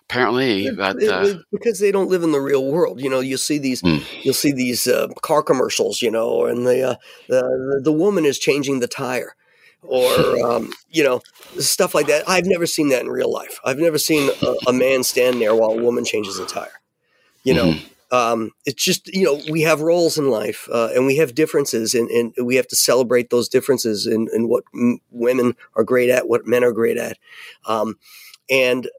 apparently 0.10 0.68
it- 0.68 1.10
Uh, 1.10 1.40
because 1.52 1.80
they 1.80 1.92
don't 1.92 2.10
live 2.10 2.24
in 2.24 2.32
the 2.32 2.40
real 2.42 2.66
world. 2.66 3.02
You 3.02 3.10
know, 3.10 3.20
you 3.20 3.38
see 3.38 3.58
these, 3.58 3.82
Hmm. 3.82 3.98
you'll 4.24 4.34
see 4.34 4.52
these 4.52 4.88
uh, 4.88 5.08
car 5.22 5.44
commercials. 5.44 6.02
You 6.02 6.12
know, 6.12 6.46
and 6.46 6.66
the, 6.66 6.92
uh, 6.92 6.96
the 7.28 7.82
the 7.84 7.92
woman 7.94 8.26
is 8.26 8.40
changing 8.40 8.80
the 8.80 8.88
tire, 8.88 9.36
or 9.84 10.10
um, 10.52 10.72
you 10.90 11.04
know, 11.04 11.22
stuff 11.58 11.94
like 11.96 12.08
that. 12.08 12.24
I've 12.28 12.46
never 12.46 12.66
seen 12.66 12.90
that 12.90 13.02
in 13.02 13.10
real 13.10 13.32
life. 13.32 13.60
I've 13.64 13.80
never 13.80 13.98
seen 13.98 14.30
a, 14.46 14.54
a 14.68 14.74
man 14.74 15.04
stand 15.04 15.42
there 15.42 15.56
while 15.56 15.72
a 15.72 15.82
woman 15.82 16.06
changes 16.06 16.40
a 16.40 16.46
tire. 16.46 16.82
You 17.44 17.54
know, 17.54 17.72
Mm-hmm. 17.72 18.16
um, 18.16 18.52
it's 18.66 18.84
just 18.84 19.08
you 19.08 19.24
know 19.24 19.42
we 19.52 19.62
have 19.62 19.82
roles 19.82 20.18
in 20.18 20.30
life, 20.30 20.68
uh, 20.72 20.90
and 20.96 21.06
we 21.06 21.18
have 21.18 21.36
differences, 21.36 21.94
and, 21.94 22.10
and 22.10 22.34
we 22.44 22.56
have 22.56 22.68
to 22.68 22.76
celebrate 22.76 23.30
those 23.30 23.48
differences 23.50 24.06
in, 24.08 24.28
in 24.34 24.48
what 24.50 24.64
m- 24.74 25.00
women 25.12 25.56
are 25.76 25.84
great 25.84 26.10
at, 26.10 26.28
what 26.28 26.46
men 26.46 26.64
are 26.64 26.72
great 26.74 26.98
at, 26.98 27.18
um, 27.66 27.98
and 28.50 28.90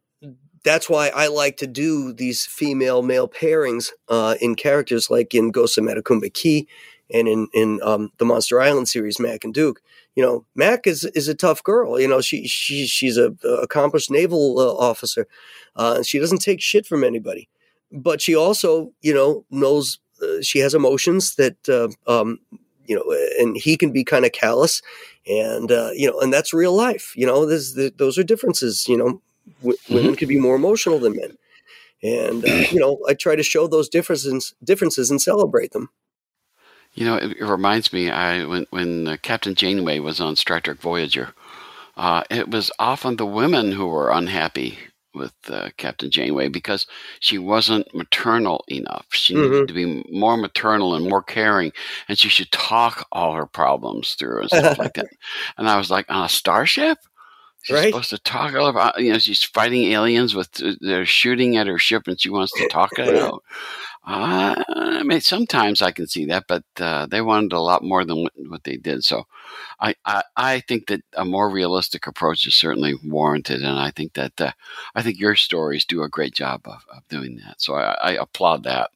that's 0.65 0.89
why 0.89 1.11
I 1.15 1.29
like 1.29 1.57
to 1.59 1.67
do 1.67 2.13
these 2.13 2.47
female 2.47 3.03
male 3.03 3.29
pairings 3.29 3.91
uh, 4.09 4.37
in 4.41 4.55
characters 4.55 5.11
like 5.11 5.35
in 5.35 5.51
Ghost 5.51 5.79
of 5.79 5.85
Matecumbe 5.85 6.33
Key 6.33 6.69
and 7.11 7.29
in 7.29 7.49
in 7.53 7.81
um, 7.83 8.13
the 8.19 8.25
Monster 8.25 8.61
Island 8.61 8.89
series, 8.89 9.19
Mac 9.19 9.45
and 9.45 9.55
Duke. 9.55 9.81
You 10.15 10.23
know, 10.25 10.45
Mac 10.55 10.87
is 10.87 11.05
is 11.15 11.29
a 11.29 11.35
tough 11.35 11.63
girl. 11.63 12.01
You 12.01 12.09
know, 12.09 12.21
she 12.21 12.47
she 12.47 12.87
she's 12.87 13.17
a, 13.17 13.35
a 13.45 13.55
accomplished 13.63 14.11
naval 14.11 14.59
uh, 14.59 14.75
officer. 14.75 15.27
Uh, 15.77 16.03
she 16.03 16.19
doesn't 16.19 16.39
take 16.39 16.61
shit 16.61 16.87
from 16.87 17.05
anybody, 17.05 17.49
but 17.93 18.21
she 18.21 18.35
also 18.35 18.93
you 19.01 19.15
know 19.15 19.45
knows 19.51 19.99
uh, 20.23 20.43
she 20.43 20.59
has 20.59 20.75
emotions 20.75 21.37
that 21.37 21.69
uh, 21.69 21.89
um, 22.11 22.41
you 22.87 22.97
know, 22.97 23.05
and 23.39 23.57
he 23.57 23.77
can 23.77 23.93
be 23.93 24.03
kind 24.03 24.25
of 24.25 24.33
callous, 24.33 24.83
and 25.27 25.71
uh, 25.71 25.91
you 25.95 26.11
know, 26.11 26.19
and 26.21 26.33
that's 26.33 26.53
real 26.53 26.75
life. 26.75 27.13
You 27.15 27.27
know, 27.27 27.47
there's 27.47 27.75
the, 27.75 27.93
those 27.97 28.19
are 28.19 28.25
differences. 28.25 28.89
You 28.89 28.97
know, 28.97 29.23
w- 29.61 29.79
women 29.91 30.15
could 30.17 30.29
be 30.29 30.39
more 30.39 30.57
emotional 30.57 30.99
than 30.99 31.17
men, 31.17 31.37
and 32.03 32.45
uh, 32.45 32.49
you 32.71 32.79
know, 32.81 32.99
I 33.09 33.15
try 33.15 33.37
to 33.37 33.43
show 33.43 33.67
those 33.67 33.89
differences 33.89 34.55
differences 34.63 35.11
and 35.11 35.21
celebrate 35.21 35.73
them. 35.73 35.91
You 36.95 37.05
know, 37.05 37.17
it, 37.17 37.33
it 37.39 37.45
reminds 37.45 37.93
me. 37.93 38.11
I 38.11 38.45
when 38.45 38.67
when 38.71 39.09
uh, 39.09 39.17
Captain 39.23 39.55
Janeway 39.55 39.99
was 40.01 40.21
on 40.21 40.37
Star 40.37 40.61
Trek 40.61 40.79
Voyager, 40.79 41.35
uh, 41.97 42.25
it 42.31 42.51
was 42.51 42.71
often 42.79 43.17
the 43.17 43.27
women 43.27 43.73
who 43.73 43.87
were 43.87 44.11
unhappy 44.11 44.79
with 45.15 45.33
uh, 45.49 45.71
Captain 45.77 46.11
Janeway 46.11 46.49
because 46.49 46.87
she 47.21 47.39
wasn't 47.39 47.93
maternal 47.95 48.65
enough. 48.69 49.07
She 49.13 49.35
needed 49.35 49.53
Mhm. 49.53 49.67
to 49.69 49.73
be 49.75 50.05
more 50.11 50.37
maternal 50.37 50.95
and 50.95 51.09
more 51.09 51.23
caring, 51.23 51.73
and 52.09 52.19
she 52.19 52.29
should 52.29 52.51
talk 52.53 53.07
all 53.13 53.35
her 53.35 53.47
problems 53.47 54.15
through 54.15 54.43
and 54.43 54.51
stuff 54.51 54.79
like 54.79 54.95
that. 54.95 55.07
And 55.59 55.69
I 55.69 55.77
was 55.77 55.91
like, 55.91 56.07
on 56.09 56.25
a 56.25 56.29
starship, 56.29 56.99
She's 57.63 57.75
Right. 57.75 57.93
supposed 57.93 58.11
to 58.11 58.19
talk 58.19 58.55
about, 58.55 59.01
you 59.01 59.13
know, 59.13 59.19
she's 59.19 59.43
fighting 59.43 59.85
aliens 59.93 60.35
with, 60.35 60.49
they're 60.81 61.05
shooting 61.05 61.57
at 61.57 61.67
her 61.67 61.79
ship 61.79 62.05
and 62.07 62.21
she 62.21 62.31
wants 62.31 62.53
to 62.53 62.69
talk 62.69 62.99
it 62.99 63.15
out. 63.15 63.43
Uh, 64.07 64.63
I 64.75 65.03
mean, 65.03 65.21
sometimes 65.21 65.83
I 65.83 65.91
can 65.91 66.07
see 66.07 66.25
that, 66.27 66.45
but 66.49 66.63
uh, 66.81 67.07
they 67.07 67.21
wanted 67.21 67.53
a 67.53 67.61
lot 67.61 67.83
more 67.83 68.05
than 68.05 68.23
what, 68.23 68.33
what 68.49 68.65
they 68.65 68.77
did. 68.77 69.05
So 69.05 69.25
I, 69.81 69.97
I, 70.07 70.23
I 70.37 70.61
think 70.61 70.87
that 70.87 71.03
a 71.15 71.27
more 71.27 71.51
realistic 71.51 72.07
approach 72.07 72.47
is 72.47 72.55
certainly 72.55 72.95
warranted. 73.05 73.61
And 73.61 73.79
I 73.79 73.91
think 73.91 74.15
that, 74.15 74.41
uh, 74.41 74.53
I 74.95 75.03
think 75.03 75.19
your 75.19 75.35
stories 75.35 75.85
do 75.85 76.03
a 76.03 76.09
great 76.09 76.35
job 76.35 76.63
of, 76.65 76.85
of 76.91 77.07
doing 77.09 77.41
that. 77.45 77.61
So 77.61 77.75
I, 77.75 77.93
I 77.93 78.11
applaud 78.13 78.63
that. 78.65 78.91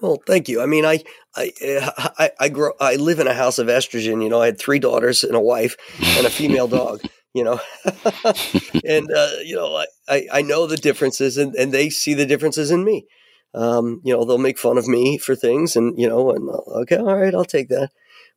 Well, 0.00 0.20
thank 0.26 0.48
you. 0.48 0.60
I 0.60 0.66
mean, 0.66 0.84
I, 0.84 1.04
I, 1.36 1.52
I, 2.18 2.30
I 2.40 2.48
grow. 2.48 2.72
I 2.80 2.96
live 2.96 3.18
in 3.18 3.28
a 3.28 3.34
house 3.34 3.58
of 3.58 3.68
estrogen. 3.68 4.22
You 4.22 4.28
know, 4.28 4.42
I 4.42 4.46
had 4.46 4.58
three 4.58 4.78
daughters 4.78 5.24
and 5.24 5.34
a 5.36 5.40
wife 5.40 5.76
and 6.00 6.26
a 6.26 6.30
female 6.30 6.68
dog. 6.68 7.02
You 7.32 7.44
know, 7.44 7.60
and 8.84 9.08
uh, 9.12 9.30
you 9.44 9.54
know, 9.54 9.84
I, 10.08 10.26
I, 10.32 10.42
know 10.42 10.66
the 10.66 10.76
differences, 10.76 11.36
and, 11.36 11.54
and 11.54 11.70
they 11.70 11.88
see 11.88 12.12
the 12.12 12.26
differences 12.26 12.72
in 12.72 12.84
me. 12.84 13.06
Um, 13.54 14.00
you 14.04 14.12
know, 14.12 14.24
they'll 14.24 14.38
make 14.38 14.58
fun 14.58 14.78
of 14.78 14.88
me 14.88 15.16
for 15.16 15.36
things, 15.36 15.76
and 15.76 15.96
you 15.96 16.08
know, 16.08 16.32
and 16.32 16.48
uh, 16.48 16.80
okay, 16.80 16.96
all 16.96 17.16
right, 17.16 17.34
I'll 17.34 17.44
take 17.44 17.68
that. 17.68 17.90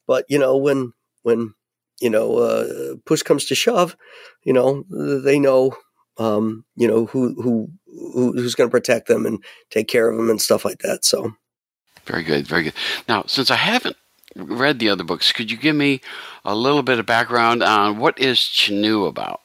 But 0.05 0.25
you 0.29 0.37
know, 0.37 0.57
when 0.57 0.93
when 1.23 1.55
you 2.01 2.11
know 2.11 2.37
uh, 2.37 2.95
push 3.05 3.23
comes 3.23 3.45
to 3.45 3.55
shove, 3.55 3.97
you 4.43 4.53
know, 4.53 4.83
they 4.89 5.39
know 5.39 5.75
um, 6.17 6.65
you 6.75 6.87
know 6.87 7.05
who, 7.07 7.33
who 7.41 7.69
who's 7.87 8.55
going 8.55 8.69
to 8.69 8.71
protect 8.71 9.07
them 9.07 9.25
and 9.25 9.43
take 9.69 9.87
care 9.87 10.09
of 10.09 10.17
them 10.17 10.29
and 10.29 10.41
stuff 10.41 10.65
like 10.65 10.79
that. 10.79 11.03
So. 11.03 11.33
Very 12.05 12.23
good, 12.23 12.45
very 12.45 12.63
good. 12.63 12.73
Now, 13.07 13.23
since 13.27 13.49
I 13.49 13.55
haven't 13.55 13.95
read 14.35 14.79
the 14.79 14.89
other 14.89 15.03
books, 15.03 15.31
could 15.31 15.51
you 15.51 15.57
give 15.57 15.75
me 15.75 16.01
a 16.45 16.55
little 16.55 16.83
bit 16.83 16.99
of 16.99 17.05
background 17.05 17.63
on 17.63 17.97
what 17.97 18.19
is 18.19 18.37
Chenoo 18.39 19.07
about? 19.07 19.41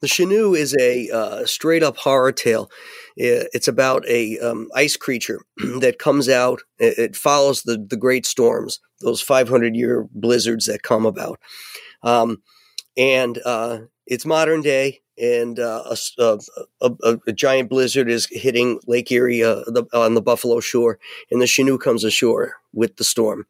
The 0.00 0.08
Chenoo 0.08 0.56
is 0.58 0.74
a 0.80 1.08
uh, 1.10 1.46
straight 1.46 1.82
up 1.84 1.96
horror 1.96 2.32
tale. 2.32 2.70
It's 3.16 3.68
about 3.68 4.04
a 4.08 4.38
um, 4.40 4.68
ice 4.74 4.96
creature 4.96 5.40
that 5.80 5.98
comes 5.98 6.28
out. 6.28 6.62
It, 6.78 7.14
follows 7.14 7.62
the 7.62 7.78
the 7.88 7.96
great 7.96 8.26
storms, 8.26 8.80
those 9.00 9.20
500 9.20 9.76
year 9.76 10.08
blizzards 10.12 10.66
that 10.66 10.82
come 10.82 11.06
about, 11.06 11.38
um, 12.02 12.42
and 12.96 13.38
uh, 13.44 13.78
it's 14.06 14.26
modern 14.26 14.60
day. 14.62 15.00
And 15.20 15.60
uh, 15.60 15.94
a, 16.18 16.38
a- 16.80 16.90
a- 17.04 17.18
a- 17.26 17.32
giant 17.32 17.68
blizzard 17.68 18.08
is 18.10 18.26
hitting 18.30 18.80
Lake 18.86 19.12
Erie 19.12 19.44
uh, 19.44 19.62
the, 19.66 19.84
on 19.92 20.14
the 20.14 20.22
Buffalo 20.22 20.58
Shore, 20.60 20.98
and 21.30 21.40
the 21.40 21.44
Chenoo 21.44 21.78
comes 21.78 22.02
ashore 22.02 22.54
with 22.72 22.96
the 22.96 23.04
storm, 23.04 23.46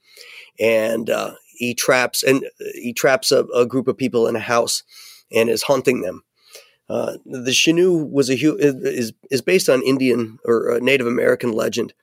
and 0.62 1.10
uh, 1.10 1.34
he 1.48 1.74
traps 1.74 2.22
and 2.22 2.46
he 2.74 2.92
traps 2.92 3.32
a, 3.32 3.44
a 3.46 3.66
group 3.66 3.88
of 3.88 3.98
people 3.98 4.28
in 4.28 4.36
a 4.36 4.40
house, 4.40 4.84
and 5.30 5.50
is 5.50 5.64
hunting 5.64 6.02
them. 6.02 6.22
Uh, 6.88 7.16
the 7.24 7.50
Chenoo 7.50 8.08
was 8.10 8.30
a 8.30 8.34
is 8.34 9.12
is 9.30 9.42
based 9.42 9.68
on 9.68 9.82
Indian 9.82 10.38
or 10.44 10.72
uh, 10.72 10.78
Native 10.78 11.06
American 11.06 11.52
legend, 11.52 11.94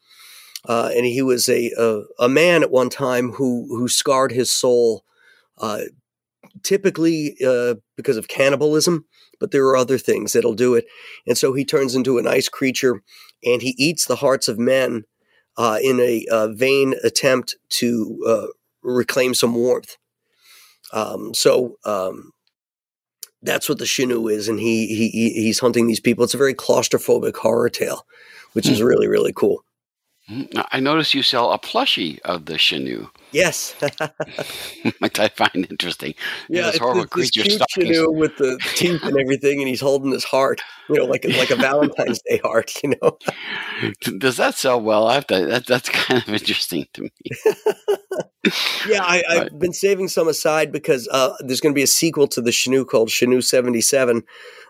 uh, 0.68 0.91
and 0.95 1.05
he 1.05 1.22
was 1.22 1.47
a, 1.47 1.72
a 1.78 2.01
a 2.20 2.30
man 2.30 2.64
at 2.64 2.72
one 2.72 2.89
time 2.89 3.32
who 3.32 3.68
who 3.70 3.88
scarred 3.88 4.32
his 4.32 4.51
soul, 4.51 5.05
uh, 5.60 5.82
typically 6.64 7.38
uh, 7.45 7.76
because 7.95 8.18
of 8.18 8.28
cannibalism, 8.28 9.05
but 9.39 9.51
there 9.51 9.66
are 9.68 9.78
other 9.78 9.97
things 9.97 10.34
that'll 10.34 10.53
do 10.53 10.76
it, 10.76 10.86
and 11.26 11.38
so 11.38 11.53
he 11.53 11.64
turns 11.64 11.95
into 11.95 12.18
an 12.18 12.28
ice 12.28 12.49
creature, 12.49 13.03
and 13.45 13.62
he 13.62 13.76
eats 13.78 14.05
the 14.05 14.18
hearts 14.18 14.47
of 14.47 14.60
men 14.60 15.05
uh, 15.60 15.78
in 15.84 15.99
a, 15.99 16.26
uh 16.32 16.47
vain 16.49 16.95
attempt 17.03 17.55
to 17.70 18.18
uh, 18.28 18.47
reclaim 18.82 19.36
some 19.36 19.53
warmth. 19.55 19.97
Um, 20.93 21.34
so 21.36 21.76
um, 21.86 22.32
that's 23.43 23.70
what 23.70 23.78
the 23.78 23.86
Chenoo 23.86 24.32
is, 24.32 24.47
and 24.47 24.60
he, 24.60 24.88
he 24.88 25.10
he- 25.10 25.34
he's 25.43 25.60
hunting 25.60 25.88
these 25.88 25.99
people. 25.99 26.24
It's 26.24 26.34
a 26.34 26.38
very 26.45 26.55
claustrophobic 26.55 27.36
horror 27.38 27.70
tale, 27.70 28.05
which 28.53 28.68
is 28.68 28.82
really 28.82 29.07
really 29.07 29.34
cool. 29.34 29.64
I 30.72 30.80
notice 30.80 31.14
you 31.14 31.24
sell 31.24 31.52
a 31.52 31.58
plushie 31.60 32.20
of 32.22 32.46
the 32.46 32.54
Chenoo, 32.54 33.10
Yes, 33.32 33.74
which 35.00 35.20
I 35.20 35.28
find 35.30 35.68
interesting. 35.70 36.14
yeah, 36.50 36.64
this 36.64 36.70
it's 36.76 36.78
horrible 36.80 37.02
this- 37.02 37.10
this 37.10 37.32
creature 37.32 37.50
cute 37.50 37.62
stockings. 37.62 37.98
Chenoo 37.98 38.14
with 38.16 38.38
the 38.38 38.60
teeth 38.76 39.02
and 39.04 39.18
everything, 39.20 39.60
and 39.60 39.68
he's 39.68 39.82
holding 39.82 40.12
his 40.12 40.24
heart, 40.24 40.62
you 40.90 40.96
know, 40.98 41.06
like 41.06 41.26
a, 41.26 41.30
like 41.38 41.50
a 41.50 41.56
Valentine's 41.68 42.22
Day 42.28 42.40
heart, 42.44 42.72
you 42.84 42.94
know. 43.02 43.18
Does 44.20 44.38
that 44.38 44.56
sell 44.56 44.80
well? 44.82 45.08
I 45.08 45.16
have 45.16 45.28
to, 45.28 45.46
that, 45.48 45.66
that's 45.68 45.90
kind 45.90 46.22
of 46.22 46.30
interesting 46.34 46.86
to 46.94 47.02
me. 47.04 47.12
Yeah, 48.88 49.04
I, 49.04 49.24
I've 49.30 49.38
Right. 49.44 49.60
been 49.60 49.74
saving 49.74 50.08
some 50.08 50.28
aside 50.28 50.72
because 50.72 51.08
uh, 51.12 51.34
there's 51.42 51.60
going 51.62 51.74
to 51.74 51.78
be 51.78 51.84
a 51.84 51.88
sequel 51.88 52.28
to 52.30 52.42
the 52.42 52.52
Chenoo 52.52 52.88
called 52.88 53.10
Chenoo 53.10 53.44
77, 53.44 54.24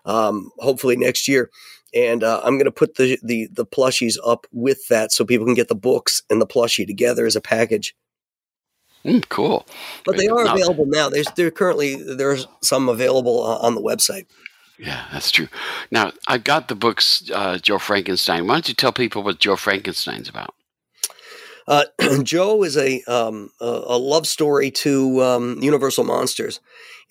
um, 0.05 0.51
hopefully 0.59 0.95
next 0.97 1.27
year. 1.27 1.49
And 1.93 2.23
uh, 2.23 2.41
I'm 2.43 2.55
going 2.55 2.65
to 2.65 2.71
put 2.71 2.95
the, 2.95 3.17
the 3.23 3.47
the 3.51 3.65
plushies 3.65 4.15
up 4.25 4.45
with 4.51 4.87
that 4.89 5.11
so 5.11 5.25
people 5.25 5.45
can 5.45 5.55
get 5.55 5.69
the 5.69 5.75
books 5.75 6.21
and 6.29 6.39
the 6.39 6.47
plushie 6.47 6.85
together 6.85 7.25
as 7.25 7.35
a 7.35 7.41
package. 7.41 7.95
Mm, 9.03 9.27
cool. 9.29 9.65
But 10.05 10.17
they 10.17 10.27
are. 10.27 10.45
Available 10.45 10.85
now. 10.85 11.09
There's 11.09 11.27
there 11.35 11.49
currently 11.51 11.95
there's 11.95 12.47
some 12.61 12.89
available 12.89 13.43
uh, 13.43 13.57
on 13.57 13.75
the 13.75 13.81
website. 13.81 14.25
Yeah, 14.77 15.05
that's 15.11 15.29
true. 15.29 15.49
Now, 15.91 16.13
I 16.27 16.37
got 16.37 16.69
the 16.69 16.75
books, 16.75 17.29
uh, 17.33 17.57
Joe 17.57 17.79
Frankenstein. 17.79 18.47
Why 18.47 18.55
don't 18.55 18.69
you 18.69 18.73
tell 18.73 18.93
people 18.93 19.23
what 19.23 19.39
Joe 19.39 19.57
Frankenstein's 19.57 20.29
about? 20.29 20.53
Uh, 21.67 21.83
Joe 22.23 22.63
is 22.63 22.77
a 22.77 23.01
um, 23.03 23.51
a, 23.59 23.65
a 23.65 23.97
love 23.97 24.25
story 24.25 24.71
to 24.71 25.21
um, 25.21 25.59
Universal 25.61 26.05
Monsters, 26.05 26.61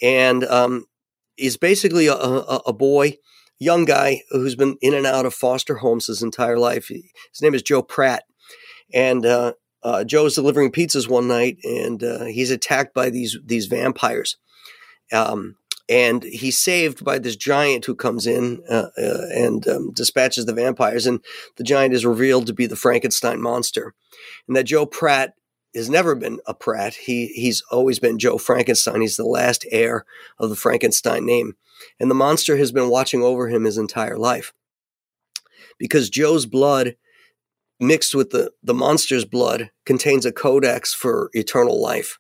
and 0.00 0.44
um, 0.44 0.86
is 1.36 1.56
basically 1.56 2.06
a, 2.06 2.14
a, 2.14 2.62
a 2.66 2.72
boy, 2.72 3.18
young 3.59 3.84
guy 3.84 4.22
who's 4.30 4.54
been 4.54 4.76
in 4.80 4.94
and 4.94 5.06
out 5.06 5.26
of 5.26 5.34
foster 5.34 5.76
homes 5.76 6.06
his 6.06 6.22
entire 6.22 6.59
life. 6.59 6.88
His 6.88 7.42
name 7.42 7.54
is 7.54 7.62
Joe 7.62 7.82
Pratt, 7.82 8.24
and 8.92 9.24
uh, 9.26 9.52
uh, 9.82 10.04
delivering 10.04 10.72
pizzas 10.72 11.09
one 11.09 11.28
night, 11.28 11.59
and 11.64 12.02
uh, 12.02 12.24
he's 12.24 12.50
attacked 12.50 12.94
by 12.94 13.11
these 13.11 13.36
these 13.44 13.66
vampires. 13.66 14.36
Um, 15.12 15.56
and 15.90 16.22
he's 16.22 16.59
saved 16.59 17.02
by 17.02 17.18
this 17.18 17.34
giant 17.34 17.86
who 17.86 17.94
comes 17.94 18.26
in 18.26 18.62
uh, 18.68 18.88
uh, 18.98 19.26
and 19.34 19.66
um, 19.66 19.92
dispatches 19.92 20.44
the 20.44 20.52
vampires, 20.52 21.06
and 21.06 21.20
the 21.56 21.64
giant 21.64 21.94
is 21.94 22.04
revealed 22.04 22.46
to 22.46 22.52
be 22.52 22.66
the 22.66 22.76
Frankenstein 22.76 23.40
monster 23.40 23.94
and 24.46 24.56
that 24.56 24.64
Joe 24.64 24.86
Pratt 24.86 25.34
has 25.74 25.88
never 25.88 26.14
been 26.14 26.40
a 26.46 26.54
Pratt. 26.54 26.94
He 26.94 27.28
he's 27.28 27.62
always 27.70 27.98
been 27.98 28.18
Joe 28.18 28.38
Frankenstein. 28.38 29.00
He's 29.00 29.16
the 29.16 29.24
last 29.24 29.64
heir 29.70 30.04
of 30.38 30.50
the 30.50 30.56
Frankenstein 30.56 31.24
name, 31.24 31.54
and 31.98 32.10
the 32.10 32.14
monster 32.14 32.56
has 32.56 32.72
been 32.72 32.88
watching 32.88 33.22
over 33.22 33.48
him 33.48 33.64
his 33.64 33.78
entire 33.78 34.18
life. 34.18 34.52
Because 35.78 36.10
Joe's 36.10 36.46
blood 36.46 36.96
mixed 37.80 38.14
with 38.14 38.30
the 38.30 38.52
the 38.62 38.74
monster's 38.74 39.24
blood 39.24 39.70
contains 39.86 40.26
a 40.26 40.32
codex 40.32 40.92
for 40.92 41.30
eternal 41.32 41.80
life, 41.80 42.18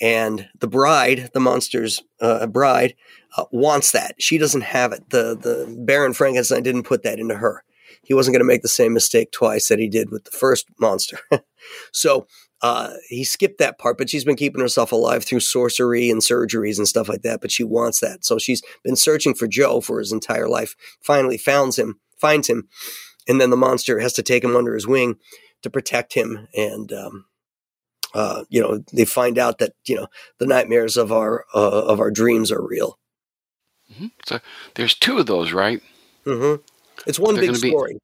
and 0.00 0.48
the 0.58 0.68
bride, 0.68 1.30
the 1.34 1.40
monster's 1.40 2.02
uh, 2.20 2.46
bride, 2.46 2.94
uh, 3.36 3.44
wants 3.50 3.90
that. 3.92 4.14
She 4.18 4.38
doesn't 4.38 4.62
have 4.62 4.92
it. 4.92 5.10
the 5.10 5.36
The 5.36 5.76
Baron 5.78 6.12
Frankenstein 6.12 6.62
didn't 6.62 6.84
put 6.84 7.02
that 7.02 7.18
into 7.18 7.36
her 7.36 7.64
he 8.08 8.14
wasn't 8.14 8.34
going 8.34 8.40
to 8.40 8.46
make 8.46 8.62
the 8.62 8.68
same 8.68 8.94
mistake 8.94 9.32
twice 9.32 9.68
that 9.68 9.78
he 9.78 9.88
did 9.88 10.10
with 10.10 10.24
the 10.24 10.30
first 10.30 10.66
monster. 10.80 11.18
so 11.92 12.26
uh, 12.62 12.94
he 13.08 13.24
skipped 13.24 13.58
that 13.58 13.78
part, 13.78 13.96
but 13.98 14.10
she's 14.10 14.24
been 14.24 14.36
keeping 14.36 14.60
herself 14.60 14.90
alive 14.92 15.24
through 15.24 15.40
sorcery 15.40 16.10
and 16.10 16.20
surgeries 16.20 16.78
and 16.78 16.88
stuff 16.88 17.08
like 17.08 17.22
that. 17.22 17.40
But 17.40 17.52
she 17.52 17.64
wants 17.64 18.00
that, 18.00 18.24
so 18.24 18.38
she's 18.38 18.62
been 18.84 18.96
searching 18.96 19.34
for 19.34 19.46
Joe 19.46 19.80
for 19.80 19.98
his 19.98 20.12
entire 20.12 20.48
life. 20.48 20.74
Finally, 21.00 21.38
finds 21.38 21.78
him, 21.78 22.00
finds 22.16 22.48
him, 22.48 22.68
and 23.28 23.40
then 23.40 23.50
the 23.50 23.56
monster 23.56 24.00
has 24.00 24.12
to 24.14 24.22
take 24.22 24.42
him 24.44 24.56
under 24.56 24.74
his 24.74 24.86
wing 24.86 25.16
to 25.62 25.70
protect 25.70 26.14
him. 26.14 26.48
And 26.54 26.92
um, 26.92 27.26
uh, 28.14 28.44
you 28.48 28.60
know, 28.60 28.82
they 28.92 29.04
find 29.04 29.38
out 29.38 29.58
that 29.58 29.74
you 29.86 29.94
know 29.96 30.08
the 30.38 30.46
nightmares 30.46 30.96
of 30.96 31.12
our 31.12 31.44
uh, 31.54 31.84
of 31.86 32.00
our 32.00 32.10
dreams 32.10 32.50
are 32.50 32.66
real. 32.66 32.98
Mhm. 33.92 34.10
So 34.26 34.40
there's 34.74 34.94
two 34.94 35.18
of 35.18 35.26
those, 35.26 35.52
right? 35.52 35.80
hmm 36.24 36.56
It's 37.06 37.18
one 37.18 37.36
big 37.36 37.46
gonna 37.46 37.58
be- 37.58 37.70
story. 37.70 37.98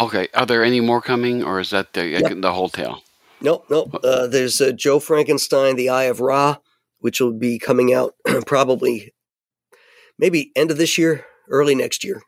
Okay. 0.00 0.28
Are 0.34 0.44
there 0.46 0.62
any 0.62 0.80
more 0.80 1.00
coming, 1.00 1.42
or 1.42 1.58
is 1.58 1.70
that 1.70 1.94
the, 1.94 2.06
Yep. 2.06 2.34
the 2.42 2.52
whole 2.52 2.68
tale? 2.68 3.02
Nope, 3.46 3.66
nope. 3.70 4.00
Uh, 4.02 4.26
there's 4.26 4.60
uh, 4.60 4.72
Joe 4.72 4.98
Frankenstein, 4.98 5.76
The 5.76 5.88
Eye 5.88 6.06
of 6.06 6.18
Ra, 6.18 6.56
which 6.98 7.20
will 7.20 7.32
be 7.32 7.60
coming 7.60 7.94
out 7.94 8.16
probably 8.44 9.14
maybe 10.18 10.50
end 10.56 10.72
of 10.72 10.78
this 10.78 10.98
year, 10.98 11.24
early 11.48 11.76
next 11.76 12.02
year. 12.02 12.22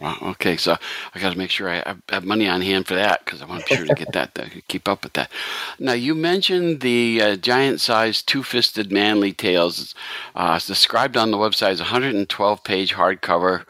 Wow. 0.00 0.16
Okay. 0.22 0.56
So 0.56 0.78
I 1.14 1.20
got 1.20 1.32
to 1.32 1.36
make 1.36 1.50
sure 1.50 1.68
I 1.68 1.94
have- 2.08 2.24
money 2.24 2.48
on 2.48 2.62
hand 2.62 2.86
for 2.86 2.94
that 2.94 3.22
because 3.22 3.42
I 3.42 3.44
want 3.44 3.66
to 3.66 3.68
be 3.68 3.76
sure 3.76 3.84
to 3.84 3.94
get 3.94 4.14
that, 4.14 4.34
to 4.36 4.48
keep 4.66 4.88
up 4.88 5.04
with 5.04 5.12
that. 5.12 5.30
Now, 5.78 5.92
you 5.92 6.14
mentioned 6.14 6.80
the 6.80 7.20
uh, 7.20 7.36
giant 7.36 7.82
sized 7.82 8.26
two 8.26 8.42
fisted 8.42 8.90
manly 8.90 9.34
tales. 9.34 9.94
Uh, 10.34 10.54
it's 10.56 10.66
described 10.66 11.18
on 11.18 11.32
the 11.32 11.36
website 11.36 11.72
as 11.72 11.80
a 11.80 11.92
112 11.92 12.64
page 12.64 12.94
hardcover 12.94 13.66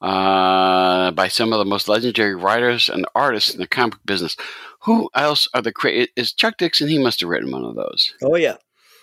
uh, 0.00 1.10
by 1.10 1.28
some 1.28 1.52
of 1.52 1.58
the 1.58 1.64
most 1.64 1.86
legendary 1.88 2.34
writers 2.34 2.88
and 2.88 3.06
artists 3.14 3.52
in 3.52 3.60
the 3.60 3.66
comic 3.66 3.98
business. 4.06 4.36
Who 4.84 5.08
else 5.14 5.48
are 5.54 5.62
the 5.62 5.72
cra- 5.72 6.08
Is 6.16 6.32
Chuck 6.32 6.58
Dixon? 6.58 6.88
He 6.88 6.98
must 6.98 7.20
have 7.20 7.28
written 7.28 7.50
one 7.50 7.64
of 7.64 7.74
those. 7.74 8.12
Oh 8.22 8.36
yeah, 8.36 8.56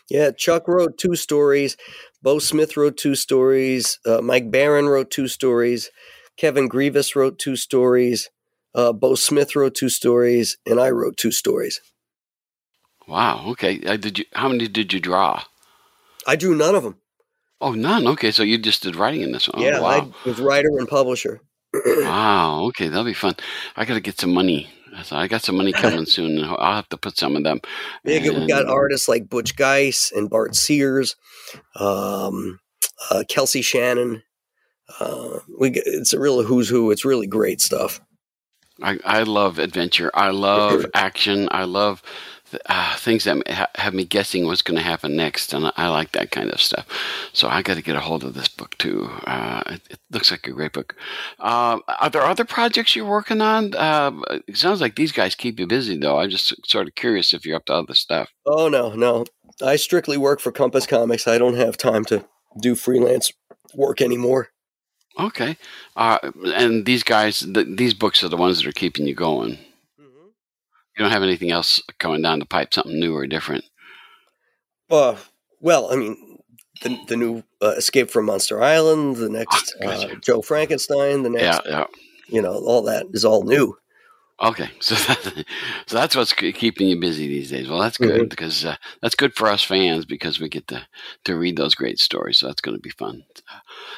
Yeah, 0.10 0.32
Chuck 0.32 0.68
wrote 0.68 0.98
two 0.98 1.16
stories. 1.16 1.78
Beau 2.22 2.40
Smith 2.40 2.78
wrote 2.78 2.98
two 2.98 3.16
stories. 3.16 4.00
Uh, 4.06 4.22
Mike 4.22 4.52
Baron 4.52 4.88
wrote 4.88 5.10
two 5.10 5.28
stories. 5.28 5.90
Kevin 6.38 6.70
Grevioux 6.70 7.16
wrote 7.16 7.40
two 7.40 7.56
stories. 7.56 8.30
Uh, 8.74 8.94
Beau 8.94 9.16
Smith 9.16 9.56
wrote 9.56 9.76
two 9.76 9.90
stories, 9.90 10.58
and 10.66 10.80
I 10.80 10.92
wrote 10.92 11.18
two 11.18 11.32
stories. 11.32 11.82
Wow. 13.08 13.46
Okay. 13.50 13.82
Uh, 13.84 13.98
did 13.98 14.20
you? 14.20 14.26
How 14.34 14.48
many 14.50 14.68
did 14.68 14.94
you 14.94 15.00
draw? 15.00 15.44
I 16.28 16.36
drew 16.36 16.56
none 16.56 16.76
of 16.76 16.84
them. 16.84 16.98
Oh, 17.60 17.74
none. 17.74 18.08
Okay, 18.08 18.32
so 18.32 18.42
you 18.44 18.58
just 18.58 18.82
did 18.84 18.96
writing 18.96 19.22
in 19.22 19.32
this 19.32 19.48
one. 19.48 19.62
Oh, 19.62 19.66
yeah, 19.66 19.80
wow. 19.80 20.12
I 20.26 20.28
was 20.28 20.40
writer 20.40 20.70
and 20.80 20.88
publisher. 20.88 21.42
wow. 21.86 22.66
Okay, 22.70 22.88
that'll 22.88 23.04
be 23.06 23.14
fun. 23.14 23.36
I 23.76 23.86
got 23.86 23.94
to 23.96 24.00
get 24.00 24.20
some 24.20 24.34
money. 24.34 24.68
So 25.04 25.16
I 25.16 25.28
got 25.28 25.44
some 25.44 25.58
money 25.58 25.72
coming 25.72 26.06
soon. 26.08 26.44
I'll 26.44 26.76
have 26.76 26.90
to 26.90 26.98
put 26.98 27.18
some 27.18 27.36
of 27.36 27.44
them. 27.44 27.62
Yeah, 28.04 28.32
we 28.32 28.48
got 28.48 28.68
artists 28.68 29.08
like 29.08 29.30
Butch 29.30 29.56
Guice 29.56 30.12
and 30.14 30.30
Bart 30.30 30.56
Sears, 30.56 31.16
um, 31.76 32.60
uh, 33.10 33.24
Kelsey 33.28 33.62
Shannon. 33.62 34.24
Uh, 35.00 35.40
we 35.58 35.72
it's 35.74 36.14
a 36.14 36.20
real 36.20 36.44
who's 36.44 36.70
who. 36.70 36.92
It's 36.92 37.06
really 37.06 37.28
great 37.28 37.62
stuff. 37.62 38.02
I, 38.82 39.00
I 39.06 39.24
love 39.24 39.60
adventure. 39.60 40.12
I 40.14 40.32
love 40.32 40.86
action. 40.94 41.48
I 41.52 41.66
love 41.66 42.02
uh, 42.66 42.96
things 42.98 43.24
that 43.26 43.48
ha- 43.48 43.70
have 43.76 43.94
me 43.94 44.06
guessing 44.06 44.46
what's 44.46 44.62
going 44.62 44.78
to 44.78 44.84
happen 44.84 45.16
next, 45.16 45.54
and 45.54 45.68
I, 45.68 45.72
I 45.78 45.88
like 45.90 46.12
that 46.14 46.32
kind 46.32 46.52
of 46.52 46.62
stuff. 46.62 46.86
So 47.34 47.48
I 47.48 47.62
got 47.62 47.76
to 47.76 47.82
get 47.82 47.96
a 47.96 48.02
hold 48.02 48.24
of 48.24 48.34
this 48.34 48.48
book 48.48 48.78
too. 48.78 49.10
Uh, 49.26 49.64
it, 49.68 49.82
it 49.90 50.00
looks 50.12 50.32
like 50.32 50.48
a 50.48 50.52
great 50.52 50.74
book. 50.74 50.96
Uh, 51.40 51.80
are 52.00 52.10
there 52.10 52.24
other 52.24 52.46
projects 52.46 52.96
you're 52.96 53.06
working 53.06 53.42
on? 53.42 53.76
Uh, 53.76 54.12
it 54.48 54.58
sounds 54.58 54.82
like 54.82 54.96
these 54.96 55.12
guys 55.12 55.36
keep 55.36 55.60
you 55.60 55.68
busy, 55.68 55.98
though. 55.98 56.20
I'm 56.20 56.30
just 56.30 56.54
sort 56.70 56.88
of 56.88 56.96
curious 56.96 57.34
if 57.34 57.46
you're 57.46 57.58
up 57.58 57.66
to 57.66 57.74
other 57.74 57.96
stuff. 57.96 58.30
Oh 58.46 58.70
no, 58.70 58.94
no. 58.94 59.26
I 59.64 59.76
strictly 59.76 60.18
work 60.18 60.40
for 60.40 60.52
Compass 60.52 60.88
Comics. 60.88 61.28
I 61.28 61.38
don't 61.38 61.56
have 61.56 61.78
time 61.78 62.06
to 62.06 62.26
do 62.60 62.76
freelance 62.76 63.32
work 63.76 64.02
anymore. 64.02 64.50
Okay, 65.20 65.58
uh, 65.98 66.20
and 66.56 66.86
these 66.86 67.04
guys, 67.04 67.42
th- 67.42 67.68
these 67.76 67.94
books 67.94 68.24
are 68.24 68.30
the 68.30 68.38
ones 68.38 68.58
that 68.60 68.68
are 68.68 68.72
keeping 68.72 69.06
you 69.06 69.14
going. 69.14 69.58
You 71.02 71.06
don't 71.06 71.14
have 71.14 71.24
anything 71.24 71.50
else 71.50 71.82
coming 71.98 72.22
down 72.22 72.38
the 72.38 72.46
pipe, 72.46 72.72
something 72.72 73.00
new 73.00 73.16
or 73.16 73.26
different. 73.26 73.64
Uh, 74.88 75.16
well, 75.60 75.92
I 75.92 75.96
mean, 75.96 76.38
the 76.84 76.96
the 77.08 77.18
new 77.18 77.44
uh, 77.60 77.70
Escape 77.70 78.12
from 78.12 78.28
Monster 78.28 78.62
Island, 78.62 79.16
the 79.16 79.28
next 79.28 79.74
Ah, 79.82 79.86
gotcha. 79.88 80.12
uh, 80.12 80.16
Joe 80.20 80.44
Frankenstein, 80.44 81.24
the 81.24 81.32
next, 81.32 81.62
Yeah, 81.66 81.72
yeah. 81.72 81.86
you 82.28 82.40
know, 82.40 82.54
all 82.54 82.84
that 82.84 83.08
is 83.14 83.26
all 83.26 83.42
new. 83.42 83.76
Okay, 84.40 84.70
so 84.80 84.94
that, 84.94 85.46
so 85.88 85.96
that's 85.96 86.16
what's 86.16 86.34
keeping 86.34 86.88
you 86.90 87.00
busy 87.00 87.28
these 87.28 87.50
days. 87.50 87.68
Well, 87.68 87.80
that's 87.80 87.98
good 87.98 88.22
Mhm. 88.22 88.30
because 88.30 88.64
uh, 88.64 88.76
that's 89.02 89.16
good 89.16 89.34
for 89.34 89.48
us 89.48 89.64
fans 89.64 90.06
because 90.06 90.40
we 90.40 90.50
get 90.50 90.68
to 90.68 90.86
to 91.24 91.36
read 91.36 91.58
those 91.58 91.74
great 91.74 91.98
stories. 91.98 92.38
So 92.38 92.46
that's 92.46 92.62
going 92.62 92.78
to 92.78 92.82
be 92.82 92.92
fun. 92.92 93.24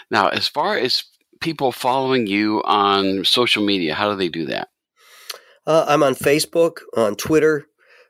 Now, 0.10 0.30
as 0.30 0.48
far 0.48 0.78
as 0.78 1.04
people 1.42 1.74
following 1.74 2.28
you 2.28 2.64
on 2.64 3.26
social 3.26 3.66
media, 3.66 3.94
how 3.94 4.10
do 4.10 4.16
they 4.16 4.30
do 4.30 4.46
that? 4.46 4.70
Uh, 5.66 5.86
I'm 5.88 6.04
on 6.04 6.16
Facebook, 6.16 6.80
on 6.96 7.16
Twitter, 7.16 7.68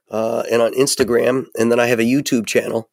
uh, 0.10 0.44
and 0.52 0.62
on 0.62 0.74
Instagram, 0.74 1.46
and 1.58 1.72
then 1.72 1.80
I 1.80 1.88
have 1.88 2.00
a 2.00 2.04
YouTube 2.04 2.48
channel, 2.48 2.90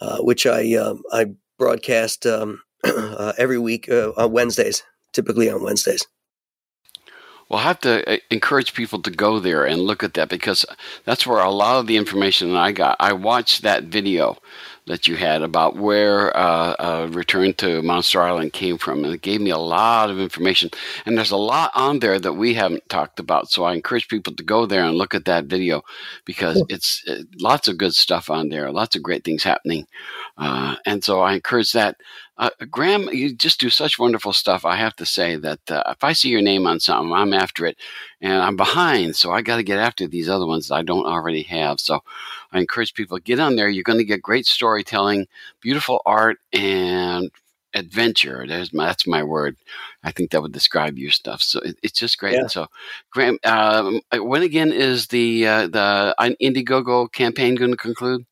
uh, 0.00 0.18
which 0.18 0.46
I 0.46 0.74
um, 0.74 1.02
I 1.12 1.26
broadcast 1.58 2.26
um, 2.26 2.62
uh, 2.84 3.32
every 3.38 3.58
week 3.58 3.88
uh, 3.88 4.12
on 4.16 4.32
Wednesdays, 4.32 4.82
typically 5.12 5.50
on 5.50 5.62
Wednesdays. 5.62 6.06
Well, 7.48 7.60
I 7.60 7.64
have 7.64 7.80
to 7.80 8.14
uh, 8.14 8.16
encourage 8.30 8.72
people 8.72 9.02
to 9.02 9.10
go 9.10 9.38
there 9.38 9.64
and 9.64 9.82
look 9.82 10.02
at 10.02 10.14
that 10.14 10.28
because 10.28 10.64
that's 11.04 11.26
where 11.26 11.40
a 11.40 11.50
lot 11.50 11.80
of 11.80 11.86
the 11.86 11.96
information 11.96 12.52
that 12.52 12.58
I 12.58 12.72
got. 12.72 12.96
I 12.98 13.12
watched 13.12 13.62
that 13.62 13.84
video 13.84 14.38
that 14.86 15.06
you 15.06 15.16
had 15.16 15.42
about 15.42 15.76
where 15.76 16.36
uh, 16.36 16.74
uh, 16.78 17.08
Return 17.12 17.54
to 17.54 17.82
Monster 17.82 18.20
Island 18.20 18.52
came 18.52 18.78
from, 18.78 19.04
and 19.04 19.14
it 19.14 19.22
gave 19.22 19.40
me 19.40 19.50
a 19.50 19.58
lot 19.58 20.10
of 20.10 20.18
information. 20.18 20.70
And 21.06 21.16
there's 21.16 21.30
a 21.30 21.36
lot 21.36 21.70
on 21.74 22.00
there 22.00 22.18
that 22.18 22.32
we 22.34 22.54
haven't 22.54 22.88
talked 22.88 23.20
about. 23.20 23.50
So 23.50 23.64
I 23.64 23.74
encourage 23.74 24.08
people 24.08 24.34
to 24.34 24.42
go 24.42 24.66
there 24.66 24.84
and 24.84 24.96
look 24.96 25.14
at 25.14 25.24
that 25.26 25.44
video 25.44 25.82
because 26.24 26.56
Cool. 26.56 26.66
it's 26.68 27.02
uh, 27.08 27.22
lots 27.40 27.68
of 27.68 27.78
good 27.78 27.94
stuff 27.94 28.28
on 28.30 28.48
there, 28.48 28.70
lots 28.72 28.96
of 28.96 29.02
great 29.02 29.24
things 29.24 29.44
happening. 29.44 29.86
Uh, 30.36 30.76
and 30.86 31.04
so 31.04 31.20
I 31.20 31.34
encourage 31.34 31.72
that. 31.72 31.96
Uh, 32.38 32.50
Graham, 32.70 33.08
you 33.12 33.32
just 33.34 33.60
do 33.60 33.70
such 33.70 33.98
wonderful 33.98 34.32
stuff. 34.32 34.64
I 34.64 34.74
have 34.76 34.96
to 34.96 35.06
say 35.06 35.36
that 35.36 35.60
uh, 35.70 35.82
if 35.88 36.02
I 36.02 36.12
see 36.12 36.30
your 36.30 36.42
name 36.42 36.66
on 36.66 36.80
something, 36.80 37.12
I'm 37.12 37.32
after 37.34 37.66
it, 37.66 37.76
and 38.20 38.32
I'm 38.42 38.56
behind, 38.56 39.14
so 39.14 39.30
I 39.30 39.42
got 39.42 39.56
to 39.58 39.62
get 39.62 39.78
after 39.78 40.08
these 40.08 40.28
other 40.28 40.46
ones 40.46 40.68
that 40.68 40.74
I 40.76 40.82
don't 40.82 41.06
already 41.06 41.42
have. 41.42 41.78
So 41.78 42.00
I 42.52 42.60
encourage 42.60 42.94
people 42.94 43.18
to 43.18 43.22
get 43.22 43.40
on 43.40 43.56
there. 43.56 43.68
You're 43.68 43.82
going 43.82 43.98
to 43.98 44.04
get 44.04 44.22
great 44.22 44.46
storytelling, 44.46 45.26
beautiful 45.60 46.02
art, 46.04 46.38
and 46.52 47.30
adventure. 47.74 48.46
My, 48.72 48.86
that's 48.86 49.06
my 49.06 49.22
word. 49.22 49.56
I 50.04 50.12
think 50.12 50.30
that 50.30 50.42
would 50.42 50.52
describe 50.52 50.98
your 50.98 51.10
stuff. 51.10 51.42
So 51.42 51.60
it, 51.60 51.78
it's 51.82 51.98
just 51.98 52.18
great. 52.18 52.34
Yeah. 52.34 52.46
So, 52.46 52.66
Graham, 53.10 53.38
um, 53.44 54.00
when 54.12 54.42
again 54.42 54.72
is 54.72 55.06
the 55.08 55.46
uh, 55.46 55.66
the 55.68 56.14
Indiegogo 56.18 57.10
campaign 57.10 57.54
going 57.54 57.70
to 57.70 57.76
conclude? 57.76 58.26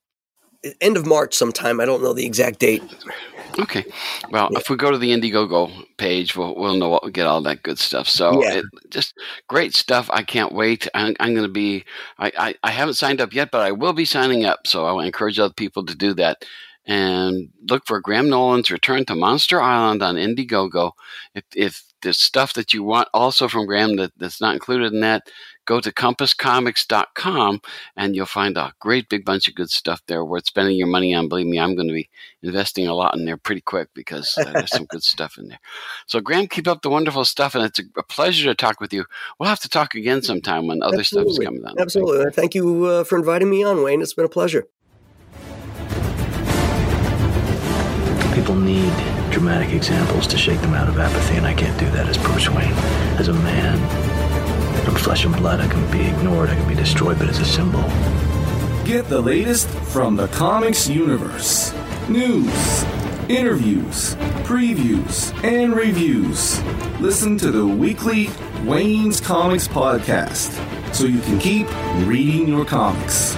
End 0.80 0.96
of 0.96 1.06
March, 1.06 1.34
sometime. 1.34 1.80
I 1.80 1.86
don't 1.86 2.02
know 2.02 2.12
the 2.12 2.26
exact 2.26 2.58
date. 2.58 2.82
Okay. 3.58 3.84
Well, 4.30 4.48
Yeah. 4.52 4.58
if 4.58 4.70
we 4.70 4.76
go 4.76 4.90
to 4.90 4.98
the 4.98 5.10
Indiegogo 5.10 5.70
page, 5.96 6.36
we'll 6.36 6.54
we'll 6.54 6.76
know 6.76 6.88
what 6.88 7.04
we 7.04 7.10
get 7.10 7.26
all 7.26 7.40
that 7.42 7.62
good 7.62 7.78
stuff. 7.78 8.08
So 8.08 8.42
Yeah. 8.42 8.54
it, 8.58 8.64
just 8.90 9.14
great 9.48 9.74
stuff. 9.74 10.08
I 10.12 10.22
can't 10.22 10.52
wait. 10.52 10.86
I'm, 10.94 11.16
I'm 11.18 11.32
going 11.34 11.46
to 11.46 11.52
be. 11.52 11.84
I, 12.18 12.30
I 12.38 12.54
I 12.62 12.70
haven't 12.70 12.94
signed 12.94 13.20
up 13.20 13.32
yet, 13.32 13.50
but 13.50 13.62
I 13.62 13.72
will 13.72 13.92
be 13.92 14.04
signing 14.04 14.44
up. 14.44 14.66
So 14.66 14.84
I 14.86 14.92
will 14.92 15.00
encourage 15.00 15.38
other 15.38 15.54
people 15.54 15.84
to 15.86 15.94
do 15.96 16.14
that. 16.14 16.44
And 16.86 17.50
look 17.68 17.86
for 17.86 18.00
Graham 18.00 18.28
Nolan's 18.30 18.70
Return 18.70 19.04
to 19.06 19.14
Monster 19.14 19.60
Island 19.60 20.02
on 20.02 20.16
Indiegogo. 20.16 20.92
If 21.34 21.44
if 21.54 21.82
there's 22.02 22.18
stuff 22.18 22.54
that 22.54 22.72
you 22.72 22.82
want 22.82 23.08
also 23.12 23.46
from 23.48 23.66
Graham 23.66 23.96
that, 23.96 24.12
that's 24.16 24.40
not 24.40 24.54
included 24.54 24.92
in 24.94 25.00
that, 25.00 25.22
go 25.66 25.80
to 25.80 25.92
compasscomics.com 25.92 27.60
and 27.96 28.16
you'll 28.16 28.26
find 28.26 28.56
a 28.56 28.72
great 28.80 29.08
big 29.08 29.24
bunch 29.24 29.48
of 29.48 29.54
good 29.54 29.70
stuff 29.70 30.02
there 30.06 30.24
worth 30.24 30.46
spending 30.46 30.76
your 30.76 30.86
money 30.86 31.14
on. 31.14 31.28
Believe 31.28 31.46
me, 31.46 31.60
I'm 31.60 31.74
going 31.74 31.88
to 31.88 31.94
be 31.94 32.08
investing 32.42 32.86
a 32.86 32.94
lot 32.94 33.16
in 33.16 33.24
there 33.24 33.36
pretty 33.36 33.60
quick 33.60 33.88
because 33.94 34.36
uh, 34.38 34.52
there's 34.52 34.70
some 34.70 34.86
good 34.86 35.02
stuff 35.02 35.38
in 35.38 35.48
there. 35.48 35.60
So, 36.06 36.20
Graham, 36.20 36.48
keep 36.48 36.66
up 36.66 36.82
the 36.82 36.90
wonderful 36.90 37.24
stuff, 37.24 37.54
and 37.54 37.64
it's 37.64 37.78
a, 37.78 37.82
a 37.96 38.02
pleasure 38.02 38.48
to 38.48 38.54
talk 38.54 38.80
with 38.80 38.92
you. 38.92 39.04
We'll 39.38 39.48
have 39.48 39.60
to 39.60 39.68
talk 39.68 39.94
again 39.94 40.22
sometime 40.22 40.66
when 40.66 40.82
other 40.82 41.04
stuff 41.04 41.26
is 41.26 41.38
coming 41.38 41.62
down. 41.62 41.78
Absolutely. 41.78 42.30
Thank 42.32 42.54
you 42.54 42.84
uh, 42.86 43.04
for 43.04 43.18
inviting 43.18 43.50
me 43.50 43.62
on, 43.62 43.82
Wayne. 43.82 44.02
It's 44.02 44.14
been 44.14 44.24
a 44.24 44.28
pleasure. 44.28 44.66
People 48.34 48.54
need 48.54 48.92
dramatic 49.30 49.72
examples 49.72 50.26
to 50.28 50.36
shake 50.36 50.60
them 50.60 50.74
out 50.74 50.88
of 50.88 50.98
apathy, 50.98 51.36
and 51.36 51.46
I 51.46 51.54
can't 51.54 51.78
do 51.78 51.88
that 51.90 52.08
as 52.08 52.18
Bruce 52.18 52.48
Wayne. 52.48 52.72
As 53.18 53.28
a 53.28 53.34
man, 53.34 54.09
I'm 54.86 54.94
flesh 54.94 55.24
and 55.24 55.36
blood. 55.36 55.60
I 55.60 55.68
can 55.68 55.90
be 55.90 56.06
ignored, 56.06 56.50
I 56.50 56.54
can 56.54 56.68
be 56.68 56.74
destroyed, 56.74 57.18
but 57.18 57.28
as 57.28 57.38
a 57.38 57.44
symbol, 57.44 57.84
Get 58.90 59.08
the 59.08 59.20
latest 59.20 59.68
from 59.68 60.16
the 60.16 60.26
comics 60.28 60.88
universe. 60.88 61.72
News, 62.08 62.82
interviews, 63.28 64.16
previews, 64.42 65.32
and 65.44 65.76
reviews. 65.76 66.60
Listen 66.98 67.38
to 67.38 67.52
the 67.52 67.64
weekly 67.64 68.30
Wayne's 68.64 69.20
Comics 69.20 69.68
podcast 69.68 70.50
so 70.92 71.04
you 71.04 71.20
can 71.20 71.38
keep 71.38 71.68
reading 72.04 72.48
your 72.48 72.64
comics. 72.64 73.36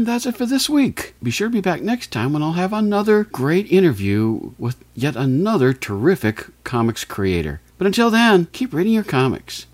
And 0.00 0.08
that's 0.08 0.24
it 0.24 0.34
for 0.34 0.46
this 0.46 0.66
week. 0.66 1.14
Be 1.22 1.30
sure 1.30 1.48
to 1.48 1.52
be 1.52 1.60
back 1.60 1.82
next 1.82 2.10
time 2.10 2.32
when 2.32 2.42
I'll 2.42 2.52
have 2.52 2.72
another 2.72 3.24
great 3.24 3.70
interview 3.70 4.52
with 4.56 4.82
yet 4.94 5.14
another 5.14 5.74
terrific 5.74 6.46
comics 6.64 7.04
creator. 7.04 7.60
But 7.76 7.86
until 7.86 8.10
then, 8.10 8.46
keep 8.46 8.72
reading 8.72 8.94
your 8.94 9.04
comics. 9.04 9.66